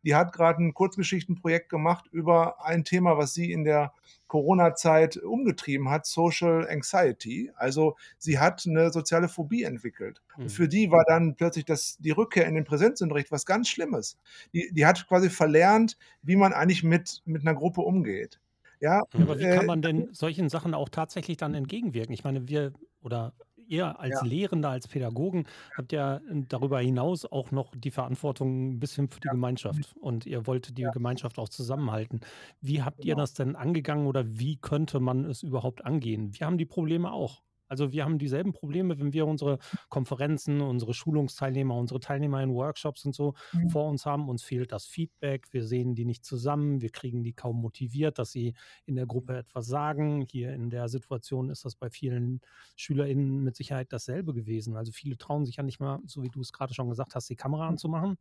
Die 0.05 0.15
hat 0.15 0.33
gerade 0.33 0.63
ein 0.63 0.75
Kurzgeschichtenprojekt 0.75 1.69
gemacht 1.69 2.07
über 2.13 2.65
ein 2.65 2.85
Thema, 2.85 3.19
was 3.19 3.35
sie 3.35 3.53
in 3.53 3.65
der 3.65 3.93
Corona-Zeit 4.29 5.17
umgetrieben 5.17 5.89
hat, 5.89 6.07
Social 6.07 6.67
Anxiety. 6.69 7.53
Also 7.57 7.97
sie 8.19 8.39
hat 8.39 8.65
eine 8.67 8.91
soziale 8.91 9.29
Phobie 9.29 9.65
entwickelt. 9.65 10.23
Mhm. 10.37 10.49
Für 10.49 10.69
die 10.69 10.91
war 10.91 11.05
dann 11.07 11.35
plötzlich 11.37 11.65
das, 11.65 11.97
die 11.99 12.11
Rückkehr 12.11 12.47
in 12.47 12.55
den 12.55 12.65
Präsenzunterricht 12.65 13.31
was 13.31 13.47
ganz 13.47 13.69
Schlimmes. 13.69 14.19
Die, 14.53 14.71
die 14.73 14.87
hat 14.87 15.07
quasi 15.07 15.31
verlernt, 15.31 15.97
wie 16.23 16.37
man 16.37 16.53
eigentlich 16.53 16.83
mit, 16.83 17.23
mit 17.25 17.43
einer 17.43 17.55
Gruppe 17.55 17.83
umgeht. 17.83 18.41
Ja, 18.81 19.03
aber 19.13 19.39
wie 19.39 19.45
kann 19.45 19.65
äh, 19.65 19.67
man 19.67 19.83
denn 19.83 20.09
solchen 20.13 20.49
Sachen 20.49 20.75
auch 20.75 20.89
tatsächlich 20.89 21.39
dann 21.39 21.55
entgegenwirken? 21.55 22.13
Ich 22.13 22.25
meine, 22.25 22.47
wir 22.47 22.73
oder 23.03 23.33
ihr 23.69 23.99
als 24.01 24.21
ja. 24.23 24.27
Lehrender, 24.27 24.71
als 24.71 24.89
Pädagogen 24.89 25.47
habt 25.77 25.93
ja 25.93 26.21
darüber 26.49 26.81
hinaus 26.81 27.25
auch 27.25 27.51
noch 27.51 27.73
die 27.77 27.91
Verantwortung 27.91 28.73
ein 28.73 28.81
bisschen 28.81 29.09
für 29.09 29.21
die 29.21 29.29
ja. 29.29 29.33
Gemeinschaft 29.33 29.95
und 30.01 30.27
ihr 30.27 30.47
wollt 30.47 30.77
die 30.77 30.83
ja. 30.83 30.91
Gemeinschaft 30.91 31.39
auch 31.39 31.49
zusammenhalten. 31.49 32.21
Wie 32.61 32.83
habt 32.83 32.99
genau. 32.99 33.09
ihr 33.09 33.17
das 33.17 33.35
denn 33.35 33.57
angegangen 33.57 34.07
oder 34.07 34.25
wie 34.27 34.57
könnte 34.57 35.01
man 35.01 35.25
es 35.25 35.43
überhaupt 35.43 35.85
angehen? 35.85 36.39
Wir 36.39 36.47
haben 36.47 36.59
die 36.59 36.67
Probleme 36.67 37.13
auch. 37.13 37.43
Also 37.69 37.93
wir 37.93 38.05
haben 38.05 38.19
dieselben 38.19 38.53
Probleme, 38.53 38.99
wenn 38.99 39.13
wir 39.13 39.27
unsere 39.27 39.59
Konferenzen, 39.89 40.61
unsere 40.61 40.95
Schulungsteilnehmer, 40.95 41.75
unsere 41.75 42.01
Teilnehmer 42.01 42.43
in 42.43 42.55
Workshops 42.55 43.05
und 43.05 43.15
so 43.15 43.35
mhm. 43.53 43.71
vor 43.71 43.89
uns 43.89 44.07
haben. 44.07 44.29
Uns 44.29 44.43
fehlt 44.43 44.73
das 44.73 44.87
Feedback, 44.87 45.53
wir 45.53 45.65
sehen 45.65 45.95
die 45.95 46.05
nicht 46.05 46.25
zusammen, 46.25 46.81
wir 46.81 46.91
kriegen 46.91 47.23
die 47.23 47.33
kaum 47.33 47.61
motiviert, 47.61 48.19
dass 48.19 48.33
sie 48.33 48.55
in 48.85 48.97
der 48.97 49.07
Gruppe 49.07 49.37
etwas 49.37 49.67
sagen. 49.67 50.27
Hier 50.31 50.53
in 50.53 50.71
der 50.71 50.89
Situation 50.89 51.51
ist 51.51 51.65
das 51.65 51.77
bei 51.77 51.91
vielen 51.91 52.41
SchülerInnen 52.77 53.43
mit 53.43 53.57
Sicherheit 53.57 53.93
dasselbe 53.93 54.33
gewesen. 54.35 54.77
Also 54.77 54.93
viele 54.93 55.17
trauen 55.19 55.45
sich 55.45 55.57
ja 55.57 55.63
nicht 55.63 55.81
mal, 55.81 56.01
so 56.07 56.23
wie 56.23 56.31
du 56.31 56.41
es 56.41 56.53
gerade 56.53 56.75
schon 56.75 56.89
gesagt 56.89 57.15
hast, 57.15 57.29
die 57.29 57.37
Kamera 57.37 57.65
mhm. 57.65 57.71
anzumachen. 57.71 58.19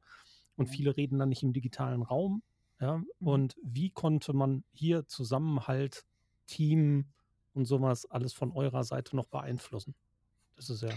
Und 0.58 0.68
viele 0.68 0.96
reden 0.96 1.20
dann 1.20 1.30
nicht 1.30 1.44
im 1.44 1.54
digitalen 1.54 2.02
Raum. 2.02 2.42
Ja? 2.80 2.98
Mhm. 2.98 3.06
Und 3.20 3.56
wie 3.64 3.90
konnte 3.90 4.34
man 4.34 4.64
hier 4.72 5.08
Zusammenhalt, 5.08 6.06
Team, 6.48 7.06
und 7.56 7.66
sowas 7.66 8.06
alles 8.12 8.34
von 8.34 8.52
eurer 8.52 8.84
Seite 8.84 9.16
noch 9.16 9.28
beeinflussen? 9.28 9.96
Das 10.56 10.70
ist 10.70 10.84
ja. 10.84 10.90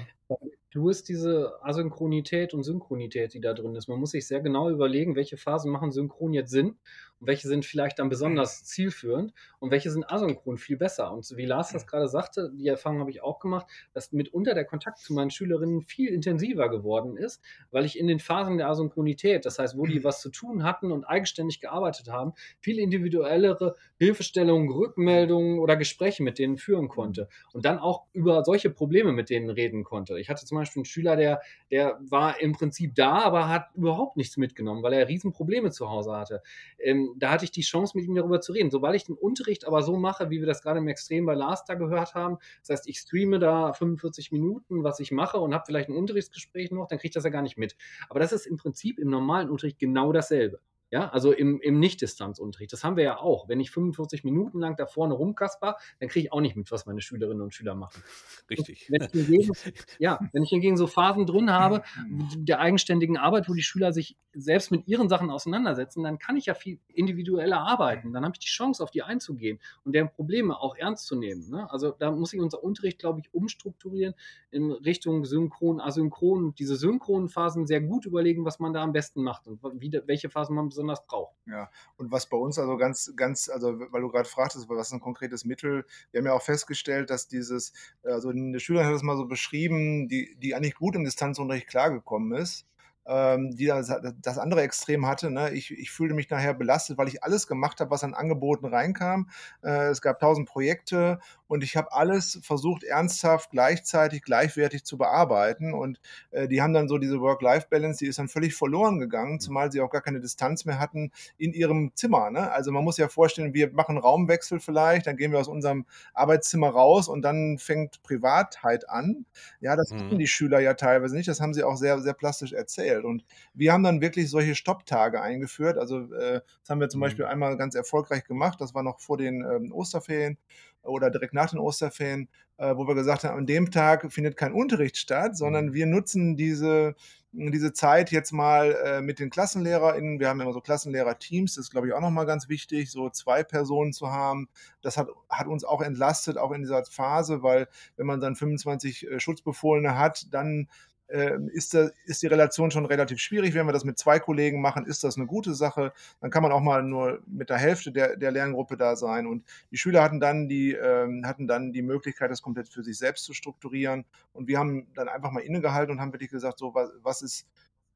Du 0.71 0.91
ist 0.91 1.09
diese 1.09 1.55
Asynchronität 1.63 2.53
und 2.53 2.63
Synchronität, 2.63 3.33
die 3.33 3.41
da 3.41 3.55
drin 3.55 3.75
ist. 3.75 3.89
Man 3.89 3.99
muss 3.99 4.11
sich 4.11 4.27
sehr 4.27 4.41
genau 4.41 4.69
überlegen, 4.69 5.17
welche 5.17 5.39
Phasen 5.39 5.73
machen 5.73 5.93
synchron 5.93 6.35
jetzt 6.35 6.51
Sinn 6.51 6.77
und 7.21 7.27
welche 7.27 7.49
sind 7.49 7.65
vielleicht 7.65 7.99
dann 7.99 8.09
besonders 8.09 8.65
zielführend 8.65 9.33
und 9.59 9.71
welche 9.71 9.91
sind 9.91 10.11
asynchron 10.11 10.57
viel 10.57 10.77
besser. 10.77 11.13
Und 11.13 11.29
wie 11.37 11.47
Lars 11.47 11.73
das 11.73 11.87
gerade 11.87 12.09
sagte, 12.09 12.51
die 12.55 12.69
Erfahrung 12.69 13.01
habe 13.01 13.11
ich 13.11 13.23
auch 13.23 13.41
gemacht, 13.41 13.67
dass 13.93 14.13
mitunter 14.13 14.55
der 14.55 14.65
Kontakt 14.65 14.99
zu 14.99 15.13
meinen 15.13 15.31
Schülerinnen 15.31 15.83
viel 15.83 16.09
intensiver 16.09 16.69
geworden 16.69 17.17
ist, 17.17 17.43
weil 17.71 17.85
ich 17.85 17.99
in 17.99 18.07
den 18.07 18.21
Phasen 18.21 18.59
der 18.59 18.69
Asynchronität, 18.69 19.45
das 19.45 19.59
heißt, 19.59 19.77
wo 19.77 19.87
die 19.87 20.05
was 20.05 20.21
zu 20.21 20.31
tun 20.31 20.63
hatten 20.63 20.93
und 20.93 21.05
eigenständig 21.05 21.61
gearbeitet 21.61 22.09
haben, 22.09 22.33
viel 22.61 22.79
individuellere 22.79 23.77
Hilfestellungen, 23.99 24.71
Rückmeldungen 24.71 25.59
oder 25.59 25.77
Gespräche 25.77 26.23
mit 26.23 26.39
denen 26.39 26.57
führen 26.57 26.89
konnte 26.89 27.29
und 27.53 27.65
dann 27.65 27.79
auch 27.79 28.05
über 28.13 28.45
solche 28.45 28.71
Probleme 28.71 29.13
mit 29.13 29.31
denen 29.31 29.51
reden 29.51 29.85
konnte. 29.85 30.19
Ich 30.19 30.31
hatte 30.31 30.47
zum 30.47 30.59
Beispiel 30.59 30.81
einen 30.81 30.85
Schüler, 30.85 31.17
der, 31.17 31.41
der 31.71 31.99
war 32.01 32.41
im 32.41 32.53
Prinzip 32.53 32.95
da, 32.95 33.23
aber 33.23 33.49
hat 33.49 33.69
überhaupt 33.75 34.17
nichts 34.17 34.37
mitgenommen, 34.37 34.83
weil 34.83 34.93
er 34.93 35.09
Riesenprobleme 35.09 35.71
zu 35.71 35.91
Hause 35.91 36.13
hatte. 36.13 36.43
Ähm, 36.79 37.08
da 37.17 37.31
hatte 37.31 37.45
ich 37.45 37.51
die 37.51 37.63
Chance, 37.63 37.97
mit 37.97 38.07
ihm 38.07 38.15
darüber 38.15 38.41
zu 38.41 38.53
reden. 38.53 38.71
Sobald 38.71 38.97
ich 38.97 39.05
den 39.05 39.17
Unterricht 39.17 39.67
aber 39.67 39.83
so 39.83 39.97
mache, 39.97 40.31
wie 40.31 40.41
wir 40.41 40.47
das 40.47 40.63
gerade 40.63 40.79
im 40.79 40.89
Extrem 40.89 41.27
bei 41.27 41.35
Lars 41.35 41.65
da 41.65 41.75
gehört 41.75 42.15
haben, 42.15 42.39
das 42.61 42.71
heißt, 42.71 42.89
ich 42.89 42.99
streame 42.99 43.39
da 43.39 43.73
45 43.73 44.33
Minuten, 44.33 44.85
was 44.85 45.01
ich 45.01 45.13
mache 45.13 45.39
und 45.39 45.55
habe 45.55 45.65
vielleicht 45.67 45.89
ein 45.89 45.97
Unterrichtsgespräch 45.97 46.71
noch, 46.71 46.87
dann 46.87 46.99
kriege 46.99 47.09
ich 47.09 47.15
das 47.15 47.25
ja 47.25 47.31
gar 47.31 47.43
nicht 47.43 47.59
mit. 47.59 47.77
Aber 48.09 48.21
das 48.21 48.33
ist 48.33 48.47
im 48.47 48.57
Prinzip 48.57 48.99
im 48.99 49.09
normalen 49.09 49.51
Unterricht 49.51 49.79
genau 49.79 50.13
dasselbe. 50.13 50.61
Ja, 50.91 51.11
also 51.11 51.33
im, 51.33 51.61
im 51.61 51.79
Nicht-Distanzunterricht. 51.79 52.73
Das 52.73 52.83
haben 52.83 52.97
wir 52.97 53.05
ja 53.05 53.19
auch. 53.19 53.49
Wenn 53.49 53.61
ich 53.61 53.71
45 53.71 54.25
Minuten 54.25 54.59
lang 54.59 54.77
da 54.77 54.87
vorne 54.87 55.13
rumkasper, 55.13 55.77
dann 56.01 56.09
kriege 56.09 56.27
ich 56.27 56.33
auch 56.33 56.41
nicht 56.41 56.57
mit, 56.57 56.71
was 56.71 56.87
meine 56.87 57.03
Schülerinnen 57.03 57.43
und 57.43 57.55
Schüler 57.55 57.75
machen. 57.75 58.03
Richtig. 58.51 58.87
Wenn 58.91 59.07
hingegen, 59.09 59.53
ja, 59.99 60.19
wenn 60.33 60.43
ich 60.43 60.49
hingegen 60.49 60.79
so 60.79 60.87
Phasen 60.87 61.27
drin 61.27 61.53
habe, 61.53 61.83
der 62.09 62.61
eigenständigen 62.61 63.19
Arbeit, 63.19 63.49
wo 63.49 63.55
die 63.55 63.63
Schüler 63.63 63.93
sich 63.93 64.17
selbst 64.33 64.71
mit 64.71 64.87
ihren 64.89 65.09
Sachen 65.09 65.31
auseinandersetzen, 65.31 66.03
dann 66.03 66.19
kann 66.19 66.37
ich 66.37 66.47
ja 66.47 66.55
viel 66.55 66.79
individueller 66.89 67.61
arbeiten. 67.61 68.13
Dann 68.13 68.25
habe 68.25 68.35
ich 68.35 68.39
die 68.39 68.49
Chance, 68.49 68.83
auf 68.83 68.91
die 68.91 69.03
einzugehen 69.03 69.59
und 69.85 69.95
deren 69.95 70.11
Probleme 70.11 70.59
auch 70.59 70.77
ernst 70.77 71.07
zu 71.07 71.17
nehmen. 71.17 71.51
Ne? 71.51 71.71
Also 71.71 71.91
da 71.91 72.11
muss 72.11 72.33
ich 72.33 72.41
unser 72.41 72.63
Unterricht, 72.63 72.99
glaube 72.99 73.21
ich, 73.21 73.35
umstrukturieren 73.35 74.15
in 74.51 74.71
Richtung 74.71 75.25
synchron, 75.25 75.81
asynchron 75.81 76.45
und 76.45 76.59
diese 76.59 76.77
synchronen 76.77 77.29
Phasen 77.29 77.67
sehr 77.67 77.81
gut 77.81 78.07
überlegen, 78.07 78.45
was 78.45 78.59
man 78.59 78.73
da 78.73 78.83
am 78.83 78.93
besten 78.93 79.23
macht 79.23 79.47
und 79.47 79.61
wie, 79.81 79.93
welche 80.07 80.31
Phasen 80.31 80.55
man 80.55 80.71
besonders 80.79 81.05
braucht. 81.07 81.35
Ja, 81.47 81.71
und 81.97 82.13
was 82.13 82.29
bei 82.29 82.37
uns 82.37 82.59
also 82.59 82.77
ganz, 82.77 83.13
ganz, 83.17 83.49
also 83.49 83.81
weil 83.91 84.01
du 84.01 84.09
gerade 84.09 84.29
fragtest, 84.29 84.69
was 84.69 84.89
ist 84.89 84.93
ein 84.93 85.01
konkretes 85.01 85.45
Mittel, 85.45 85.85
wir 86.11 86.19
haben 86.21 86.27
ja 86.27 86.33
auch 86.33 86.43
festgestellt, 86.43 87.11
dass 87.11 87.27
dieses, 87.27 87.73
also 88.05 88.29
eine 88.29 88.61
Schülerin 88.61 88.87
hat 88.87 88.95
das 88.95 89.03
mal 89.03 89.17
so 89.17 89.27
beschrieben, 89.27 90.09
die, 90.09 90.37
die 90.39 90.55
eigentlich 90.55 90.77
gut 90.77 90.95
im 90.95 91.05
Distanzunterricht 91.05 91.67
klargekommen 91.67 92.39
ist, 92.39 92.67
ähm, 93.09 93.57
die 93.57 93.67
das, 93.67 93.91
das 94.21 94.39
andere 94.39 94.63
Extrem 94.63 95.07
hatte. 95.07 95.31
Ne? 95.31 95.51
Ich, 95.53 95.71
ich 95.71 95.91
fühlte 95.91 96.15
mich 96.15 96.29
nachher 96.29 96.55
belastet, 96.55 96.99
weil 96.99 97.09
ich 97.09 97.25
alles 97.25 97.47
gemacht 97.47 97.81
habe, 97.81 97.91
was 97.91 98.05
an 98.05 98.15
Angeboten 98.15 98.67
reinkam. 98.67 99.31
Äh, 99.63 99.89
es 99.89 100.03
gab 100.03 100.21
tausend 100.21 100.49
Projekte 100.49 101.19
und 101.47 101.65
ich 101.65 101.77
habe 101.77 101.93
alles 101.93 102.39
versucht, 102.43 102.85
ernsthaft, 102.85 103.51
gleichzeitig, 103.51 104.23
gleichwertig 104.23 104.85
zu 104.85 104.99
bearbeiten. 104.99 105.73
Und 105.73 106.01
äh, 106.31 106.47
die 106.47 106.61
haben 106.61 106.75
dann 106.75 106.89
so 106.89 106.99
diese 106.99 107.21
Work-Life-Balance, 107.21 107.99
die 108.05 108.09
ist 108.09 108.19
dann 108.19 108.29
völlig 108.29 108.55
verloren 108.55 108.99
gegangen, 108.99 109.35
mhm. 109.35 109.41
zumal 109.41 109.73
sie 109.73 109.81
auch 109.81 109.91
gar 109.91 110.03
keine 110.03 110.21
Distanz 110.21 110.67
mehr 110.67 110.79
hatten 110.79 111.11
in 111.39 111.55
ihrem 111.55 111.93
Zimmer. 111.95 112.31
Ne? 112.31 112.53
Also 112.53 112.71
man 112.71 112.85
muss 112.85 112.99
ja 112.99 113.09
vorstellen, 113.09 113.55
wir 113.55 113.73
machen 113.73 113.97
Raumwechsel 113.97 114.61
vielleicht, 114.61 115.07
dann 115.07 115.17
gehen 115.17 115.33
wir 115.33 115.39
aus 115.39 115.49
unserem 115.49 115.87
Arbeitszimmer 116.13 116.69
raus 116.69 117.09
und 117.09 117.23
dann 117.23 117.57
fängt 117.57 118.03
Privatheit 118.03 118.89
an. 118.91 119.25
Ja, 119.61 119.75
das 119.77 119.91
mhm. 119.91 120.01
hatten 120.01 120.19
die 120.19 120.27
Schüler 120.27 120.61
ja 120.61 120.75
teilweise 120.75 121.17
nicht. 121.17 121.29
Das 121.29 121.41
haben 121.41 121.55
sie 121.55 121.65
auch 121.65 121.77
sehr, 121.77 121.99
sehr 122.01 122.13
plastisch 122.13 122.53
erzählt. 122.53 122.98
Und 123.05 123.25
wir 123.55 123.73
haben 123.73 123.83
dann 123.83 124.01
wirklich 124.01 124.31
solche 124.31 124.55
Stopptage 124.55 125.21
eingeführt. 125.21 125.79
Also 125.79 126.13
äh, 126.13 126.41
das 126.61 126.71
haben 126.71 126.81
wir 126.81 126.89
zum 126.89 127.01
mhm. 127.01 127.03
Beispiel 127.03 127.25
einmal 127.25 127.57
ganz 127.57 127.75
erfolgreich 127.75 128.25
gemacht. 128.25 128.61
Das 128.61 128.75
war 128.75 128.83
noch 128.83 129.01
vor 129.01 129.17
den 129.17 129.43
ähm, 129.43 129.73
Osterferien 129.73 130.39
oder 130.83 131.11
direkt 131.11 131.35
nach 131.35 131.51
den 131.51 131.59
Osterferien, 131.59 132.29
äh, 132.57 132.75
wo 132.77 132.87
wir 132.87 132.95
gesagt 132.95 133.25
haben, 133.25 133.39
an 133.39 133.47
dem 133.47 133.71
Tag 133.71 134.11
findet 134.13 134.37
kein 134.37 134.53
Unterricht 134.53 134.97
statt, 134.97 135.37
sondern 135.37 135.67
mhm. 135.67 135.75
wir 135.75 135.87
nutzen 135.87 136.37
diese, 136.37 136.95
diese 137.33 137.73
Zeit 137.73 138.11
jetzt 138.11 138.33
mal 138.33 138.73
äh, 138.85 139.01
mit 139.01 139.19
den 139.19 139.31
KlassenlehrerInnen. 139.31 140.19
Wir 140.19 140.29
haben 140.29 140.41
immer 140.41 140.53
so 140.53 140.61
Klassenlehrer-Teams, 140.61 141.55
das 141.55 141.67
ist, 141.67 141.71
glaube 141.71 141.89
ich, 141.89 141.93
auch 141.93 142.01
nochmal 142.01 142.27
ganz 142.27 142.49
wichtig, 142.49 142.91
so 142.91 143.11
zwei 143.11 143.45
Personen 143.45 143.93
zu 143.93 144.11
haben. 144.11 144.49
Das 144.83 144.97
hat, 144.97 145.09
hat 145.29 145.47
uns 145.47 145.65
auch 145.65 145.83
entlastet, 145.83 146.39
auch 146.39 146.53
in 146.53 146.63
dieser 146.63 146.85
Phase, 146.85 147.43
weil 147.43 147.69
wenn 147.97 148.07
man 148.07 148.21
dann 148.21 148.37
25 148.37 149.11
äh, 149.11 149.21
Schutzbefohlene 149.21 149.99
hat, 149.99 150.33
dann 150.33 150.69
ist, 151.09 151.75
da, 151.75 151.91
ist 152.05 152.23
die 152.23 152.27
Relation 152.27 152.71
schon 152.71 152.85
relativ 152.85 153.19
schwierig. 153.19 153.55
Wenn 153.55 153.67
wir 153.67 153.73
das 153.73 153.85
mit 153.85 153.99
zwei 153.99 154.19
Kollegen 154.19 154.61
machen, 154.61 154.85
ist 154.85 155.05
das 155.05 155.17
eine 155.17 155.27
gute 155.27 155.55
Sache. 155.55 155.93
Dann 156.21 156.31
kann 156.31 156.43
man 156.43 156.53
auch 156.53 156.61
mal 156.61 156.83
nur 156.83 157.23
mit 157.27 157.51
der 157.51 157.57
Hälfte 157.57 157.93
der, 157.93 158.17
der 158.17 158.31
Lerngruppe 158.31 158.77
da 158.77 158.97
sein. 158.97 159.27
Und 159.27 159.45
die 159.71 159.79
Schüler 159.79 160.03
hatten 160.03 160.21
dann 160.21 160.49
die, 160.49 160.73
ähm, 160.73 161.25
hatten 161.27 161.47
dann 161.47 161.73
die 161.73 161.83
Möglichkeit, 161.83 162.31
das 162.31 162.43
komplett 162.43 162.69
für 162.69 162.83
sich 162.83 162.99
selbst 162.99 163.25
zu 163.25 163.33
strukturieren. 163.33 164.05
Und 164.33 164.49
wir 164.49 164.59
haben 164.59 164.87
dann 164.95 165.09
einfach 165.09 165.31
mal 165.31 165.41
innegehalten 165.41 165.93
und 165.93 166.01
haben 166.01 166.13
wirklich 166.13 166.31
gesagt, 166.31 166.59
so 166.59 166.75
was, 166.75 166.91
was 167.03 167.23
ist 167.23 167.47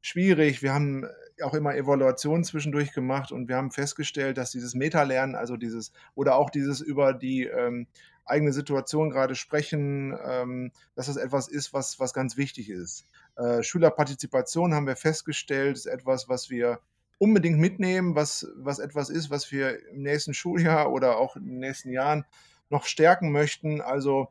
schwierig. 0.02 0.62
Wir 0.62 0.74
haben 0.74 1.06
auch 1.42 1.54
immer 1.54 1.74
Evaluationen 1.74 2.44
zwischendurch 2.44 2.92
gemacht 2.92 3.32
und 3.32 3.48
wir 3.48 3.56
haben 3.56 3.70
festgestellt, 3.70 4.36
dass 4.36 4.50
dieses 4.50 4.74
Meta-Lernen, 4.74 5.34
also 5.34 5.56
dieses 5.56 5.92
oder 6.14 6.36
auch 6.36 6.50
dieses 6.50 6.80
über 6.80 7.14
die 7.14 7.44
ähm, 7.44 7.86
eigene 8.24 8.52
Situation 8.52 9.10
gerade 9.10 9.34
sprechen, 9.34 10.16
ähm, 10.24 10.72
dass 10.94 11.06
das 11.06 11.16
etwas 11.16 11.48
ist, 11.48 11.72
was, 11.72 11.98
was 11.98 12.14
ganz 12.14 12.36
wichtig 12.36 12.70
ist. 12.70 13.06
Äh, 13.36 13.62
Schülerpartizipation 13.62 14.74
haben 14.74 14.86
wir 14.86 14.96
festgestellt, 14.96 15.76
ist 15.76 15.86
etwas, 15.86 16.28
was 16.28 16.50
wir 16.50 16.80
unbedingt 17.18 17.58
mitnehmen, 17.58 18.14
was, 18.14 18.48
was 18.56 18.78
etwas 18.78 19.08
ist, 19.08 19.30
was 19.30 19.50
wir 19.52 19.88
im 19.90 20.02
nächsten 20.02 20.34
Schuljahr 20.34 20.92
oder 20.92 21.18
auch 21.18 21.36
in 21.36 21.46
den 21.46 21.58
nächsten 21.58 21.90
Jahren 21.90 22.24
noch 22.68 22.84
stärken 22.84 23.30
möchten. 23.30 23.80
Also 23.80 24.28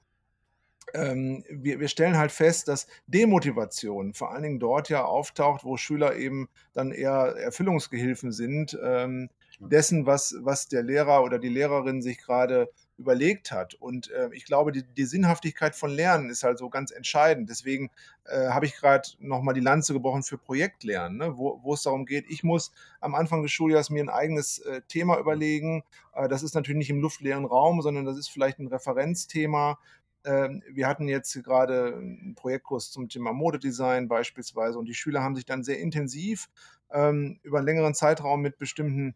ähm, 0.94 1.44
wir, 1.50 1.80
wir, 1.80 1.88
stellen 1.88 2.18
halt 2.18 2.32
fest, 2.32 2.68
dass 2.68 2.88
Demotivation 3.08 4.14
vor 4.14 4.34
allen 4.34 4.44
Dingen 4.44 4.60
dort 4.60 4.90
ja 4.90 5.06
auftaucht, 5.06 5.64
wo 5.64 5.78
Schüler 5.78 6.16
eben 6.16 6.50
dann 6.74 6.92
eher 6.92 7.36
Erfüllungsgehilfen 7.38 8.32
sind, 8.32 8.78
ähm, 8.84 9.30
dessen, 9.60 10.06
was, 10.06 10.36
was 10.40 10.68
der 10.68 10.84
Lehrer 10.84 11.24
oder 11.24 11.40
die 11.40 11.50
Lehrerin 11.50 12.02
sich 12.02 12.18
gerade 12.18 12.70
überlegt 13.02 13.52
hat. 13.52 13.74
Und 13.74 14.12
äh, 14.12 14.30
ich 14.32 14.46
glaube, 14.46 14.72
die, 14.72 14.84
die, 14.84 15.06
Sinnhaftigkeit 15.06 15.76
von 15.76 15.90
Lernen 15.90 16.30
ist 16.30 16.44
halt 16.44 16.60
so 16.60 16.70
ganz 16.70 16.92
entscheidend. 16.92 17.50
Deswegen 17.50 17.90
äh, 18.26 18.50
habe 18.50 18.68
ich 18.68 18.76
gerade 18.76 19.10
nochmal 19.20 19.56
die 19.56 19.62
Lanze 19.62 19.94
gebrochen 19.94 20.24
für 20.24 20.38
Projektlernen, 20.38 21.18
ne? 21.18 21.38
wo, 21.38 21.60
wo, 21.64 21.74
es 21.74 21.84
darum 21.84 22.06
geht, 22.06 22.26
ich 22.30 22.44
muss 22.44 22.72
am 23.00 23.16
Anfang 23.16 23.42
des 23.42 23.52
Schuljahres 23.52 23.90
mir 23.90 24.04
ein 24.04 24.10
eigenes 24.10 24.60
äh, 24.60 24.82
Thema 24.88 25.18
überlegen. 25.20 25.84
Äh, 26.14 26.30
das 26.30 26.44
ist 26.44 26.54
natürlich 26.54 26.78
nicht 26.78 26.92
im 26.92 27.02
luftleeren 27.02 27.46
Raum, 27.46 27.82
sondern 27.82 28.06
das 28.06 28.18
ist 28.18 28.30
vielleicht 28.30 28.60
ein 28.60 28.68
Referenzthema. 28.68 29.80
Ähm, 30.24 30.62
wir 30.70 30.88
hatten 30.88 31.08
jetzt 31.08 31.34
gerade 31.44 31.96
einen 31.96 32.36
Projektkurs 32.36 32.92
zum 32.92 33.10
Thema 33.10 33.34
Modedesign 33.34 34.08
beispielsweise 34.08 34.78
und 34.78 34.86
die 34.86 34.94
Schüler 34.94 35.24
haben 35.24 35.36
sich 35.36 35.46
dann 35.46 35.64
sehr 35.64 35.80
intensiv 35.80 36.48
ähm, 36.92 37.40
über 37.42 37.58
einen 37.58 37.68
längeren 37.68 37.96
Zeitraum 37.96 38.42
mit 38.42 38.58
bestimmten 38.58 39.16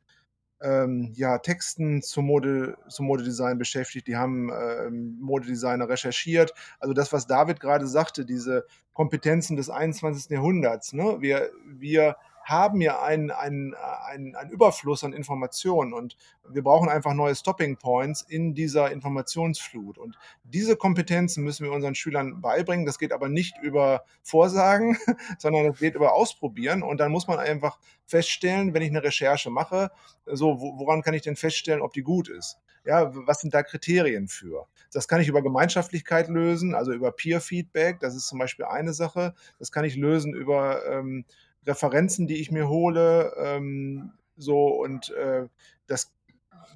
ähm, 0.66 1.12
ja, 1.14 1.38
Texten 1.38 2.02
zum, 2.02 2.26
Mode, 2.26 2.78
zum 2.90 3.06
Modedesign 3.06 3.58
beschäftigt, 3.58 4.08
die 4.08 4.18
haben 4.18 4.50
ähm, 4.50 5.18
Modedesigner 5.22 5.88
recherchiert. 5.88 6.54
Also 6.80 6.94
das, 6.94 7.14
was 7.14 7.28
David 7.28 7.60
gerade 7.60 7.88
sagte, 7.88 8.26
diese 8.26 8.66
Kompetenzen 8.94 9.56
des 9.56 9.70
21. 9.70 10.32
Jahrhunderts. 10.32 10.94
Ne? 10.94 11.18
Wir, 11.20 11.52
wir 11.68 12.16
haben 12.46 12.80
ja 12.80 13.02
einen, 13.02 13.32
einen, 13.32 13.74
einen, 13.74 14.36
einen 14.36 14.52
Überfluss 14.52 15.04
an 15.04 15.14
Informationen 15.14 15.94
und 15.94 16.16
wir 16.48 16.62
brauchen 16.62 16.90
einfach 16.90 17.16
neue 17.16 17.36
Stopping 17.36 17.78
Points 17.78 18.22
in 18.22 18.54
dieser 18.54 18.92
Informationsflut. 18.92 19.98
Und 19.98 20.16
diese 20.44 20.76
Kompetenzen 20.76 21.44
müssen 21.44 21.66
wir 21.66 21.72
unseren 21.72 21.96
Schülern 21.96 22.42
beibringen. 22.42 22.86
Das 22.86 23.00
geht 23.00 23.14
aber 23.14 23.30
nicht 23.30 23.58
über 23.64 24.06
Vorsagen, 24.22 24.96
sondern 25.40 25.66
das 25.66 25.80
geht 25.80 25.96
über 25.96 26.14
Ausprobieren. 26.14 26.84
Und 26.84 27.00
dann 27.00 27.12
muss 27.12 27.28
man 27.28 27.40
einfach 27.40 27.80
feststellen, 28.06 28.76
wenn 28.76 28.84
ich 28.84 28.90
eine 28.90 29.04
Recherche 29.04 29.50
mache, 29.50 29.90
so, 30.28 30.60
woran 30.60 31.02
kann 31.02 31.16
ich 31.16 31.24
denn 31.24 31.36
feststellen, 31.36 31.82
ob 31.82 31.94
die 31.94 32.04
gut 32.04 32.30
ist? 32.30 32.60
Ja, 32.86 33.12
was 33.26 33.42
sind 33.42 33.56
da 33.56 33.64
Kriterien 33.64 34.28
für? 34.28 34.68
Das 34.94 35.08
kann 35.08 35.20
ich 35.20 35.28
über 35.28 35.42
Gemeinschaftlichkeit 35.42 36.28
lösen, 36.28 36.76
also 36.76 36.94
über 36.94 37.12
Peer-Feedback. 37.12 38.00
Das 38.00 38.16
ist 38.16 38.28
zum 38.28 38.38
Beispiel 38.38 38.66
eine 38.66 38.94
Sache. 38.94 39.34
Das 39.58 39.72
kann 39.72 39.86
ich 39.86 39.96
lösen 39.96 40.36
über 40.36 40.86
ähm, 40.86 41.26
Referenzen, 41.66 42.28
die 42.28 42.36
ich 42.36 42.52
mir 42.52 42.68
hole. 42.70 43.34
Ähm, 43.38 44.12
so 44.38 44.68
und 44.68 45.12
äh, 45.12 45.48
das, 45.88 46.12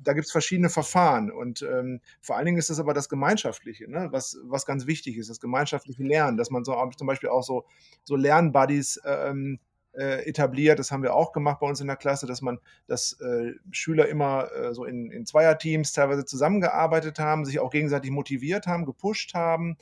da 0.03 0.13
gibt 0.13 0.25
es 0.25 0.31
verschiedene 0.31 0.69
Verfahren. 0.69 1.31
Und 1.31 1.61
ähm, 1.61 2.01
vor 2.21 2.37
allen 2.37 2.45
Dingen 2.45 2.57
ist 2.57 2.69
das 2.69 2.79
aber 2.79 2.93
das 2.93 3.09
Gemeinschaftliche, 3.09 3.89
ne? 3.89 4.07
was, 4.11 4.37
was 4.43 4.65
ganz 4.65 4.87
wichtig 4.87 5.17
ist, 5.17 5.29
das 5.29 5.39
gemeinschaftliche 5.39 6.03
Lernen, 6.03 6.37
dass 6.37 6.51
man 6.51 6.63
so 6.63 6.75
zum 6.95 7.07
Beispiel 7.07 7.29
auch 7.29 7.43
so, 7.43 7.65
so 8.03 8.15
Lernbuddies 8.15 9.01
ähm, 9.05 9.59
äh, 9.93 10.27
etabliert. 10.27 10.79
Das 10.79 10.91
haben 10.91 11.03
wir 11.03 11.13
auch 11.13 11.31
gemacht 11.31 11.59
bei 11.59 11.67
uns 11.67 11.81
in 11.81 11.87
der 11.87 11.95
Klasse, 11.95 12.27
dass 12.27 12.41
man, 12.41 12.59
dass 12.87 13.13
äh, 13.21 13.53
Schüler 13.71 14.07
immer 14.07 14.51
äh, 14.51 14.73
so 14.73 14.85
in, 14.85 15.11
in 15.11 15.25
Zweierteams 15.25 15.91
teilweise 15.93 16.25
zusammengearbeitet 16.25 17.19
haben, 17.19 17.45
sich 17.45 17.59
auch 17.59 17.71
gegenseitig 17.71 18.11
motiviert 18.11 18.67
haben, 18.67 18.85
gepusht 18.85 19.33
haben, 19.33 19.77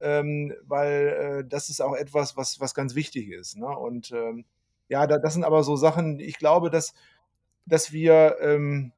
ähm, 0.00 0.54
weil 0.66 1.42
äh, 1.42 1.44
das 1.48 1.68
ist 1.68 1.80
auch 1.80 1.94
etwas, 1.94 2.36
was, 2.36 2.60
was 2.60 2.74
ganz 2.74 2.94
wichtig 2.94 3.30
ist. 3.30 3.56
Ne? 3.56 3.68
Und 3.68 4.12
ähm, 4.12 4.44
ja, 4.88 5.06
da, 5.06 5.18
das 5.18 5.34
sind 5.34 5.44
aber 5.44 5.62
so 5.62 5.76
Sachen, 5.76 6.18
ich 6.18 6.38
glaube, 6.38 6.70
dass, 6.70 6.94
dass 7.66 7.92
wir 7.92 8.36
ähm, 8.40 8.92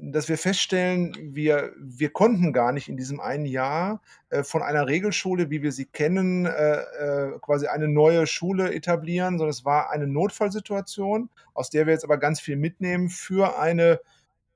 dass 0.00 0.28
wir 0.28 0.38
feststellen, 0.38 1.16
wir, 1.34 1.72
wir 1.78 2.10
konnten 2.10 2.52
gar 2.52 2.72
nicht 2.72 2.88
in 2.88 2.96
diesem 2.96 3.20
einen 3.20 3.46
Jahr 3.46 4.00
äh, 4.30 4.42
von 4.42 4.62
einer 4.62 4.86
Regelschule, 4.86 5.50
wie 5.50 5.62
wir 5.62 5.72
sie 5.72 5.86
kennen, 5.86 6.46
äh, 6.46 6.50
äh, 6.50 7.38
quasi 7.40 7.66
eine 7.66 7.88
neue 7.88 8.26
Schule 8.26 8.74
etablieren, 8.74 9.38
sondern 9.38 9.50
es 9.50 9.64
war 9.64 9.90
eine 9.90 10.06
Notfallsituation, 10.06 11.30
aus 11.54 11.70
der 11.70 11.86
wir 11.86 11.92
jetzt 11.92 12.04
aber 12.04 12.18
ganz 12.18 12.40
viel 12.40 12.56
mitnehmen 12.56 13.08
für 13.08 13.58
eine, 13.58 14.00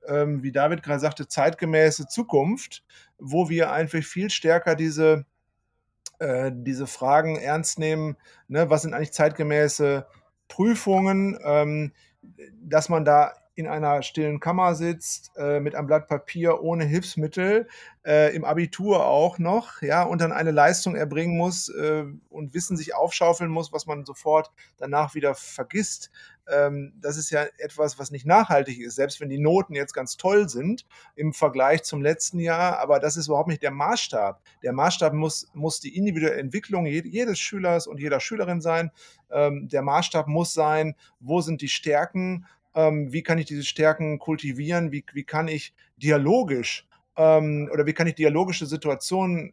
ähm, 0.06 0.42
wie 0.42 0.52
David 0.52 0.82
gerade 0.82 1.00
sagte, 1.00 1.28
zeitgemäße 1.28 2.09
Zukunft, 2.09 2.84
wo 3.18 3.48
wir 3.48 3.72
einfach 3.72 4.02
viel 4.02 4.30
stärker 4.30 4.74
diese, 4.74 5.24
äh, 6.18 6.50
diese 6.52 6.86
Fragen 6.86 7.36
ernst 7.36 7.78
nehmen. 7.78 8.16
Ne? 8.48 8.70
Was 8.70 8.82
sind 8.82 8.94
eigentlich 8.94 9.12
zeitgemäße 9.12 10.06
Prüfungen? 10.48 11.38
Ähm, 11.44 11.92
dass 12.61 12.88
man 12.88 13.04
da 13.04 13.32
in 13.59 13.66
einer 13.66 14.02
stillen 14.02 14.38
Kammer 14.38 14.76
sitzt, 14.76 15.32
äh, 15.36 15.59
mit 15.59 15.74
einem 15.74 15.88
Blatt 15.88 16.06
Papier 16.06 16.62
ohne 16.62 16.84
Hilfsmittel, 16.84 17.66
äh, 18.06 18.32
im 18.34 18.44
Abitur 18.44 19.04
auch 19.04 19.38
noch, 19.40 19.82
ja, 19.82 20.04
und 20.04 20.20
dann 20.20 20.30
eine 20.30 20.52
Leistung 20.52 20.94
erbringen 20.94 21.36
muss 21.36 21.68
äh, 21.68 22.04
und 22.28 22.54
Wissen 22.54 22.76
sich 22.76 22.94
aufschaufeln 22.94 23.50
muss, 23.50 23.72
was 23.72 23.86
man 23.86 24.04
sofort 24.04 24.52
danach 24.76 25.16
wieder 25.16 25.34
vergisst. 25.34 26.12
Ähm, 26.48 26.92
das 27.00 27.16
ist 27.16 27.30
ja 27.30 27.46
etwas, 27.59 27.98
was 27.98 28.12
nicht 28.12 28.26
nachhaltig 28.26 28.78
ist, 28.78 28.94
selbst 28.94 29.20
wenn 29.20 29.28
die 29.28 29.40
Noten 29.40 29.74
jetzt 29.74 29.92
ganz 29.92 30.16
toll 30.16 30.48
sind 30.48 30.86
im 31.16 31.32
Vergleich 31.32 31.82
zum 31.82 32.00
letzten 32.00 32.38
Jahr, 32.38 32.78
aber 32.78 33.00
das 33.00 33.16
ist 33.16 33.26
überhaupt 33.26 33.48
nicht 33.48 33.62
der 33.62 33.72
Maßstab. 33.72 34.40
Der 34.62 34.72
Maßstab 34.72 35.12
muss, 35.12 35.48
muss 35.52 35.80
die 35.80 35.96
individuelle 35.96 36.38
Entwicklung 36.38 36.86
jedes 36.86 37.40
Schülers 37.40 37.88
und 37.88 37.98
jeder 37.98 38.20
Schülerin 38.20 38.61
sein. 38.61 38.92
Ähm, 39.30 39.68
der 39.68 39.82
Maßstab 39.82 40.28
muss 40.28 40.54
sein, 40.54 40.94
wo 41.18 41.40
sind 41.40 41.61
die 41.61 41.68
Stärken 41.68 42.46
ähm, 42.79 43.12
wie 43.12 43.22
kann 43.22 43.39
ich 43.39 43.47
diese 43.47 43.64
Stärken 43.64 44.20
kultivieren, 44.20 44.93
wie, 44.93 45.05
wie 45.12 45.24
kann 45.24 45.49
ich 45.49 45.74
dialogisch 45.97 46.87
ähm, 47.16 47.68
oder 47.72 47.87
wie 47.87 47.93
kann 47.93 48.07
ich 48.07 48.14
dialogische 48.14 48.66
Situationen 48.66 49.53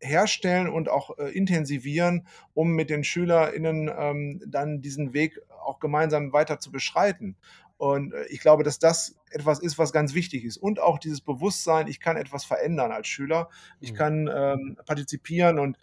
herstellen 0.00 0.68
und 0.68 0.88
auch 0.88 1.18
äh, 1.18 1.30
intensivieren, 1.36 2.26
um 2.54 2.70
mit 2.70 2.88
den 2.88 3.04
SchülerInnen 3.04 3.90
ähm, 3.94 4.42
dann 4.46 4.80
diesen 4.80 5.12
Weg 5.12 5.38
auch 5.64 5.80
gemeinsam 5.80 6.32
weiter 6.32 6.60
zu 6.60 6.72
beschreiten. 6.72 7.36
Und 7.76 8.14
äh, 8.14 8.24
ich 8.30 8.40
glaube, 8.40 8.64
dass 8.64 8.78
das 8.78 9.16
etwas 9.30 9.60
ist, 9.60 9.76
was 9.76 9.92
ganz 9.92 10.14
wichtig 10.14 10.44
ist. 10.44 10.56
Und 10.56 10.80
auch 10.80 10.98
dieses 10.98 11.20
Bewusstsein, 11.20 11.88
ich 11.88 12.00
kann 12.00 12.16
etwas 12.16 12.44
verändern 12.46 12.90
als 12.90 13.06
Schüler, 13.06 13.50
ich 13.80 13.92
mhm. 13.92 13.96
kann 13.96 14.30
ähm, 14.34 14.78
partizipieren 14.86 15.58
und 15.58 15.76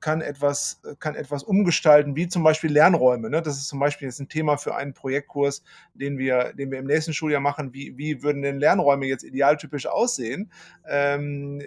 kann 0.00 0.22
etwas, 0.22 0.80
kann 1.00 1.14
etwas 1.14 1.42
umgestalten, 1.42 2.16
wie 2.16 2.28
zum 2.28 2.42
Beispiel 2.42 2.72
Lernräume. 2.72 3.28
Ne? 3.28 3.42
Das 3.42 3.56
ist 3.56 3.68
zum 3.68 3.78
Beispiel 3.78 4.08
jetzt 4.08 4.20
ein 4.20 4.28
Thema 4.28 4.56
für 4.56 4.74
einen 4.74 4.94
Projektkurs, 4.94 5.62
den 5.94 6.16
wir, 6.16 6.54
den 6.54 6.70
wir 6.70 6.78
im 6.78 6.86
nächsten 6.86 7.12
Schuljahr 7.12 7.40
machen. 7.40 7.74
Wie, 7.74 7.98
wie 7.98 8.22
würden 8.22 8.42
denn 8.42 8.58
Lernräume 8.58 9.06
jetzt 9.06 9.22
idealtypisch 9.22 9.86
aussehen? 9.86 10.50
Ähm, 10.88 11.62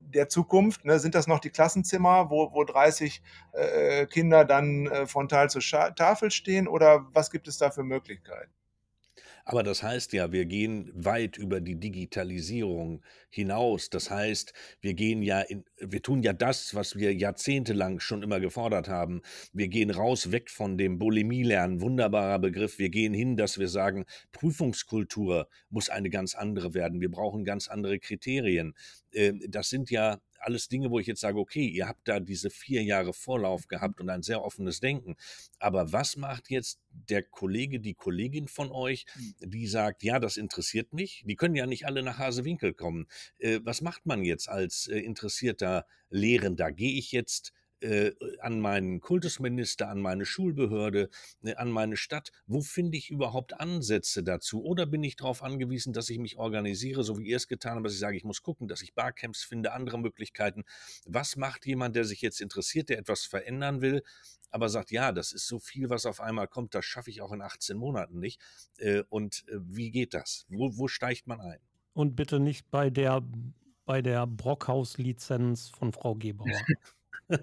der 0.00 0.28
Zukunft? 0.28 0.84
Ne? 0.84 0.98
Sind 0.98 1.14
das 1.14 1.26
noch 1.26 1.40
die 1.40 1.50
Klassenzimmer, 1.50 2.30
wo, 2.30 2.52
wo 2.52 2.64
30 2.64 3.22
äh, 3.52 4.06
Kinder 4.06 4.44
dann 4.44 4.86
äh, 4.86 5.06
frontal 5.06 5.50
zur 5.50 5.62
Scha 5.62 5.90
Tafel 5.90 6.30
stehen 6.30 6.68
oder 6.68 7.06
was 7.12 7.30
gibt 7.30 7.48
es 7.48 7.58
da 7.58 7.70
für 7.70 7.82
Möglichkeiten? 7.82 8.52
Aber 9.44 9.62
das 9.62 9.82
heißt 9.82 10.12
ja, 10.12 10.32
wir 10.32 10.44
gehen 10.44 10.90
weit 10.94 11.36
über 11.38 11.60
die 11.60 11.76
Digitalisierung 11.76 13.02
hinaus. 13.30 13.90
Das 13.90 14.10
heißt, 14.10 14.52
wir 14.80 14.94
gehen 14.94 15.22
ja 15.22 15.40
in, 15.40 15.64
wir 15.78 16.02
tun 16.02 16.22
ja 16.22 16.32
das, 16.32 16.74
was 16.74 16.96
wir 16.96 17.14
jahrzehntelang 17.14 18.00
schon 18.00 18.22
immer 18.22 18.40
gefordert 18.40 18.88
haben. 18.88 19.22
Wir 19.52 19.68
gehen 19.68 19.90
raus 19.90 20.32
weg 20.32 20.50
von 20.50 20.76
dem 20.76 20.98
Bulimie-Lernen, 20.98 21.80
wunderbarer 21.80 22.38
Begriff. 22.38 22.78
Wir 22.78 22.90
gehen 22.90 23.14
hin, 23.14 23.36
dass 23.36 23.58
wir 23.58 23.68
sagen, 23.68 24.04
Prüfungskultur 24.32 25.48
muss 25.70 25.88
eine 25.88 26.10
ganz 26.10 26.34
andere 26.34 26.74
werden. 26.74 27.00
Wir 27.00 27.10
brauchen 27.10 27.44
ganz 27.44 27.68
andere 27.68 27.98
Kriterien. 27.98 28.74
Ähm, 29.12 29.40
das 29.48 29.68
sind 29.68 29.90
ja 29.90 30.18
alles 30.38 30.68
Dinge, 30.68 30.90
wo 30.90 30.98
ich 30.98 31.06
jetzt 31.06 31.20
sage, 31.20 31.38
okay, 31.38 31.66
ihr 31.66 31.88
habt 31.88 32.06
da 32.08 32.20
diese 32.20 32.50
vier 32.50 32.82
Jahre 32.82 33.12
Vorlauf 33.12 33.68
gehabt 33.68 34.00
und 34.00 34.08
ein 34.10 34.22
sehr 34.22 34.42
offenes 34.42 34.80
Denken. 34.80 35.16
Aber 35.58 35.92
was 35.92 36.16
macht 36.16 36.50
jetzt 36.50 36.80
der 36.90 37.22
Kollege, 37.22 37.80
die 37.80 37.94
Kollegin 37.94 38.48
von 38.48 38.70
euch, 38.70 39.06
hm. 39.12 39.50
die 39.50 39.66
sagt, 39.66 40.02
ja, 40.02 40.18
das 40.18 40.36
interessiert 40.36 40.92
mich? 40.92 41.22
Die 41.26 41.36
können 41.36 41.54
ja 41.54 41.66
nicht 41.66 41.86
alle 41.86 42.02
nach 42.02 42.18
Hasewinkel 42.18 42.74
kommen. 42.74 43.06
Äh, 43.38 43.60
was 43.64 43.80
macht 43.80 44.06
man 44.06 44.24
jetzt 44.24 44.48
als 44.48 44.88
äh, 44.88 44.98
interessierter 44.98 45.86
Lehrender? 46.10 46.72
Gehe 46.72 46.98
ich 46.98 47.12
jetzt 47.12 47.52
äh, 47.80 48.12
an 48.40 48.60
meinen 48.60 49.00
Kultusminister, 49.00 49.88
an 49.88 50.00
meine 50.00 50.26
Schulbehörde, 50.26 51.10
äh, 51.42 51.54
an 51.54 51.70
meine 51.70 51.96
Stadt. 51.96 52.32
Wo 52.46 52.60
finde 52.60 52.96
ich 52.98 53.10
überhaupt 53.10 53.58
Ansätze 53.60 54.22
dazu? 54.22 54.64
Oder 54.64 54.86
bin 54.86 55.02
ich 55.04 55.16
darauf 55.16 55.42
angewiesen, 55.42 55.92
dass 55.92 56.10
ich 56.10 56.18
mich 56.18 56.38
organisiere, 56.38 57.04
so 57.04 57.18
wie 57.18 57.26
ihr 57.28 57.36
es 57.36 57.48
getan 57.48 57.76
habt, 57.76 57.86
dass 57.86 57.94
ich 57.94 57.98
sage, 57.98 58.16
ich 58.16 58.24
muss 58.24 58.42
gucken, 58.42 58.68
dass 58.68 58.82
ich 58.82 58.94
Barcamps 58.94 59.42
finde, 59.42 59.72
andere 59.72 59.98
Möglichkeiten. 59.98 60.64
Was 61.06 61.36
macht 61.36 61.66
jemand, 61.66 61.96
der 61.96 62.04
sich 62.04 62.20
jetzt 62.20 62.40
interessiert, 62.40 62.88
der 62.88 62.98
etwas 62.98 63.24
verändern 63.24 63.80
will, 63.80 64.02
aber 64.50 64.68
sagt, 64.68 64.90
ja, 64.90 65.12
das 65.12 65.32
ist 65.32 65.46
so 65.46 65.58
viel, 65.58 65.90
was 65.90 66.06
auf 66.06 66.20
einmal 66.20 66.48
kommt, 66.48 66.74
das 66.74 66.84
schaffe 66.84 67.10
ich 67.10 67.20
auch 67.20 67.32
in 67.32 67.42
18 67.42 67.76
Monaten 67.76 68.18
nicht. 68.18 68.40
Äh, 68.78 69.02
und 69.08 69.44
äh, 69.48 69.58
wie 69.60 69.90
geht 69.90 70.14
das? 70.14 70.46
Wo, 70.48 70.76
wo 70.76 70.88
steigt 70.88 71.26
man 71.26 71.40
ein? 71.40 71.58
Und 71.92 72.16
bitte 72.16 72.40
nicht 72.40 72.70
bei 72.70 72.90
der 72.90 73.22
bei 73.88 74.02
der 74.02 74.26
Brockhaus-Lizenz 74.26 75.70
von 75.70 75.92
Frau 75.92 76.14
Gebauer. 76.14 76.46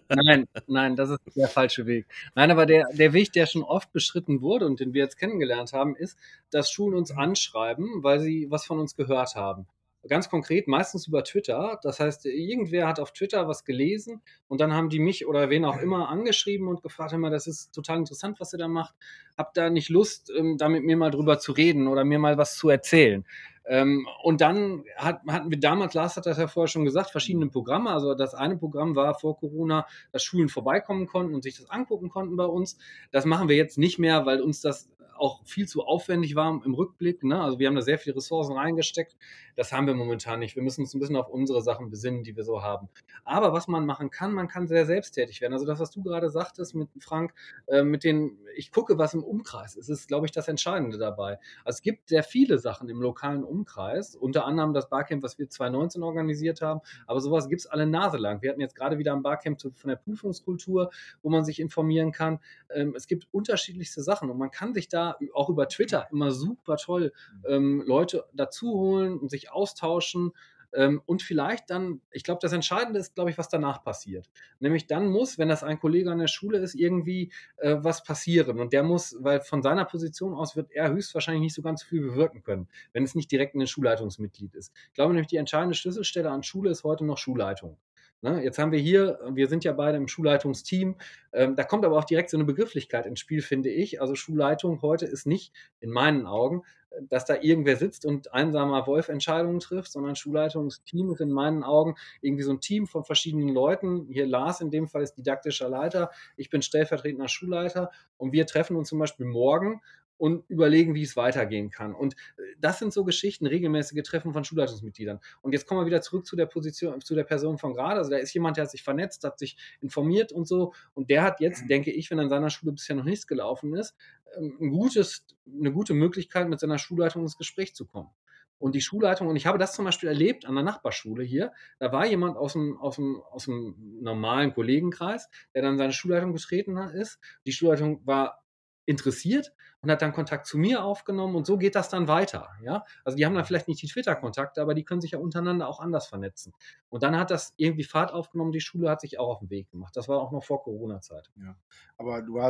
Nein, 0.09 0.47
nein, 0.67 0.95
das 0.95 1.11
ist 1.11 1.19
der 1.35 1.47
falsche 1.47 1.85
Weg. 1.85 2.07
Nein, 2.33 2.51
aber 2.51 2.65
der, 2.65 2.87
der 2.93 3.13
Weg, 3.13 3.33
der 3.33 3.45
schon 3.45 3.63
oft 3.63 3.91
beschritten 3.91 4.41
wurde 4.41 4.65
und 4.65 4.79
den 4.79 4.93
wir 4.93 5.03
jetzt 5.03 5.17
kennengelernt 5.17 5.73
haben, 5.73 5.95
ist, 5.95 6.17
dass 6.51 6.71
Schulen 6.71 6.95
uns 6.95 7.11
anschreiben, 7.11 8.03
weil 8.03 8.19
sie 8.19 8.47
was 8.49 8.65
von 8.65 8.79
uns 8.79 8.95
gehört 8.95 9.35
haben. 9.35 9.67
Ganz 10.07 10.29
konkret, 10.29 10.67
meistens 10.67 11.07
über 11.07 11.23
Twitter. 11.23 11.79
Das 11.81 11.99
heißt, 11.99 12.25
irgendwer 12.27 12.87
hat 12.87 12.99
auf 12.99 13.11
Twitter 13.11 13.47
was 13.47 13.63
gelesen 13.65 14.21
und 14.47 14.61
dann 14.61 14.73
haben 14.73 14.89
die 14.89 14.99
mich 14.99 15.25
oder 15.25 15.49
wen 15.49 15.65
auch 15.65 15.77
immer 15.77 16.09
angeschrieben 16.09 16.67
und 16.67 16.83
gefragt, 16.83 17.13
immer, 17.13 17.29
das 17.29 17.47
ist 17.47 17.73
total 17.73 17.97
interessant, 17.97 18.39
was 18.39 18.53
ihr 18.53 18.59
da 18.59 18.67
macht. 18.67 18.93
Habt 19.37 19.57
da 19.57 19.69
nicht 19.69 19.89
Lust, 19.89 20.31
ähm, 20.35 20.57
da 20.57 20.69
mit 20.69 20.83
mir 20.83 20.97
mal 20.97 21.11
drüber 21.11 21.39
zu 21.39 21.53
reden 21.53 21.87
oder 21.87 22.03
mir 22.03 22.19
mal 22.19 22.37
was 22.37 22.55
zu 22.55 22.69
erzählen? 22.69 23.25
Ähm, 23.67 24.07
und 24.21 24.41
dann 24.41 24.83
hat, 24.95 25.21
hatten 25.27 25.49
wir 25.49 25.59
damals, 25.59 25.95
Lars 25.95 26.17
hat 26.17 26.27
das 26.27 26.37
ja 26.37 26.47
vorher 26.47 26.67
schon 26.67 26.85
gesagt, 26.85 27.09
verschiedene 27.09 27.47
Programme. 27.47 27.89
Also 27.89 28.13
das 28.13 28.35
eine 28.35 28.57
Programm 28.57 28.95
war 28.95 29.15
vor 29.15 29.37
Corona, 29.37 29.87
dass 30.11 30.23
Schulen 30.23 30.49
vorbeikommen 30.49 31.07
konnten 31.07 31.33
und 31.33 31.41
sich 31.41 31.57
das 31.57 31.69
angucken 31.69 32.09
konnten 32.09 32.35
bei 32.35 32.45
uns. 32.45 32.77
Das 33.11 33.25
machen 33.25 33.49
wir 33.49 33.55
jetzt 33.55 33.79
nicht 33.79 33.97
mehr, 33.97 34.25
weil 34.25 34.41
uns 34.41 34.61
das 34.61 34.89
auch 35.15 35.45
viel 35.45 35.67
zu 35.67 35.83
aufwendig 35.83 36.35
war 36.35 36.61
im 36.63 36.73
Rückblick. 36.73 37.23
Ne? 37.23 37.41
Also 37.41 37.59
wir 37.59 37.67
haben 37.67 37.75
da 37.75 37.81
sehr 37.81 37.97
viele 37.97 38.15
Ressourcen 38.15 38.53
reingesteckt. 38.53 39.15
Das 39.55 39.71
haben 39.71 39.87
wir 39.87 39.93
momentan 39.93 40.39
nicht. 40.39 40.55
Wir 40.55 40.63
müssen 40.63 40.81
uns 40.81 40.93
ein 40.93 40.99
bisschen 40.99 41.15
auf 41.15 41.29
unsere 41.29 41.61
Sachen 41.61 41.89
besinnen, 41.89 42.23
die 42.23 42.35
wir 42.35 42.43
so 42.43 42.61
haben. 42.61 42.89
Aber 43.23 43.53
was 43.53 43.67
man 43.67 43.85
machen 43.85 44.09
kann, 44.09 44.33
man 44.33 44.47
kann 44.47 44.67
sehr 44.67 44.85
selbsttätig 44.85 45.41
werden. 45.41 45.53
Also 45.53 45.65
das, 45.65 45.79
was 45.79 45.91
du 45.91 46.03
gerade 46.03 46.29
sagtest 46.29 46.75
mit 46.75 46.89
Frank, 46.99 47.33
äh, 47.67 47.83
mit 47.83 48.03
den, 48.03 48.37
ich 48.55 48.71
gucke, 48.71 48.97
was 48.97 49.13
im 49.13 49.23
Umkreis 49.23 49.75
ist, 49.75 49.89
ist, 49.89 50.07
glaube 50.07 50.25
ich, 50.25 50.31
das 50.31 50.47
Entscheidende 50.47 50.97
dabei. 50.97 51.39
Also 51.63 51.77
es 51.77 51.81
gibt 51.81 52.09
sehr 52.09 52.23
viele 52.23 52.59
Sachen 52.59 52.89
im 52.89 53.01
lokalen 53.01 53.43
Umkreis, 53.43 54.15
unter 54.15 54.45
anderem 54.45 54.73
das 54.73 54.89
Barcamp, 54.89 55.23
was 55.23 55.39
wir 55.39 55.49
2019 55.49 56.03
organisiert 56.03 56.61
haben, 56.61 56.81
aber 57.07 57.21
sowas 57.21 57.47
gibt 57.47 57.61
es 57.61 57.67
alle 57.67 57.87
Nase 57.87 58.17
lang. 58.17 58.41
Wir 58.41 58.51
hatten 58.51 58.61
jetzt 58.61 58.75
gerade 58.75 58.97
wieder 58.97 59.13
ein 59.13 59.21
Barcamp 59.21 59.61
von 59.61 59.89
der 59.89 59.95
Prüfungskultur, 59.95 60.91
wo 61.21 61.29
man 61.29 61.45
sich 61.45 61.59
informieren 61.59 62.11
kann. 62.11 62.39
Ähm, 62.73 62.93
es 62.95 63.07
gibt 63.07 63.27
unterschiedlichste 63.31 64.03
Sachen 64.03 64.29
und 64.29 64.37
man 64.37 64.51
kann 64.51 64.73
sich 64.73 64.87
da 64.89 65.04
auch 65.33 65.49
über 65.49 65.67
Twitter 65.67 66.07
immer 66.11 66.31
super 66.31 66.77
toll 66.77 67.13
ähm, 67.47 67.83
Leute 67.85 68.25
dazu 68.33 68.73
holen 68.73 69.17
und 69.19 69.29
sich 69.29 69.51
austauschen. 69.51 70.31
Ähm, 70.75 71.01
und 71.05 71.21
vielleicht 71.21 71.69
dann, 71.69 72.01
ich 72.11 72.23
glaube, 72.23 72.39
das 72.41 72.51
Entscheidende 72.51 72.99
ist, 72.99 73.15
glaube 73.15 73.29
ich, 73.29 73.37
was 73.37 73.49
danach 73.49 73.83
passiert. 73.83 74.29
Nämlich 74.59 74.87
dann 74.87 75.07
muss, 75.07 75.37
wenn 75.37 75.47
das 75.47 75.63
ein 75.63 75.79
Kollege 75.79 76.11
an 76.11 76.19
der 76.19 76.27
Schule 76.27 76.59
ist, 76.59 76.75
irgendwie 76.75 77.31
äh, 77.57 77.77
was 77.79 78.03
passieren. 78.03 78.59
Und 78.59 78.73
der 78.73 78.83
muss, 78.83 79.15
weil 79.19 79.41
von 79.41 79.63
seiner 79.63 79.85
Position 79.85 80.33
aus 80.33 80.55
wird 80.55 80.71
er 80.71 80.91
höchstwahrscheinlich 80.91 81.41
nicht 81.41 81.55
so 81.55 81.61
ganz 81.61 81.83
viel 81.83 82.01
bewirken 82.01 82.43
können, 82.43 82.67
wenn 82.93 83.03
es 83.03 83.15
nicht 83.15 83.31
direkt 83.31 83.55
ein 83.55 83.65
Schulleitungsmitglied 83.67 84.53
ist. 84.53 84.73
Ich 84.89 84.93
glaube 84.95 85.13
nämlich, 85.13 85.27
die 85.27 85.37
entscheidende 85.37 85.75
Schlüsselstelle 85.75 86.29
an 86.29 86.43
Schule 86.43 86.69
ist 86.69 86.83
heute 86.83 87.05
noch 87.05 87.17
Schulleitung. 87.17 87.77
Ne? 88.25 88.43
Jetzt 88.43 88.57
haben 88.57 88.71
wir 88.71 88.79
hier, 88.79 89.19
wir 89.33 89.47
sind 89.47 89.63
ja 89.63 89.71
beide 89.71 89.97
im 89.97 90.07
Schulleitungsteam, 90.07 90.95
ähm, 91.31 91.55
da 91.55 91.63
kommt 91.63 91.85
aber 91.85 91.95
auch 91.95 92.05
direkt 92.05 92.31
so 92.31 92.37
eine 92.37 92.43
Begrifflichkeit 92.43 93.05
ins 93.05 93.19
Spiel, 93.19 93.43
finde 93.43 93.69
ich. 93.69 94.01
Also 94.01 94.15
Schulleitung 94.15 94.81
heute 94.81 95.05
ist 95.05 95.27
nicht 95.27 95.53
in 95.79 95.91
meinen 95.91 96.25
Augen, 96.25 96.63
dass 97.03 97.25
da 97.25 97.35
irgendwer 97.39 97.75
sitzt 97.75 98.03
und 98.03 98.33
einsamer 98.33 98.87
Wolf 98.87 99.09
Entscheidungen 99.09 99.59
trifft, 99.59 99.91
sondern 99.91 100.15
Schulleitungsteam 100.15 101.11
ist 101.11 101.21
in 101.21 101.31
meinen 101.31 101.63
Augen 101.63 101.97
irgendwie 102.21 102.43
so 102.43 102.51
ein 102.51 102.61
Team 102.61 102.87
von 102.87 103.03
verschiedenen 103.03 103.49
Leuten. 103.49 104.07
Hier 104.09 104.25
Lars 104.25 104.59
in 104.59 104.71
dem 104.71 104.87
Fall 104.87 105.03
ist 105.03 105.13
didaktischer 105.13 105.69
Leiter, 105.69 106.09
ich 106.35 106.49
bin 106.49 106.63
stellvertretender 106.63 107.27
Schulleiter 107.27 107.91
und 108.17 108.31
wir 108.31 108.47
treffen 108.47 108.75
uns 108.75 108.89
zum 108.89 108.97
Beispiel 108.97 109.27
morgen 109.27 109.81
und 110.17 110.49
überlegen, 110.49 110.95
wie 110.95 111.03
es 111.03 111.15
weitergehen 111.15 111.69
kann. 111.69 111.93
Und 111.93 112.13
äh, 112.37 112.41
das 112.59 112.79
sind 112.79 112.93
so 112.93 113.03
Geschichten, 113.03 113.45
regelmäßige 113.45 114.03
Treffen 114.03 114.33
von 114.33 114.43
Schulleitungsmitgliedern. 114.43 115.19
Und 115.41 115.53
jetzt 115.53 115.67
kommen 115.67 115.81
wir 115.81 115.85
wieder 115.85 116.01
zurück 116.01 116.25
zu 116.25 116.35
der 116.35 116.45
Position, 116.45 117.01
zu 117.01 117.15
der 117.15 117.23
Person 117.23 117.57
von 117.57 117.73
gerade. 117.73 117.97
Also 117.97 118.11
da 118.11 118.17
ist 118.17 118.33
jemand, 118.33 118.57
der 118.57 118.63
hat 118.63 118.71
sich 118.71 118.83
vernetzt, 118.83 119.23
hat 119.23 119.39
sich 119.39 119.57
informiert 119.81 120.31
und 120.31 120.47
so. 120.47 120.73
Und 120.93 121.09
der 121.09 121.23
hat 121.23 121.39
jetzt, 121.39 121.69
denke 121.69 121.91
ich, 121.91 122.09
wenn 122.11 122.19
an 122.19 122.29
seiner 122.29 122.49
Schule 122.49 122.71
bisher 122.71 122.95
noch 122.95 123.03
nichts 123.03 123.27
gelaufen 123.27 123.75
ist, 123.75 123.95
ähm, 124.37 124.57
ein 124.59 124.69
gutes, 124.69 125.25
eine 125.47 125.71
gute 125.71 125.93
Möglichkeit, 125.93 126.47
mit 126.47 126.59
seiner 126.59 126.79
Schulleitung 126.79 127.23
ins 127.23 127.37
Gespräch 127.37 127.75
zu 127.75 127.85
kommen. 127.85 128.09
Und 128.57 128.73
die 128.73 128.81
Schulleitung, 128.81 129.27
und 129.27 129.35
ich 129.35 129.47
habe 129.47 129.57
das 129.57 129.73
zum 129.73 129.83
Beispiel 129.83 130.07
erlebt 130.07 130.45
an 130.45 130.55
der 130.55 130.63
Nachbarschule 130.63 131.23
hier, 131.23 131.51
da 131.77 131.91
war 131.91 132.05
jemand 132.05 132.37
aus 132.37 132.53
dem, 132.53 132.77
aus 132.77 132.95
dem, 132.95 133.21
aus 133.31 133.45
dem 133.45 133.75
normalen 134.01 134.53
Kollegenkreis, 134.53 135.29
der 135.53 135.61
dann 135.61 135.77
seine 135.77 135.91
Schulleitung 135.91 136.33
betreten 136.33 136.77
ist. 136.77 137.19
Die 137.45 137.51
Schulleitung 137.51 138.05
war 138.05 138.45
interessiert 138.85 139.51
und 139.85 139.91
hat 139.91 140.01
dann 140.01 140.13
Kontakt 140.13 140.47
zu 140.47 140.57
mir 140.57 140.83
aufgenommen 140.83 141.35
und 141.35 141.45
so 141.45 141.59
geht 141.59 141.75
das 141.75 141.89
dann 141.89 142.07
weiter. 142.07 142.49
Ja? 142.63 142.83
Also 143.03 143.17
die 143.17 143.25
haben 143.25 143.35
dann 143.35 143.45
vielleicht 143.45 143.67
nicht 143.67 143.81
die 143.83 143.87
Twitter-Kontakte, 143.87 144.59
aber 144.59 144.73
die 144.73 144.83
können 144.83 144.99
sich 144.99 145.11
ja 145.11 145.19
untereinander 145.19 145.67
auch 145.67 145.79
anders 145.79 146.07
vernetzen. 146.07 146.53
Und 146.89 147.03
dann 147.03 147.15
hat 147.17 147.29
das 147.29 147.53
irgendwie 147.55 147.83
Fahrt 147.83 148.11
aufgenommen, 148.11 148.51
die 148.51 148.61
Schule 148.61 148.89
hat 148.89 149.01
sich 149.01 149.19
auch 149.19 149.29
auf 149.29 149.39
den 149.39 149.51
Weg 149.51 149.69
gemacht. 149.69 149.95
Das 149.95 150.07
war 150.07 150.19
auch 150.19 150.31
noch 150.31 150.43
vor 150.43 150.63
Corona-Zeit. 150.63 151.29
Ja. 151.37 151.55
Aber 151.97 152.23
du, 152.23 152.35
wir 152.35 152.41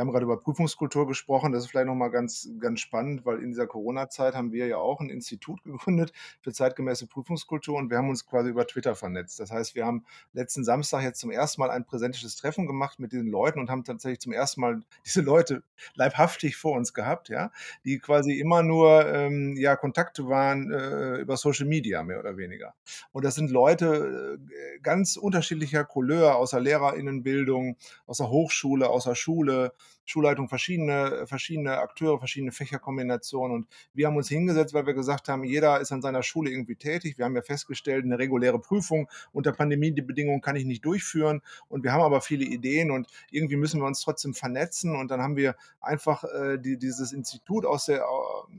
haben 0.00 0.10
gerade 0.10 0.24
über 0.24 0.36
Prüfungskultur 0.36 1.06
gesprochen, 1.06 1.52
das 1.52 1.64
ist 1.64 1.70
vielleicht 1.70 1.86
nochmal 1.86 2.10
ganz, 2.10 2.50
ganz 2.60 2.80
spannend, 2.80 3.24
weil 3.24 3.38
in 3.38 3.48
dieser 3.48 3.66
Corona-Zeit 3.66 4.34
haben 4.34 4.52
wir 4.52 4.66
ja 4.66 4.76
auch 4.76 5.00
ein 5.00 5.08
Institut 5.08 5.62
gegründet 5.64 6.12
für 6.42 6.52
zeitgemäße 6.52 7.06
Prüfungskultur 7.06 7.76
und 7.76 7.90
wir 7.90 7.96
haben 7.96 8.10
uns 8.10 8.26
quasi 8.26 8.50
über 8.50 8.66
Twitter 8.66 8.94
vernetzt. 8.94 9.40
Das 9.40 9.50
heißt, 9.50 9.74
wir 9.74 9.86
haben 9.86 10.04
letzten 10.34 10.64
Samstag 10.64 11.02
jetzt 11.02 11.20
zum 11.20 11.30
ersten 11.30 11.62
Mal 11.62 11.70
ein 11.70 11.86
präsentisches 11.86 12.36
Treffen 12.36 12.66
gemacht 12.66 12.98
mit 12.98 13.12
diesen 13.12 13.28
Leuten 13.28 13.58
und 13.58 13.70
haben 13.70 13.84
tatsächlich 13.84 14.20
zum 14.20 14.32
ersten 14.32 14.60
Mal 14.60 14.82
diese 15.06 15.22
Leute 15.22 15.62
leibhaftig 15.94 16.56
vor 16.56 16.73
uns 16.74 16.94
gehabt, 16.94 17.28
ja, 17.28 17.50
die 17.84 17.98
quasi 17.98 18.38
immer 18.38 18.62
nur 18.62 19.06
ähm, 19.06 19.56
ja, 19.56 19.76
Kontakte 19.76 20.28
waren 20.28 20.70
äh, 20.72 21.16
über 21.16 21.36
Social 21.36 21.66
Media, 21.66 22.02
mehr 22.02 22.20
oder 22.20 22.36
weniger. 22.36 22.74
Und 23.12 23.24
das 23.24 23.34
sind 23.34 23.50
Leute 23.50 24.38
äh, 24.38 24.78
ganz 24.80 25.16
unterschiedlicher 25.16 25.84
Couleur 25.84 26.36
aus 26.36 26.50
der 26.50 26.60
Lehrerinnenbildung, 26.60 27.76
aus 28.06 28.18
der 28.18 28.30
Hochschule, 28.30 28.88
aus 28.88 29.04
der 29.04 29.14
Schule, 29.14 29.72
Schulleitung 30.04 30.48
verschiedene, 30.48 31.26
verschiedene 31.26 31.78
Akteure, 31.78 32.18
verschiedene 32.18 32.52
Fächerkombinationen. 32.52 33.56
Und 33.56 33.68
wir 33.94 34.06
haben 34.06 34.16
uns 34.16 34.28
hingesetzt, 34.28 34.74
weil 34.74 34.86
wir 34.86 34.94
gesagt 34.94 35.28
haben, 35.28 35.44
jeder 35.44 35.80
ist 35.80 35.92
an 35.92 36.02
seiner 36.02 36.22
Schule 36.22 36.50
irgendwie 36.50 36.76
tätig. 36.76 37.18
Wir 37.18 37.24
haben 37.24 37.34
ja 37.34 37.42
festgestellt, 37.42 38.04
eine 38.04 38.18
reguläre 38.18 38.58
Prüfung 38.58 39.08
unter 39.32 39.52
Pandemiebedingungen 39.52 40.40
kann 40.40 40.56
ich 40.56 40.64
nicht 40.64 40.84
durchführen. 40.84 41.42
Und 41.68 41.84
wir 41.84 41.92
haben 41.92 42.02
aber 42.02 42.20
viele 42.20 42.44
Ideen 42.44 42.90
und 42.90 43.08
irgendwie 43.30 43.56
müssen 43.56 43.80
wir 43.80 43.86
uns 43.86 44.00
trotzdem 44.00 44.34
vernetzen. 44.34 44.96
Und 44.96 45.10
dann 45.10 45.22
haben 45.22 45.36
wir 45.36 45.56
einfach 45.80 46.24
äh, 46.24 46.58
die, 46.58 46.78
dieses 46.78 47.12
Institut 47.12 47.64
aus 47.64 47.86
der, 47.86 48.04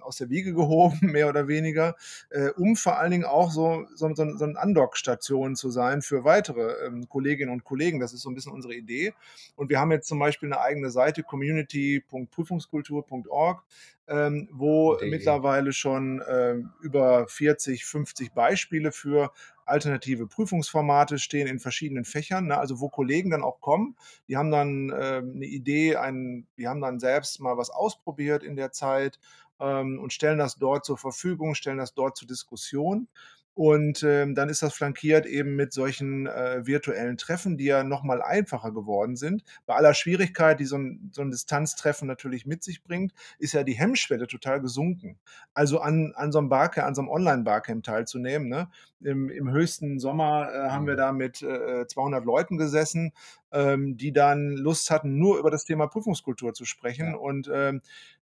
aus 0.01 0.17
der 0.17 0.29
Wiege 0.29 0.53
gehoben, 0.53 0.99
mehr 1.01 1.29
oder 1.29 1.47
weniger, 1.47 1.95
äh, 2.29 2.49
um 2.49 2.75
vor 2.75 2.97
allen 2.97 3.11
Dingen 3.11 3.25
auch 3.25 3.51
so, 3.51 3.85
so, 3.95 4.13
so, 4.13 4.37
so 4.37 4.45
eine 4.45 4.59
Andockstation 4.59 5.55
zu 5.55 5.69
sein 5.69 6.01
für 6.01 6.23
weitere 6.23 6.85
ähm, 6.85 7.07
Kolleginnen 7.09 7.51
und 7.51 7.63
Kollegen. 7.63 7.99
Das 7.99 8.13
ist 8.13 8.21
so 8.21 8.29
ein 8.29 8.35
bisschen 8.35 8.51
unsere 8.51 8.73
Idee. 8.73 9.13
Und 9.55 9.69
wir 9.69 9.79
haben 9.79 9.91
jetzt 9.91 10.07
zum 10.07 10.19
Beispiel 10.19 10.51
eine 10.51 10.61
eigene 10.61 10.89
Seite, 10.89 11.23
community.prüfungskultur.org, 11.35 13.63
ähm, 14.07 14.47
wo 14.51 14.93
okay. 14.93 15.09
mittlerweile 15.09 15.73
schon 15.73 16.21
äh, 16.21 16.55
über 16.81 17.27
40, 17.27 17.83
50 17.83 18.33
Beispiele 18.33 18.93
für 18.93 19.33
alternative 19.65 20.27
Prüfungsformate 20.27 21.19
stehen 21.19 21.47
in 21.47 21.59
verschiedenen 21.59 22.05
Fächern, 22.05 22.47
ne? 22.47 22.57
also 22.57 22.79
wo 22.79 22.87
Kollegen 22.87 23.31
dann 23.31 23.43
auch 23.43 23.59
kommen, 23.59 23.97
die 24.27 24.37
haben 24.37 24.51
dann 24.51 24.91
äh, 24.91 25.23
eine 25.23 25.45
Idee, 25.45 25.97
ein, 25.97 26.47
die 26.57 26.67
haben 26.67 26.81
dann 26.81 26.99
selbst 26.99 27.41
mal 27.41 27.57
was 27.57 27.71
ausprobiert 27.71 28.43
in 28.43 28.55
der 28.55 28.71
Zeit 28.71 29.19
ähm, 29.59 29.99
und 29.99 30.13
stellen 30.13 30.37
das 30.37 30.55
dort 30.55 30.85
zur 30.85 30.97
Verfügung, 30.97 31.55
stellen 31.55 31.79
das 31.79 31.93
dort 31.93 32.15
zur 32.15 32.27
Diskussion. 32.27 33.07
Und 33.55 34.03
ähm, 34.03 34.35
dann 34.35 34.49
ist 34.49 34.61
das 34.61 34.73
flankiert 34.73 35.25
eben 35.25 35.55
mit 35.55 35.71
solchen 35.71 36.27
äh, 36.27 36.67
virtuellen 36.67 37.15
Treffen, 37.15 37.55
die 37.57 37.63
ja 37.63 37.85
nochmal 37.85 38.21
einfacher 38.21 38.73
geworden 38.73 39.15
sind. 39.15 39.45
Bei 39.65 39.75
aller 39.75 39.93
Schwierigkeit, 39.93 40.59
die 40.59 40.65
so 40.65 40.77
ein, 40.77 41.09
so 41.13 41.21
ein 41.21 41.31
Distanztreffen 41.31 42.05
natürlich 42.05 42.45
mit 42.45 42.63
sich 42.63 42.83
bringt, 42.83 43.13
ist 43.39 43.53
ja 43.53 43.63
die 43.63 43.73
Hemmschwelle 43.79 44.27
total 44.27 44.59
gesunken. 44.59 45.17
Also 45.53 45.79
an, 45.79 46.11
an 46.17 46.33
so 46.33 46.39
einem 46.39 46.49
Barcamp, 46.49 46.85
an 46.85 46.95
so 46.95 47.01
einem 47.01 47.09
Online-Barcamp 47.09 47.85
teilzunehmen. 47.85 48.49
Ne? 48.49 48.67
Im, 48.99 49.29
Im 49.29 49.49
höchsten 49.49 49.99
Sommer 49.99 50.49
äh, 50.53 50.69
haben 50.69 50.85
wir 50.85 50.95
mhm. 50.95 50.97
da 50.97 51.11
mit 51.13 51.41
äh, 51.41 51.87
200 51.87 52.25
Leuten 52.25 52.57
gesessen, 52.57 53.13
ähm, 53.53 53.95
die 53.95 54.11
dann 54.11 54.51
Lust 54.57 54.91
hatten, 54.91 55.17
nur 55.17 55.39
über 55.39 55.49
das 55.49 55.63
Thema 55.63 55.87
Prüfungskultur 55.87 56.53
zu 56.53 56.65
sprechen. 56.65 57.11
Ja. 57.11 57.15
Und 57.15 57.49
ähm, 57.53 57.81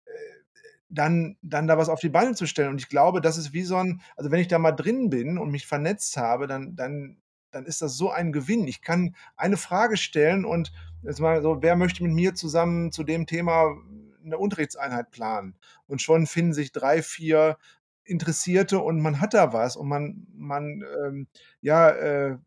dann, 0.89 1.37
dann 1.41 1.67
da 1.67 1.77
was 1.77 1.89
auf 1.89 1.99
die 1.99 2.09
Beine 2.09 2.35
zu 2.35 2.45
stellen. 2.45 2.69
Und 2.69 2.81
ich 2.81 2.89
glaube, 2.89 3.21
das 3.21 3.37
ist 3.37 3.53
wie 3.53 3.63
so 3.63 3.77
ein, 3.77 4.01
also 4.17 4.29
wenn 4.29 4.41
ich 4.41 4.47
da 4.47 4.59
mal 4.59 4.73
drin 4.73 5.09
bin 5.09 5.37
und 5.37 5.49
mich 5.49 5.65
vernetzt 5.65 6.17
habe, 6.17 6.47
dann, 6.47 6.75
dann, 6.75 7.17
dann 7.51 7.65
ist 7.65 7.81
das 7.81 7.95
so 7.95 8.11
ein 8.11 8.31
Gewinn. 8.31 8.67
Ich 8.67 8.81
kann 8.81 9.15
eine 9.37 9.57
Frage 9.57 9.97
stellen 9.97 10.45
und 10.45 10.71
jetzt 11.03 11.19
mal 11.19 11.41
so, 11.41 11.61
wer 11.61 11.75
möchte 11.75 12.03
mit 12.03 12.13
mir 12.13 12.35
zusammen 12.35 12.91
zu 12.91 13.03
dem 13.03 13.25
Thema 13.25 13.75
eine 14.23 14.37
Unterrichtseinheit 14.37 15.11
planen? 15.11 15.55
Und 15.87 16.01
schon 16.01 16.27
finden 16.27 16.53
sich 16.53 16.71
drei, 16.71 17.01
vier 17.01 17.57
Interessierte 18.03 18.79
und 18.79 18.99
man 18.99 19.21
hat 19.21 19.33
da 19.33 19.53
was 19.53 19.77
und 19.77 19.87
man, 19.87 20.27
man 20.33 20.83
ähm, 21.05 21.27
ja, 21.61 21.89
äh, 21.89 22.37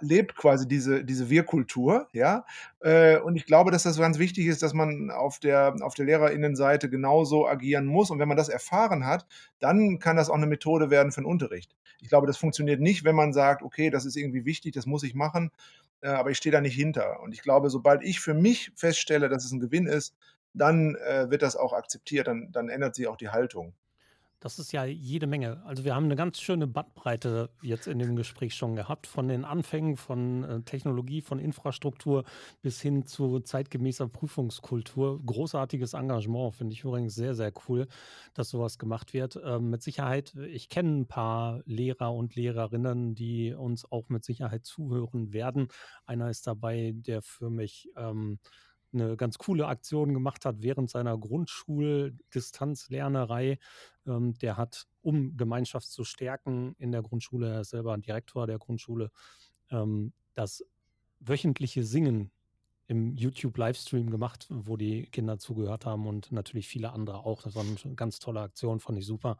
lebt 0.00 0.36
quasi 0.36 0.66
diese, 0.66 1.04
diese 1.04 1.30
Wir-Kultur, 1.30 2.08
ja. 2.12 2.44
Äh, 2.80 3.18
und 3.18 3.36
ich 3.36 3.46
glaube, 3.46 3.70
dass 3.70 3.84
das 3.84 3.98
ganz 3.98 4.18
wichtig 4.18 4.46
ist, 4.46 4.62
dass 4.62 4.74
man 4.74 5.10
auf 5.10 5.38
der, 5.38 5.76
auf 5.82 5.94
der 5.94 6.06
LehrerInnenseite 6.06 6.90
genauso 6.90 7.46
agieren 7.46 7.86
muss. 7.86 8.10
Und 8.10 8.18
wenn 8.18 8.28
man 8.28 8.36
das 8.36 8.48
erfahren 8.48 9.06
hat, 9.06 9.26
dann 9.58 9.98
kann 9.98 10.16
das 10.16 10.30
auch 10.30 10.34
eine 10.34 10.46
Methode 10.46 10.90
werden 10.90 11.12
für 11.12 11.20
den 11.20 11.26
Unterricht. 11.26 11.76
Ich 12.00 12.08
glaube, 12.08 12.26
das 12.26 12.36
funktioniert 12.36 12.80
nicht, 12.80 13.04
wenn 13.04 13.14
man 13.14 13.32
sagt, 13.32 13.62
okay, 13.62 13.90
das 13.90 14.04
ist 14.04 14.16
irgendwie 14.16 14.44
wichtig, 14.44 14.72
das 14.72 14.86
muss 14.86 15.02
ich 15.02 15.14
machen, 15.14 15.50
äh, 16.00 16.08
aber 16.08 16.30
ich 16.30 16.38
stehe 16.38 16.52
da 16.52 16.60
nicht 16.60 16.74
hinter. 16.74 17.20
Und 17.20 17.32
ich 17.32 17.42
glaube, 17.42 17.70
sobald 17.70 18.02
ich 18.02 18.20
für 18.20 18.34
mich 18.34 18.72
feststelle, 18.74 19.28
dass 19.28 19.44
es 19.44 19.52
ein 19.52 19.60
Gewinn 19.60 19.86
ist, 19.86 20.14
dann 20.52 20.96
äh, 20.96 21.30
wird 21.30 21.42
das 21.42 21.56
auch 21.56 21.72
akzeptiert, 21.72 22.26
dann, 22.26 22.50
dann 22.52 22.68
ändert 22.68 22.94
sich 22.94 23.06
auch 23.06 23.16
die 23.16 23.28
Haltung. 23.28 23.74
Das 24.42 24.58
ist 24.58 24.72
ja 24.72 24.86
jede 24.86 25.26
Menge. 25.26 25.62
Also 25.66 25.84
wir 25.84 25.94
haben 25.94 26.06
eine 26.06 26.16
ganz 26.16 26.40
schöne 26.40 26.66
Bandbreite 26.66 27.50
jetzt 27.60 27.86
in 27.86 27.98
dem 27.98 28.16
Gespräch 28.16 28.54
schon 28.54 28.74
gehabt, 28.74 29.06
von 29.06 29.28
den 29.28 29.44
Anfängen 29.44 29.98
von 29.98 30.44
äh, 30.44 30.62
Technologie, 30.62 31.20
von 31.20 31.38
Infrastruktur 31.38 32.24
bis 32.62 32.80
hin 32.80 33.04
zu 33.04 33.40
zeitgemäßer 33.40 34.08
Prüfungskultur. 34.08 35.20
Großartiges 35.26 35.92
Engagement, 35.92 36.54
finde 36.54 36.72
ich 36.72 36.84
übrigens 36.84 37.14
sehr, 37.14 37.34
sehr 37.34 37.52
cool, 37.68 37.86
dass 38.32 38.48
sowas 38.48 38.78
gemacht 38.78 39.12
wird. 39.12 39.38
Ähm, 39.44 39.68
mit 39.68 39.82
Sicherheit, 39.82 40.34
ich 40.34 40.70
kenne 40.70 41.00
ein 41.00 41.06
paar 41.06 41.60
Lehrer 41.66 42.14
und 42.14 42.34
Lehrerinnen, 42.34 43.14
die 43.14 43.52
uns 43.52 43.84
auch 43.92 44.08
mit 44.08 44.24
Sicherheit 44.24 44.64
zuhören 44.64 45.34
werden. 45.34 45.68
Einer 46.06 46.30
ist 46.30 46.46
dabei, 46.46 46.94
der 46.94 47.20
für 47.20 47.50
mich... 47.50 47.90
Ähm, 47.94 48.38
eine 48.92 49.16
ganz 49.16 49.38
coole 49.38 49.66
Aktion 49.66 50.14
gemacht 50.14 50.44
hat 50.44 50.62
während 50.62 50.88
seiner 50.90 51.18
Grundschuldistanzlernerei. 51.18 53.58
Ähm, 54.06 54.34
der 54.38 54.56
hat, 54.56 54.86
um 55.02 55.36
Gemeinschaft 55.36 55.90
zu 55.90 56.04
stärken 56.04 56.76
in 56.78 56.92
der 56.92 57.02
Grundschule, 57.02 57.52
er 57.52 57.62
ist 57.62 57.70
selber 57.70 57.98
Direktor 57.98 58.46
der 58.46 58.58
Grundschule, 58.58 59.10
ähm, 59.70 60.12
das 60.34 60.64
wöchentliche 61.20 61.84
Singen 61.84 62.30
im 62.86 63.16
YouTube-Livestream 63.16 64.10
gemacht, 64.10 64.46
wo 64.50 64.76
die 64.76 65.06
Kinder 65.06 65.38
zugehört 65.38 65.86
haben 65.86 66.08
und 66.08 66.32
natürlich 66.32 66.66
viele 66.66 66.92
andere 66.92 67.24
auch. 67.24 67.42
Das 67.42 67.54
war 67.54 67.62
eine 67.62 67.94
ganz 67.94 68.18
tolle 68.18 68.40
Aktion, 68.40 68.80
fand 68.80 68.98
ich 68.98 69.06
super. 69.06 69.38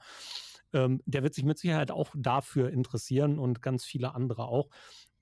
Ähm, 0.73 1.03
der 1.05 1.25
wird 1.25 1.35
sich 1.35 1.45
mit 1.45 1.59
Sicherheit 1.59 1.91
auch 1.91 2.15
dafür 2.17 2.71
interessieren 2.71 3.41
und 3.41 3.61
ganz 3.61 3.85
viele 3.85 4.15
andere 4.15 4.45
auch. 4.45 4.71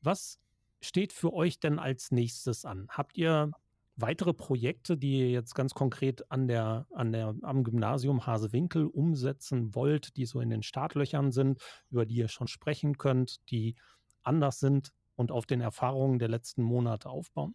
Was 0.02 0.40
steht 0.82 1.14
für 1.14 1.32
euch 1.32 1.58
denn 1.58 1.78
als 1.78 2.10
nächstes 2.10 2.66
an? 2.66 2.88
Habt 2.90 3.16
ihr 3.16 3.52
weitere 4.00 4.32
Projekte, 4.32 4.96
die 4.96 5.18
ihr 5.18 5.30
jetzt 5.30 5.54
ganz 5.54 5.74
konkret 5.74 6.30
an 6.30 6.46
der, 6.46 6.86
an 6.92 7.12
der, 7.12 7.34
am 7.42 7.64
Gymnasium 7.64 8.26
Hasewinkel 8.26 8.86
umsetzen 8.86 9.74
wollt, 9.74 10.16
die 10.16 10.24
so 10.24 10.40
in 10.40 10.50
den 10.50 10.62
Startlöchern 10.62 11.32
sind, 11.32 11.60
über 11.90 12.06
die 12.06 12.16
ihr 12.16 12.28
schon 12.28 12.48
sprechen 12.48 12.96
könnt, 12.96 13.50
die 13.50 13.74
anders 14.22 14.60
sind 14.60 14.92
und 15.16 15.32
auf 15.32 15.46
den 15.46 15.60
Erfahrungen 15.60 16.18
der 16.18 16.28
letzten 16.28 16.62
Monate 16.62 17.08
aufbauen? 17.08 17.54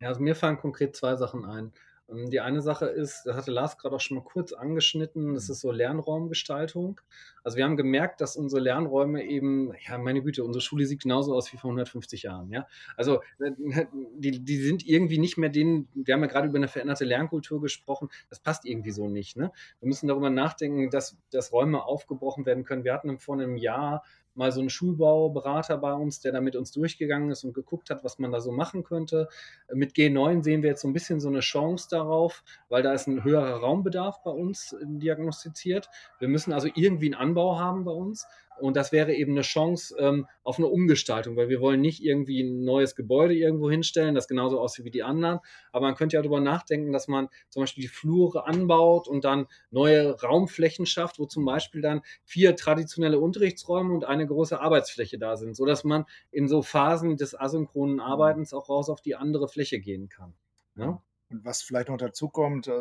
Ja, 0.00 0.08
also 0.08 0.20
mir 0.20 0.36
fallen 0.36 0.58
konkret 0.58 0.94
zwei 0.94 1.16
Sachen 1.16 1.44
ein. 1.44 1.72
Ähm, 2.10 2.30
die 2.30 2.40
eine 2.40 2.60
Sache 2.62 2.86
ist, 2.86 3.24
das 3.24 3.36
hatte 3.36 3.50
Lars 3.50 3.78
gerade 3.78 3.96
auch 3.96 4.00
schon 4.00 4.16
mal 4.16 4.24
kurz 4.24 4.52
angeschnitten, 4.52 5.34
das 5.34 5.48
mhm. 5.48 5.52
ist 5.52 5.60
so 5.60 5.72
Lernraumgestaltung. 5.72 7.00
Also 7.44 7.56
wir 7.56 7.64
haben 7.64 7.76
gemerkt, 7.76 8.20
dass 8.20 8.36
unsere 8.36 8.60
Lernräume 8.60 9.24
eben, 9.24 9.72
ja, 9.86 9.98
meine 9.98 10.22
Güte, 10.22 10.44
unsere 10.44 10.60
Schule 10.60 10.86
sieht 10.86 11.02
genauso 11.02 11.34
aus 11.34 11.52
wie 11.52 11.56
vor 11.56 11.70
150 11.70 12.22
Jahren. 12.24 12.50
Ja? 12.50 12.66
Also 12.96 13.20
äh, 13.38 13.52
die, 14.16 14.40
die 14.44 14.56
sind 14.56 14.86
irgendwie 14.86 15.18
nicht 15.18 15.38
mehr 15.38 15.50
denen, 15.50 15.88
wir 15.94 16.14
haben 16.14 16.22
ja 16.22 16.28
gerade 16.28 16.48
über 16.48 16.58
eine 16.58 16.68
veränderte 16.68 17.04
Lernkultur 17.04 17.60
gesprochen, 17.60 18.08
das 18.28 18.40
passt 18.40 18.64
irgendwie 18.64 18.90
so 18.90 19.08
nicht. 19.08 19.36
Ne? 19.36 19.52
Wir 19.80 19.88
müssen 19.88 20.08
darüber 20.08 20.30
nachdenken, 20.30 20.90
dass, 20.90 21.16
dass 21.30 21.52
Räume 21.52 21.84
aufgebrochen 21.84 22.46
werden 22.46 22.64
können. 22.64 22.84
Wir 22.84 22.94
hatten 22.94 23.18
vor 23.18 23.34
einem 23.34 23.56
Jahr 23.56 24.02
mal 24.38 24.52
so 24.52 24.60
einen 24.60 24.70
Schulbauberater 24.70 25.76
bei 25.76 25.92
uns, 25.92 26.20
der 26.20 26.32
da 26.32 26.40
mit 26.40 26.56
uns 26.56 26.70
durchgegangen 26.72 27.30
ist 27.30 27.44
und 27.44 27.52
geguckt 27.52 27.90
hat, 27.90 28.04
was 28.04 28.18
man 28.18 28.32
da 28.32 28.40
so 28.40 28.52
machen 28.52 28.84
könnte. 28.84 29.28
Mit 29.72 29.94
G9 29.94 30.42
sehen 30.44 30.62
wir 30.62 30.70
jetzt 30.70 30.82
so 30.82 30.88
ein 30.88 30.92
bisschen 30.92 31.20
so 31.20 31.28
eine 31.28 31.40
Chance 31.40 31.88
darauf, 31.90 32.44
weil 32.68 32.82
da 32.82 32.92
ist 32.92 33.08
ein 33.08 33.24
höherer 33.24 33.60
Raumbedarf 33.60 34.22
bei 34.22 34.30
uns 34.30 34.76
diagnostiziert. 34.80 35.90
Wir 36.20 36.28
müssen 36.28 36.52
also 36.52 36.68
irgendwie 36.72 37.06
einen 37.06 37.20
Anbau 37.20 37.58
haben 37.58 37.84
bei 37.84 37.92
uns. 37.92 38.26
Und 38.60 38.76
das 38.76 38.92
wäre 38.92 39.14
eben 39.14 39.32
eine 39.32 39.42
Chance 39.42 39.96
ähm, 39.98 40.26
auf 40.42 40.58
eine 40.58 40.66
Umgestaltung, 40.66 41.36
weil 41.36 41.48
wir 41.48 41.60
wollen 41.60 41.80
nicht 41.80 42.02
irgendwie 42.02 42.42
ein 42.42 42.64
neues 42.64 42.94
Gebäude 42.94 43.34
irgendwo 43.34 43.70
hinstellen, 43.70 44.14
das 44.14 44.28
genauso 44.28 44.60
aussieht 44.60 44.84
wie 44.84 44.90
die 44.90 45.02
anderen. 45.02 45.40
Aber 45.72 45.86
man 45.86 45.94
könnte 45.94 46.16
ja 46.16 46.22
darüber 46.22 46.40
nachdenken, 46.40 46.92
dass 46.92 47.08
man 47.08 47.28
zum 47.48 47.62
Beispiel 47.62 47.82
die 47.82 47.88
Flure 47.88 48.46
anbaut 48.46 49.08
und 49.08 49.24
dann 49.24 49.46
neue 49.70 50.20
Raumflächen 50.20 50.86
schafft, 50.86 51.18
wo 51.18 51.26
zum 51.26 51.44
Beispiel 51.44 51.80
dann 51.80 52.02
vier 52.24 52.56
traditionelle 52.56 53.18
Unterrichtsräume 53.18 53.94
und 53.94 54.04
eine 54.04 54.26
große 54.26 54.60
Arbeitsfläche 54.60 55.18
da 55.18 55.36
sind, 55.36 55.56
sodass 55.56 55.84
man 55.84 56.04
in 56.30 56.48
so 56.48 56.62
Phasen 56.62 57.16
des 57.16 57.38
asynchronen 57.38 58.00
Arbeitens 58.00 58.52
auch 58.52 58.68
raus 58.68 58.90
auf 58.90 59.00
die 59.00 59.16
andere 59.16 59.48
Fläche 59.48 59.80
gehen 59.80 60.08
kann. 60.08 60.34
Ja? 60.76 61.02
Und 61.30 61.44
was 61.44 61.62
vielleicht 61.62 61.88
noch 61.88 61.98
dazu 61.98 62.28
kommt, 62.28 62.68
äh, 62.68 62.72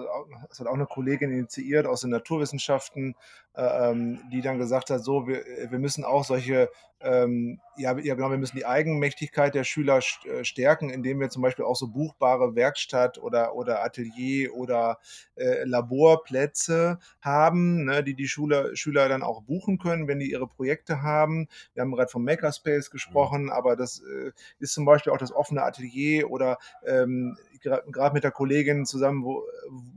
das 0.48 0.60
hat 0.60 0.68
auch 0.68 0.74
eine 0.74 0.86
Kollegin 0.86 1.32
initiiert 1.32 1.86
aus 1.86 2.02
den 2.02 2.12
Naturwissenschaften, 2.12 3.16
äh, 3.54 3.92
ähm, 3.92 4.22
die 4.32 4.42
dann 4.42 4.58
gesagt 4.58 4.90
hat, 4.90 5.04
so, 5.04 5.28
wir, 5.28 5.46
äh, 5.46 5.72
wir 5.72 5.80
müssen 5.80 6.06
auch 6.06 6.24
solche, 6.24 6.70
ähm, 7.00 7.60
ja, 7.78 7.98
ja, 8.00 8.16
genau, 8.16 8.32
wir 8.32 8.38
müssen 8.38 8.58
die 8.58 8.66
Eigenmächtigkeit 8.66 9.54
der 9.54 9.64
Schüler 9.64 10.02
stärken, 10.02 10.90
indem 10.90 11.20
wir 11.20 11.30
zum 11.30 11.44
Beispiel 11.44 11.66
auch 11.66 11.76
so 11.76 11.88
buchbare 11.88 12.56
Werkstatt 12.56 13.20
oder, 13.20 13.56
oder 13.56 13.84
Atelier 13.84 14.56
oder 14.56 14.98
äh, 15.36 15.64
Laborplätze 15.64 16.98
haben, 17.22 17.86
ne, 17.86 18.04
die 18.04 18.16
die 18.16 18.28
Schüler, 18.28 18.76
Schüler 18.76 19.10
dann 19.10 19.22
auch 19.22 19.44
buchen 19.44 19.78
können, 19.78 20.08
wenn 20.08 20.20
die 20.20 20.32
ihre 20.32 20.48
Projekte 20.48 21.04
haben. 21.04 21.48
Wir 21.74 21.82
haben 21.82 21.92
gerade 21.92 22.10
vom 22.10 22.24
Makerspace 22.24 22.90
gesprochen, 22.90 23.44
mhm. 23.44 23.52
aber 23.52 23.76
das 23.76 24.02
äh, 24.02 24.32
ist 24.60 24.74
zum 24.74 24.86
Beispiel 24.86 25.14
auch 25.14 25.18
das 25.18 25.32
offene 25.32 25.64
Atelier 25.64 26.32
oder 26.32 26.58
ähm, 26.86 27.38
gerade 27.62 28.14
mit 28.14 28.24
der 28.24 28.32
Kollegin 28.32 28.86
zusammen, 28.86 29.24
wo, 29.24 29.44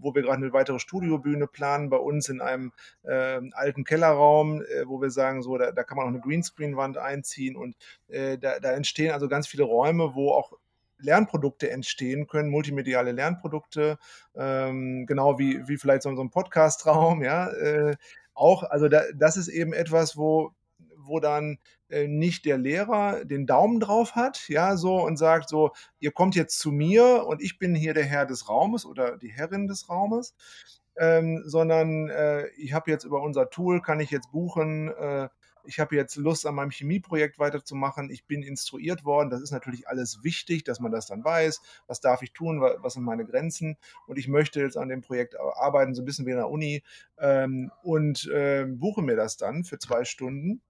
wo 0.00 0.14
wir 0.14 0.22
gerade 0.22 0.42
eine 0.42 0.52
weitere 0.52 0.78
Studiobühne 0.78 1.46
planen, 1.46 1.90
bei 1.90 1.96
uns 1.96 2.28
in 2.28 2.40
einem 2.40 2.72
äh, 3.02 3.40
alten 3.52 3.84
Kellerraum, 3.84 4.62
äh, 4.62 4.86
wo 4.86 5.00
wir 5.00 5.10
sagen, 5.10 5.42
so, 5.42 5.56
da, 5.56 5.72
da, 5.72 5.84
kann 5.84 5.96
man 5.96 6.06
auch 6.06 6.10
eine 6.10 6.20
Greenscreen-Wand 6.20 6.89
einziehen 6.98 7.56
und 7.56 7.76
äh, 8.08 8.38
da, 8.38 8.60
da, 8.60 8.72
entstehen 8.72 9.12
also 9.12 9.28
ganz 9.28 9.46
viele 9.46 9.64
Räume, 9.64 10.14
wo 10.14 10.32
auch 10.32 10.52
Lernprodukte 10.98 11.70
entstehen 11.70 12.26
können, 12.26 12.50
multimediale 12.50 13.12
Lernprodukte, 13.12 13.98
ähm, 14.34 15.06
genau 15.06 15.38
wie, 15.38 15.66
wie 15.66 15.78
vielleicht 15.78 16.02
so, 16.02 16.14
so 16.14 16.22
ein 16.22 16.30
Podcastraum, 16.30 17.22
ja, 17.22 17.48
äh, 17.50 17.96
auch, 18.34 18.62
also 18.62 18.88
da, 18.88 19.02
das 19.14 19.36
ist 19.36 19.48
eben 19.48 19.72
etwas, 19.72 20.16
wo, 20.16 20.52
wo 20.96 21.20
dann 21.20 21.58
äh, 21.88 22.06
nicht 22.06 22.44
der 22.44 22.58
Lehrer 22.58 23.24
den 23.24 23.46
Daumen 23.46 23.80
drauf 23.80 24.14
hat, 24.14 24.48
ja, 24.48 24.76
so 24.76 25.02
und 25.02 25.16
sagt 25.16 25.48
so, 25.48 25.72
ihr 25.98 26.12
kommt 26.12 26.36
jetzt 26.36 26.58
zu 26.58 26.70
mir 26.70 27.26
und 27.26 27.42
ich 27.42 27.58
bin 27.58 27.74
hier 27.74 27.94
der 27.94 28.04
Herr 28.04 28.26
des 28.26 28.48
Raumes 28.48 28.86
oder 28.86 29.16
die 29.16 29.30
Herrin 29.30 29.66
des 29.66 29.88
Raumes, 29.88 30.34
ähm, 30.96 31.42
sondern 31.44 32.08
äh, 32.08 32.46
ich 32.56 32.72
habe 32.72 32.90
jetzt 32.90 33.04
über 33.04 33.22
unser 33.22 33.50
Tool, 33.50 33.82
kann 33.82 34.00
ich 34.00 34.10
jetzt 34.10 34.30
buchen, 34.30 34.88
äh, 34.88 35.28
ich 35.70 35.78
habe 35.78 35.94
jetzt 35.94 36.16
Lust, 36.16 36.46
an 36.46 36.56
meinem 36.56 36.72
Chemieprojekt 36.72 37.38
weiterzumachen. 37.38 38.10
Ich 38.10 38.26
bin 38.26 38.42
instruiert 38.42 39.04
worden. 39.04 39.30
Das 39.30 39.40
ist 39.40 39.52
natürlich 39.52 39.86
alles 39.86 40.24
wichtig, 40.24 40.64
dass 40.64 40.80
man 40.80 40.90
das 40.90 41.06
dann 41.06 41.22
weiß. 41.22 41.60
Was 41.86 42.00
darf 42.00 42.22
ich 42.22 42.32
tun? 42.32 42.60
Was 42.60 42.94
sind 42.94 43.04
meine 43.04 43.24
Grenzen? 43.24 43.76
Und 44.08 44.18
ich 44.18 44.26
möchte 44.26 44.60
jetzt 44.60 44.76
an 44.76 44.88
dem 44.88 45.00
Projekt 45.00 45.38
arbeiten, 45.38 45.94
so 45.94 46.02
ein 46.02 46.06
bisschen 46.06 46.26
wie 46.26 46.32
in 46.32 46.38
der 46.38 46.50
Uni, 46.50 46.82
ähm, 47.18 47.70
und 47.84 48.26
äh, 48.26 48.64
buche 48.66 49.00
mir 49.00 49.14
das 49.14 49.36
dann 49.36 49.62
für 49.62 49.78
zwei 49.78 50.04
Stunden 50.04 50.60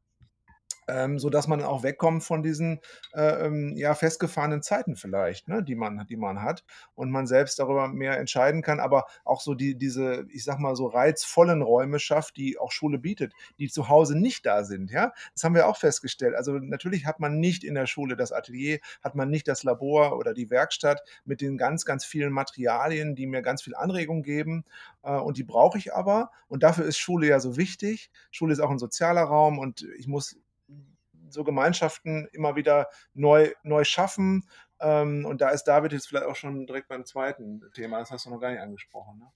ähm, 0.91 1.18
sodass 1.18 1.49
man 1.49 1.62
auch 1.62 1.82
wegkommt 1.82 2.22
von 2.24 2.43
diesen 2.43 2.80
äh, 3.14 3.47
ähm, 3.47 3.76
ja, 3.76 3.95
festgefahrenen 3.95 4.62
Zeiten 4.62 4.97
vielleicht, 4.97 5.49
ne, 5.49 5.62
die, 5.62 5.74
man, 5.74 6.07
die 6.09 6.16
man 6.16 6.43
hat 6.43 6.64
und 6.95 7.11
man 7.11 7.26
selbst 7.26 7.59
darüber 7.59 7.88
mehr 7.88 8.18
entscheiden 8.18 8.62
kann, 8.62 8.80
aber 8.80 9.07
auch 9.24 9.41
so 9.41 9.55
die, 9.55 9.76
diese, 9.76 10.26
ich 10.30 10.45
sag 10.45 10.59
mal, 10.59 10.76
so 10.76 10.86
reizvollen 10.86 11.62
Räume 11.62 11.99
schafft, 11.99 12.36
die 12.36 12.59
auch 12.59 12.72
Schule 12.72 12.99
bietet, 12.99 13.32
die 13.59 13.68
zu 13.68 13.88
Hause 13.88 14.18
nicht 14.18 14.47
da 14.47 14.64
sind. 14.64 14.91
Ja? 14.91 15.12
Das 15.32 15.45
haben 15.45 15.55
wir 15.55 15.66
auch 15.66 15.76
festgestellt. 15.76 16.34
Also 16.34 16.53
natürlich 16.53 17.07
hat 17.07 17.20
man 17.20 17.38
nicht 17.38 17.64
in 17.64 17.74
der 17.74 17.86
Schule 17.86 18.16
das 18.16 18.32
Atelier, 18.32 18.78
hat 19.03 19.14
man 19.14 19.30
nicht 19.30 19.49
das 19.49 19.62
Labor 19.62 20.16
oder 20.18 20.34
die 20.34 20.51
Werkstatt 20.51 21.03
mit 21.24 21.41
den 21.41 21.57
ganz, 21.59 21.84
ganz 21.84 22.05
vielen 22.05 22.32
Materialien, 22.32 23.14
die 23.14 23.26
mir 23.26 23.43
ganz 23.43 23.62
viel 23.62 23.74
Anregung 23.74 24.22
geben 24.22 24.64
äh, 25.03 25.12
und 25.12 25.38
die 25.38 25.45
brauche 25.45 25.78
ich 25.78 25.95
aber 25.95 26.30
und 26.49 26.62
dafür 26.62 26.84
ist 26.84 26.99
Schule 26.99 27.26
ja 27.28 27.41
so 27.41 27.57
wichtig. 27.57 28.11
Schule 28.30 28.53
ist 28.53 28.61
auch 28.61 28.70
ein 28.70 28.78
sozialer 28.78 29.22
Raum 29.22 29.59
und 29.59 29.86
ich 29.99 30.07
muss 30.07 30.36
so 31.31 31.45
Gemeinschaften 31.45 32.28
immer 32.33 32.57
wieder 32.57 32.89
neu, 33.14 33.53
neu 33.62 33.85
schaffen. 33.85 34.49
Ähm, 34.81 35.24
und 35.26 35.41
da 35.41 35.51
ist 35.51 35.64
David 35.64 35.93
jetzt 35.93 36.09
vielleicht 36.09 36.26
auch 36.26 36.37
schon 36.37 36.66
direkt 36.66 36.89
beim 36.89 37.05
zweiten 37.05 37.62
Thema. 37.72 37.99
Das 37.99 38.11
hast 38.11 38.26
du 38.26 38.31
noch 38.31 38.41
gar 38.41 38.51
nicht 38.51 38.61
angesprochen. 38.61 39.18
Ne? 39.18 39.31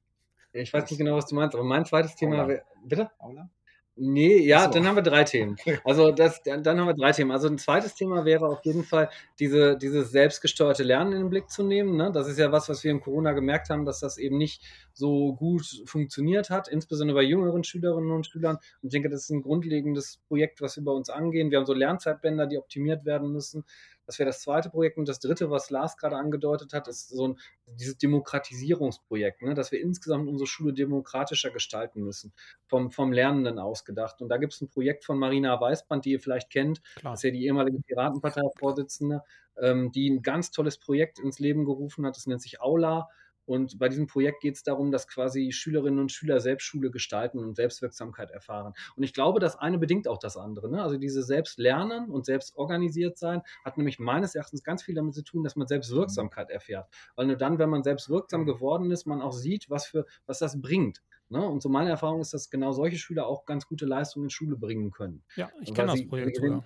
Ich 0.53 0.73
weiß 0.73 0.89
nicht 0.91 0.99
genau, 0.99 1.17
was 1.17 1.27
du 1.27 1.35
meinst, 1.35 1.55
aber 1.55 1.65
mein 1.65 1.85
zweites 1.85 2.15
Thema 2.15 2.47
wäre. 2.47 2.65
Bitte? 2.85 3.11
Aula? 3.19 3.49
Nee, 3.97 4.39
ja, 4.39 4.65
so. 4.65 4.71
dann 4.71 4.89
haben 4.89 4.97
wir 4.97 5.03
drei 5.03 5.23
Themen. 5.25 5.57
Also 5.85 6.11
das, 6.11 6.43
dann 6.43 6.67
haben 6.67 6.87
wir 6.87 6.95
drei 6.95 7.13
Themen. 7.13 7.31
Also 7.31 7.47
ein 7.47 7.59
zweites 7.59 7.95
Thema 7.95 8.25
wäre 8.25 8.49
auf 8.49 8.65
jeden 8.65 8.83
Fall 8.83 9.09
diese, 9.39 9.77
dieses 9.77 10.11
selbstgesteuerte 10.11 10.83
Lernen 10.83 11.13
in 11.13 11.19
den 11.19 11.31
Blick 11.31 11.49
zu 11.49 11.63
nehmen. 11.63 11.97
Ne? 11.97 12.11
Das 12.13 12.27
ist 12.27 12.39
ja 12.39 12.51
was, 12.51 12.69
was 12.69 12.83
wir 12.83 12.91
in 12.91 13.01
Corona 13.01 13.33
gemerkt 13.33 13.71
haben, 13.71 13.85
dass 13.85 14.01
das 14.01 14.19
eben 14.19 14.37
nicht 14.37 14.63
so 14.93 15.35
gut 15.35 15.83
funktioniert 15.87 16.51
hat, 16.51 16.67
insbesondere 16.67 17.19
bei 17.19 17.23
jüngeren 17.23 17.63
Schülerinnen 17.63 18.11
und 18.11 18.27
Schülern. 18.27 18.57
Und 18.57 18.89
ich 18.89 18.91
denke, 18.91 19.11
das 19.11 19.23
ist 19.23 19.31
ein 19.31 19.43
grundlegendes 19.43 20.19
Projekt, 20.27 20.61
was 20.61 20.77
wir 20.77 20.85
bei 20.85 20.93
uns 20.93 21.09
angehen. 21.09 21.53
Wir 21.53 21.59
haben 21.59 21.67
so 21.67 21.75
Lernzeitbänder, 21.75 22.47
die 22.49 22.59
optimiert 22.59 23.05
werden 23.05 23.31
müssen. 23.33 23.65
Das 24.07 24.19
wäre 24.19 24.29
das 24.29 24.43
zweite 24.43 24.71
Projekt. 24.71 24.99
Und 24.99 25.09
das 25.09 25.21
dritte, 25.21 25.51
was 25.51 25.71
Lars 25.71 25.97
gerade 25.97 26.17
angedeutet 26.17 26.73
hat, 26.73 26.89
ist 26.89 27.09
so 27.09 27.29
ein, 27.29 27.39
dieses 27.67 27.99
Demokratisierungsprojekt, 27.99 29.43
ne? 29.43 29.55
dass 29.55 29.73
wir 29.73 29.81
insgesamt 29.81 30.29
unsere 30.29 30.47
Schule 30.47 30.73
demokratischer 30.73 31.51
gestalten 31.51 32.03
müssen, 32.03 32.33
vom, 32.67 32.91
vom 32.91 33.13
Lernenden 33.13 33.59
ausgedacht. 33.59 34.21
Und 34.21 34.29
da 34.29 34.37
gibt 34.37 34.53
es 34.53 34.61
ein 34.61 34.69
Projekt 34.69 35.05
von 35.05 35.19
Marina 35.19 35.61
Weißband, 35.61 36.05
die 36.05 36.13
ihr 36.13 36.21
vielleicht 36.21 36.51
kennt. 36.51 36.83
Klar. 36.97 37.13
Das 37.13 37.21
ist 37.21 37.25
ja 37.25 37.31
die 37.31 37.47
ehemalige 37.47 37.81
Piratenpartei-Vorsitzende, 37.81 39.23
ähm, 39.61 39.93
die 39.93 40.11
ein 40.11 40.23
ganz 40.23 40.51
tolles 40.51 40.79
Projekt 40.79 41.19
ins 41.19 41.39
Leben 41.39 41.65
gerufen 41.65 42.07
hat. 42.07 42.17
Das 42.17 42.27
nennt 42.27 42.43
sich 42.43 42.61
Aula. 42.61 43.09
Und 43.47 43.79
bei 43.79 43.89
diesem 43.89 44.07
Projekt 44.07 44.41
geht 44.41 44.57
es 44.57 44.63
darum, 44.63 44.91
dass 44.91 45.07
quasi 45.07 45.53
Schülerinnen 45.53 46.01
und 46.01 46.13
Schüler 46.13 46.41
selbst 46.41 46.65
Schule 46.65 46.91
gestalten 46.91 47.39
und 47.39 47.57
Selbstwirksamkeit 47.57 48.31
erfahren. 48.31 48.73
Und 48.97 49.03
ich 49.03 49.13
glaube, 49.13 49.41
das 49.41 49.57
eine 49.57 49.79
bedingt 49.79 50.09
auch 50.09 50.19
das 50.19 50.37
andere. 50.37 50.71
Ne? 50.71 50.83
Also 50.83 50.97
diese 50.97 51.23
Selbstlernen 51.23 52.11
und 52.11 52.25
selbstorganisiert 52.27 53.19
sein 53.19 53.43
hat 53.65 53.77
nämlich 53.77 53.99
meines 53.99 54.35
Erachtens 54.35 54.63
ganz 54.63 54.83
viel 54.83 54.95
damit 54.95 55.15
zu 55.15 55.23
tun, 55.23 55.43
dass 55.43 55.57
man 55.57 55.67
Selbstwirksamkeit 55.67 56.51
erfährt. 56.51 56.89
Weil 57.17 57.27
nur 57.27 57.37
dann, 57.37 57.59
wenn 57.59 57.71
man 57.71 57.83
selbstwirksam 57.83 58.47
geworden 58.47 58.91
ist, 58.91 59.07
man 59.07 59.21
auch 59.21 59.33
sieht, 59.33 59.69
was, 59.71 59.87
für, 59.87 60.07
was 60.27 60.39
das 60.39 60.61
bringt. 60.61 61.03
Ne? 61.29 61.45
Und 61.45 61.63
so 61.63 61.69
meine 61.69 61.91
Erfahrung 61.91 62.21
ist, 62.21 62.35
dass 62.35 62.51
genau 62.51 62.73
solche 62.73 62.99
Schüler 62.99 63.27
auch 63.27 63.45
ganz 63.45 63.67
gute 63.67 63.87
Leistungen 63.87 64.27
in 64.27 64.31
Schule 64.31 64.57
bringen 64.57 64.91
können. 64.91 65.23
Ja, 65.37 65.51
ich 65.61 65.75
kenne 65.75 65.93
das 65.93 66.07
Projekt 66.07 66.37
sogar. 66.37 66.65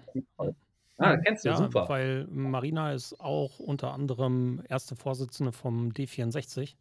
Ah, 0.99 1.17
kennst 1.17 1.45
du, 1.45 1.51
ja, 1.51 1.57
super. 1.57 1.89
Weil 1.89 2.27
Marina 2.29 2.93
ist 2.93 3.21
auch 3.21 3.61
unter 3.61 3.93
anderem 3.93 4.63
erste 4.69 4.97
Vorsitzende 4.97 5.53
vom 5.53 5.91
D64. 5.91 6.75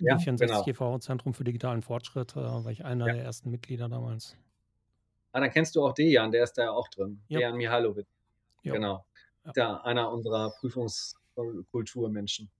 Ja, 0.00 0.16
D64 0.16 0.38
genau. 0.38 0.64
GVO-Zentrum 0.64 1.34
für 1.34 1.44
digitalen 1.44 1.82
Fortschritt, 1.82 2.36
da 2.36 2.64
war 2.64 2.70
ich 2.70 2.84
einer 2.84 3.06
ja. 3.06 3.14
der 3.14 3.24
ersten 3.24 3.50
Mitglieder 3.50 3.88
damals. 3.88 4.36
Ah, 5.32 5.40
dann 5.40 5.50
kennst 5.50 5.76
du 5.76 5.84
auch 5.84 5.92
Dejan, 5.92 6.32
der 6.32 6.44
ist 6.44 6.54
da 6.54 6.70
auch 6.70 6.88
drin. 6.88 7.20
Ja. 7.28 7.38
Dejan 7.38 7.56
Mihailovic. 7.56 8.06
Ja. 8.62 8.74
Genau. 8.74 9.04
Ja. 9.44 9.52
ja, 9.54 9.80
einer 9.82 10.12
unserer 10.12 10.50
Prüfungskulturmenschen. 10.50 12.50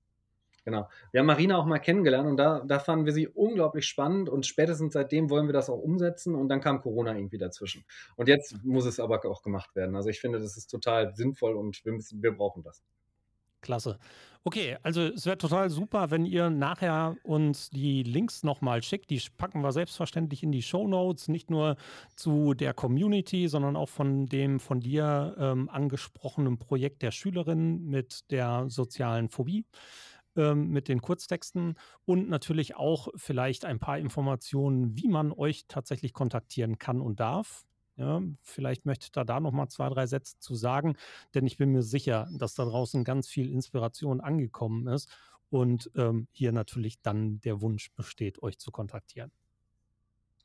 Genau. 0.69 0.87
Wir 1.13 1.21
haben 1.21 1.27
Marina 1.27 1.57
auch 1.57 1.65
mal 1.65 1.79
kennengelernt 1.79 2.29
und 2.29 2.37
da, 2.37 2.61
da 2.61 2.79
fanden 2.79 3.07
wir 3.07 3.15
sie 3.15 3.27
unglaublich 3.27 3.87
spannend 3.87 4.29
und 4.29 4.45
spätestens 4.45 4.93
seitdem 4.93 5.31
wollen 5.31 5.47
wir 5.47 5.55
das 5.55 5.71
auch 5.71 5.79
umsetzen 5.79 6.35
und 6.35 6.51
dann 6.51 6.61
kam 6.61 6.83
Corona 6.83 7.17
irgendwie 7.17 7.39
dazwischen. 7.39 7.87
Und 8.17 8.29
jetzt 8.29 8.63
muss 8.65 8.85
es 8.85 9.01
aber 9.01 9.25
auch 9.25 9.41
gemacht 9.41 9.75
werden. 9.75 9.97
Also 9.97 10.11
ich 10.11 10.21
finde, 10.21 10.41
das 10.41 10.59
ist 10.59 10.67
total 10.67 11.15
sinnvoll 11.17 11.57
und 11.57 11.83
wir, 11.87 11.93
müssen, 11.93 12.23
wir 12.23 12.33
brauchen 12.33 12.63
das. 12.63 12.83
Klasse. 13.63 13.99
Okay, 14.45 14.77
also 14.83 15.01
es 15.01 15.25
wäre 15.25 15.39
total 15.39 15.71
super, 15.71 16.11
wenn 16.11 16.27
ihr 16.27 16.51
nachher 16.51 17.17
uns 17.23 17.71
die 17.71 18.03
Links 18.03 18.43
nochmal 18.43 18.83
schickt. 18.83 19.09
Die 19.09 19.23
packen 19.39 19.63
wir 19.63 19.73
selbstverständlich 19.73 20.43
in 20.43 20.53
die 20.53 20.63
Show 20.63 20.87
Notes, 20.87 21.29
nicht 21.29 21.51
nur 21.51 21.77
zu 22.15 22.53
der 22.53 22.75
Community, 22.75 23.49
sondern 23.49 23.75
auch 23.75 23.89
von 23.89 24.27
dem 24.27 24.61
von 24.61 24.81
dir 24.81 25.35
ähm, 25.39 25.71
angesprochenen 25.71 26.59
Projekt 26.59 27.01
der 27.01 27.11
Schülerin 27.11 27.87
mit 27.87 28.31
der 28.31 28.67
sozialen 28.69 29.31
Phobie 29.31 29.65
ähm, 30.39 30.71
mit 30.71 30.89
den 30.89 31.03
Kurztexten 31.03 31.75
und 32.07 32.29
natürlich 32.29 32.77
auch 32.77 33.09
vielleicht 33.17 33.65
ein 33.65 33.81
paar 33.81 33.99
Informationen, 33.99 34.97
wie 34.97 35.09
man 35.09 35.33
euch 35.33 35.67
tatsächlich 35.69 36.13
kontaktieren 36.15 36.79
kann 36.79 37.01
und 37.01 37.21
darf. 37.21 37.67
Ja, 37.97 38.23
vielleicht 38.43 38.87
möchtet 38.87 39.19
ihr 39.19 39.25
da 39.25 39.41
noch 39.41 39.51
mal 39.51 39.69
zwei, 39.69 39.89
drei 39.89 40.07
Sätze 40.07 40.39
zu 40.39 40.55
sagen, 40.55 40.97
denn 41.35 41.47
ich 41.47 41.57
bin 41.57 41.73
mir 41.73 41.83
sicher, 41.83 42.29
dass 42.33 42.55
da 42.55 42.65
draußen 42.65 43.03
ganz 43.03 43.29
viel 43.29 43.51
Inspiration 43.51 44.21
angekommen 44.21 44.87
ist 44.87 45.11
und 45.51 45.91
ähm, 45.97 46.29
hier 46.31 46.53
natürlich 46.53 47.03
dann 47.03 47.41
der 47.41 47.61
Wunsch 47.61 47.91
besteht, 47.97 48.41
euch 48.41 48.59
zu 48.59 48.71
kontaktieren. 48.71 49.33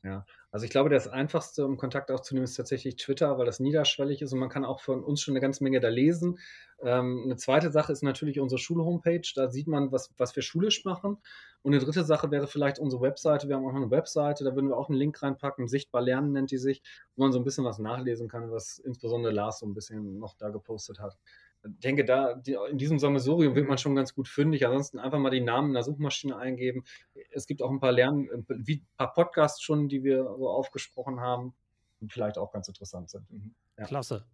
Ja, 0.04 0.26
also 0.50 0.66
ich 0.66 0.70
glaube, 0.70 0.90
das 0.90 1.08
Einfachste, 1.08 1.64
um 1.64 1.78
Kontakt 1.78 2.10
aufzunehmen, 2.10 2.44
ist 2.44 2.56
tatsächlich 2.56 2.96
Twitter, 2.96 3.38
weil 3.38 3.46
das 3.46 3.58
niederschwellig 3.58 4.20
ist 4.20 4.34
und 4.34 4.38
man 4.38 4.50
kann 4.50 4.66
auch 4.66 4.80
von 4.80 5.02
uns 5.02 5.22
schon 5.22 5.32
eine 5.32 5.40
ganze 5.40 5.64
Menge 5.64 5.80
da 5.80 5.88
lesen. 5.88 6.38
Ähm, 6.82 7.22
eine 7.24 7.36
zweite 7.36 7.70
Sache 7.72 7.90
ist 7.90 8.02
natürlich 8.02 8.38
unsere 8.38 8.58
Schulhomepage. 8.58 9.32
Da 9.34 9.50
sieht 9.50 9.66
man, 9.66 9.92
was, 9.92 10.12
was 10.18 10.36
wir 10.36 10.42
schulisch 10.42 10.84
machen. 10.84 11.16
Und 11.62 11.72
eine 11.72 11.82
dritte 11.82 12.04
Sache 12.04 12.30
wäre 12.30 12.46
vielleicht 12.46 12.78
unsere 12.78 13.00
Webseite. 13.00 13.48
Wir 13.48 13.56
haben 13.56 13.64
auch 13.64 13.72
noch 13.72 13.80
eine 13.80 13.90
Webseite, 13.90 14.44
da 14.44 14.54
würden 14.54 14.68
wir 14.68 14.76
auch 14.76 14.90
einen 14.90 14.98
Link 14.98 15.22
reinpacken. 15.22 15.68
Sichtbar 15.68 16.02
lernen 16.02 16.32
nennt 16.32 16.50
die 16.50 16.58
sich, 16.58 16.82
wo 17.16 17.22
man 17.22 17.32
so 17.32 17.38
ein 17.38 17.44
bisschen 17.44 17.64
was 17.64 17.78
nachlesen 17.78 18.28
kann, 18.28 18.50
was 18.50 18.78
insbesondere 18.78 19.32
Lars 19.32 19.60
so 19.60 19.66
ein 19.66 19.72
bisschen 19.72 20.18
noch 20.18 20.34
da 20.36 20.50
gepostet 20.50 21.00
hat 21.00 21.16
denke, 21.64 22.04
da 22.04 22.40
in 22.70 22.78
diesem 22.78 22.98
Sammelsurium 22.98 23.54
wird 23.54 23.68
man 23.68 23.78
schon 23.78 23.94
ganz 23.94 24.14
gut 24.14 24.28
fündig. 24.28 24.66
Ansonsten 24.66 24.98
einfach 24.98 25.18
mal 25.18 25.30
die 25.30 25.40
Namen 25.40 25.68
in 25.68 25.74
der 25.74 25.82
Suchmaschine 25.82 26.36
eingeben. 26.36 26.84
Es 27.30 27.46
gibt 27.46 27.62
auch 27.62 27.70
ein 27.70 27.80
paar 27.80 27.92
Lern, 27.92 28.28
wie 28.48 28.76
ein 28.76 28.96
paar 28.96 29.12
Podcasts 29.12 29.62
schon, 29.62 29.88
die 29.88 30.04
wir 30.04 30.24
so 30.38 30.48
aufgesprochen 30.48 31.20
haben, 31.20 31.54
die 32.00 32.08
vielleicht 32.08 32.38
auch 32.38 32.52
ganz 32.52 32.68
interessant 32.68 33.10
sind. 33.10 33.30
Mhm. 33.30 33.54
Ja. 33.78 33.86
Klasse. 33.86 34.24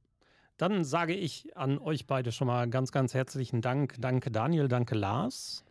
Dann 0.56 0.84
sage 0.84 1.14
ich 1.14 1.56
an 1.56 1.78
euch 1.78 2.06
beide 2.06 2.32
schon 2.32 2.46
mal 2.46 2.68
ganz, 2.68 2.92
ganz 2.92 3.14
herzlichen 3.14 3.62
Dank. 3.62 3.94
Danke 3.98 4.30
Daniel, 4.30 4.68
danke 4.68 4.94
Lars. 4.94 5.64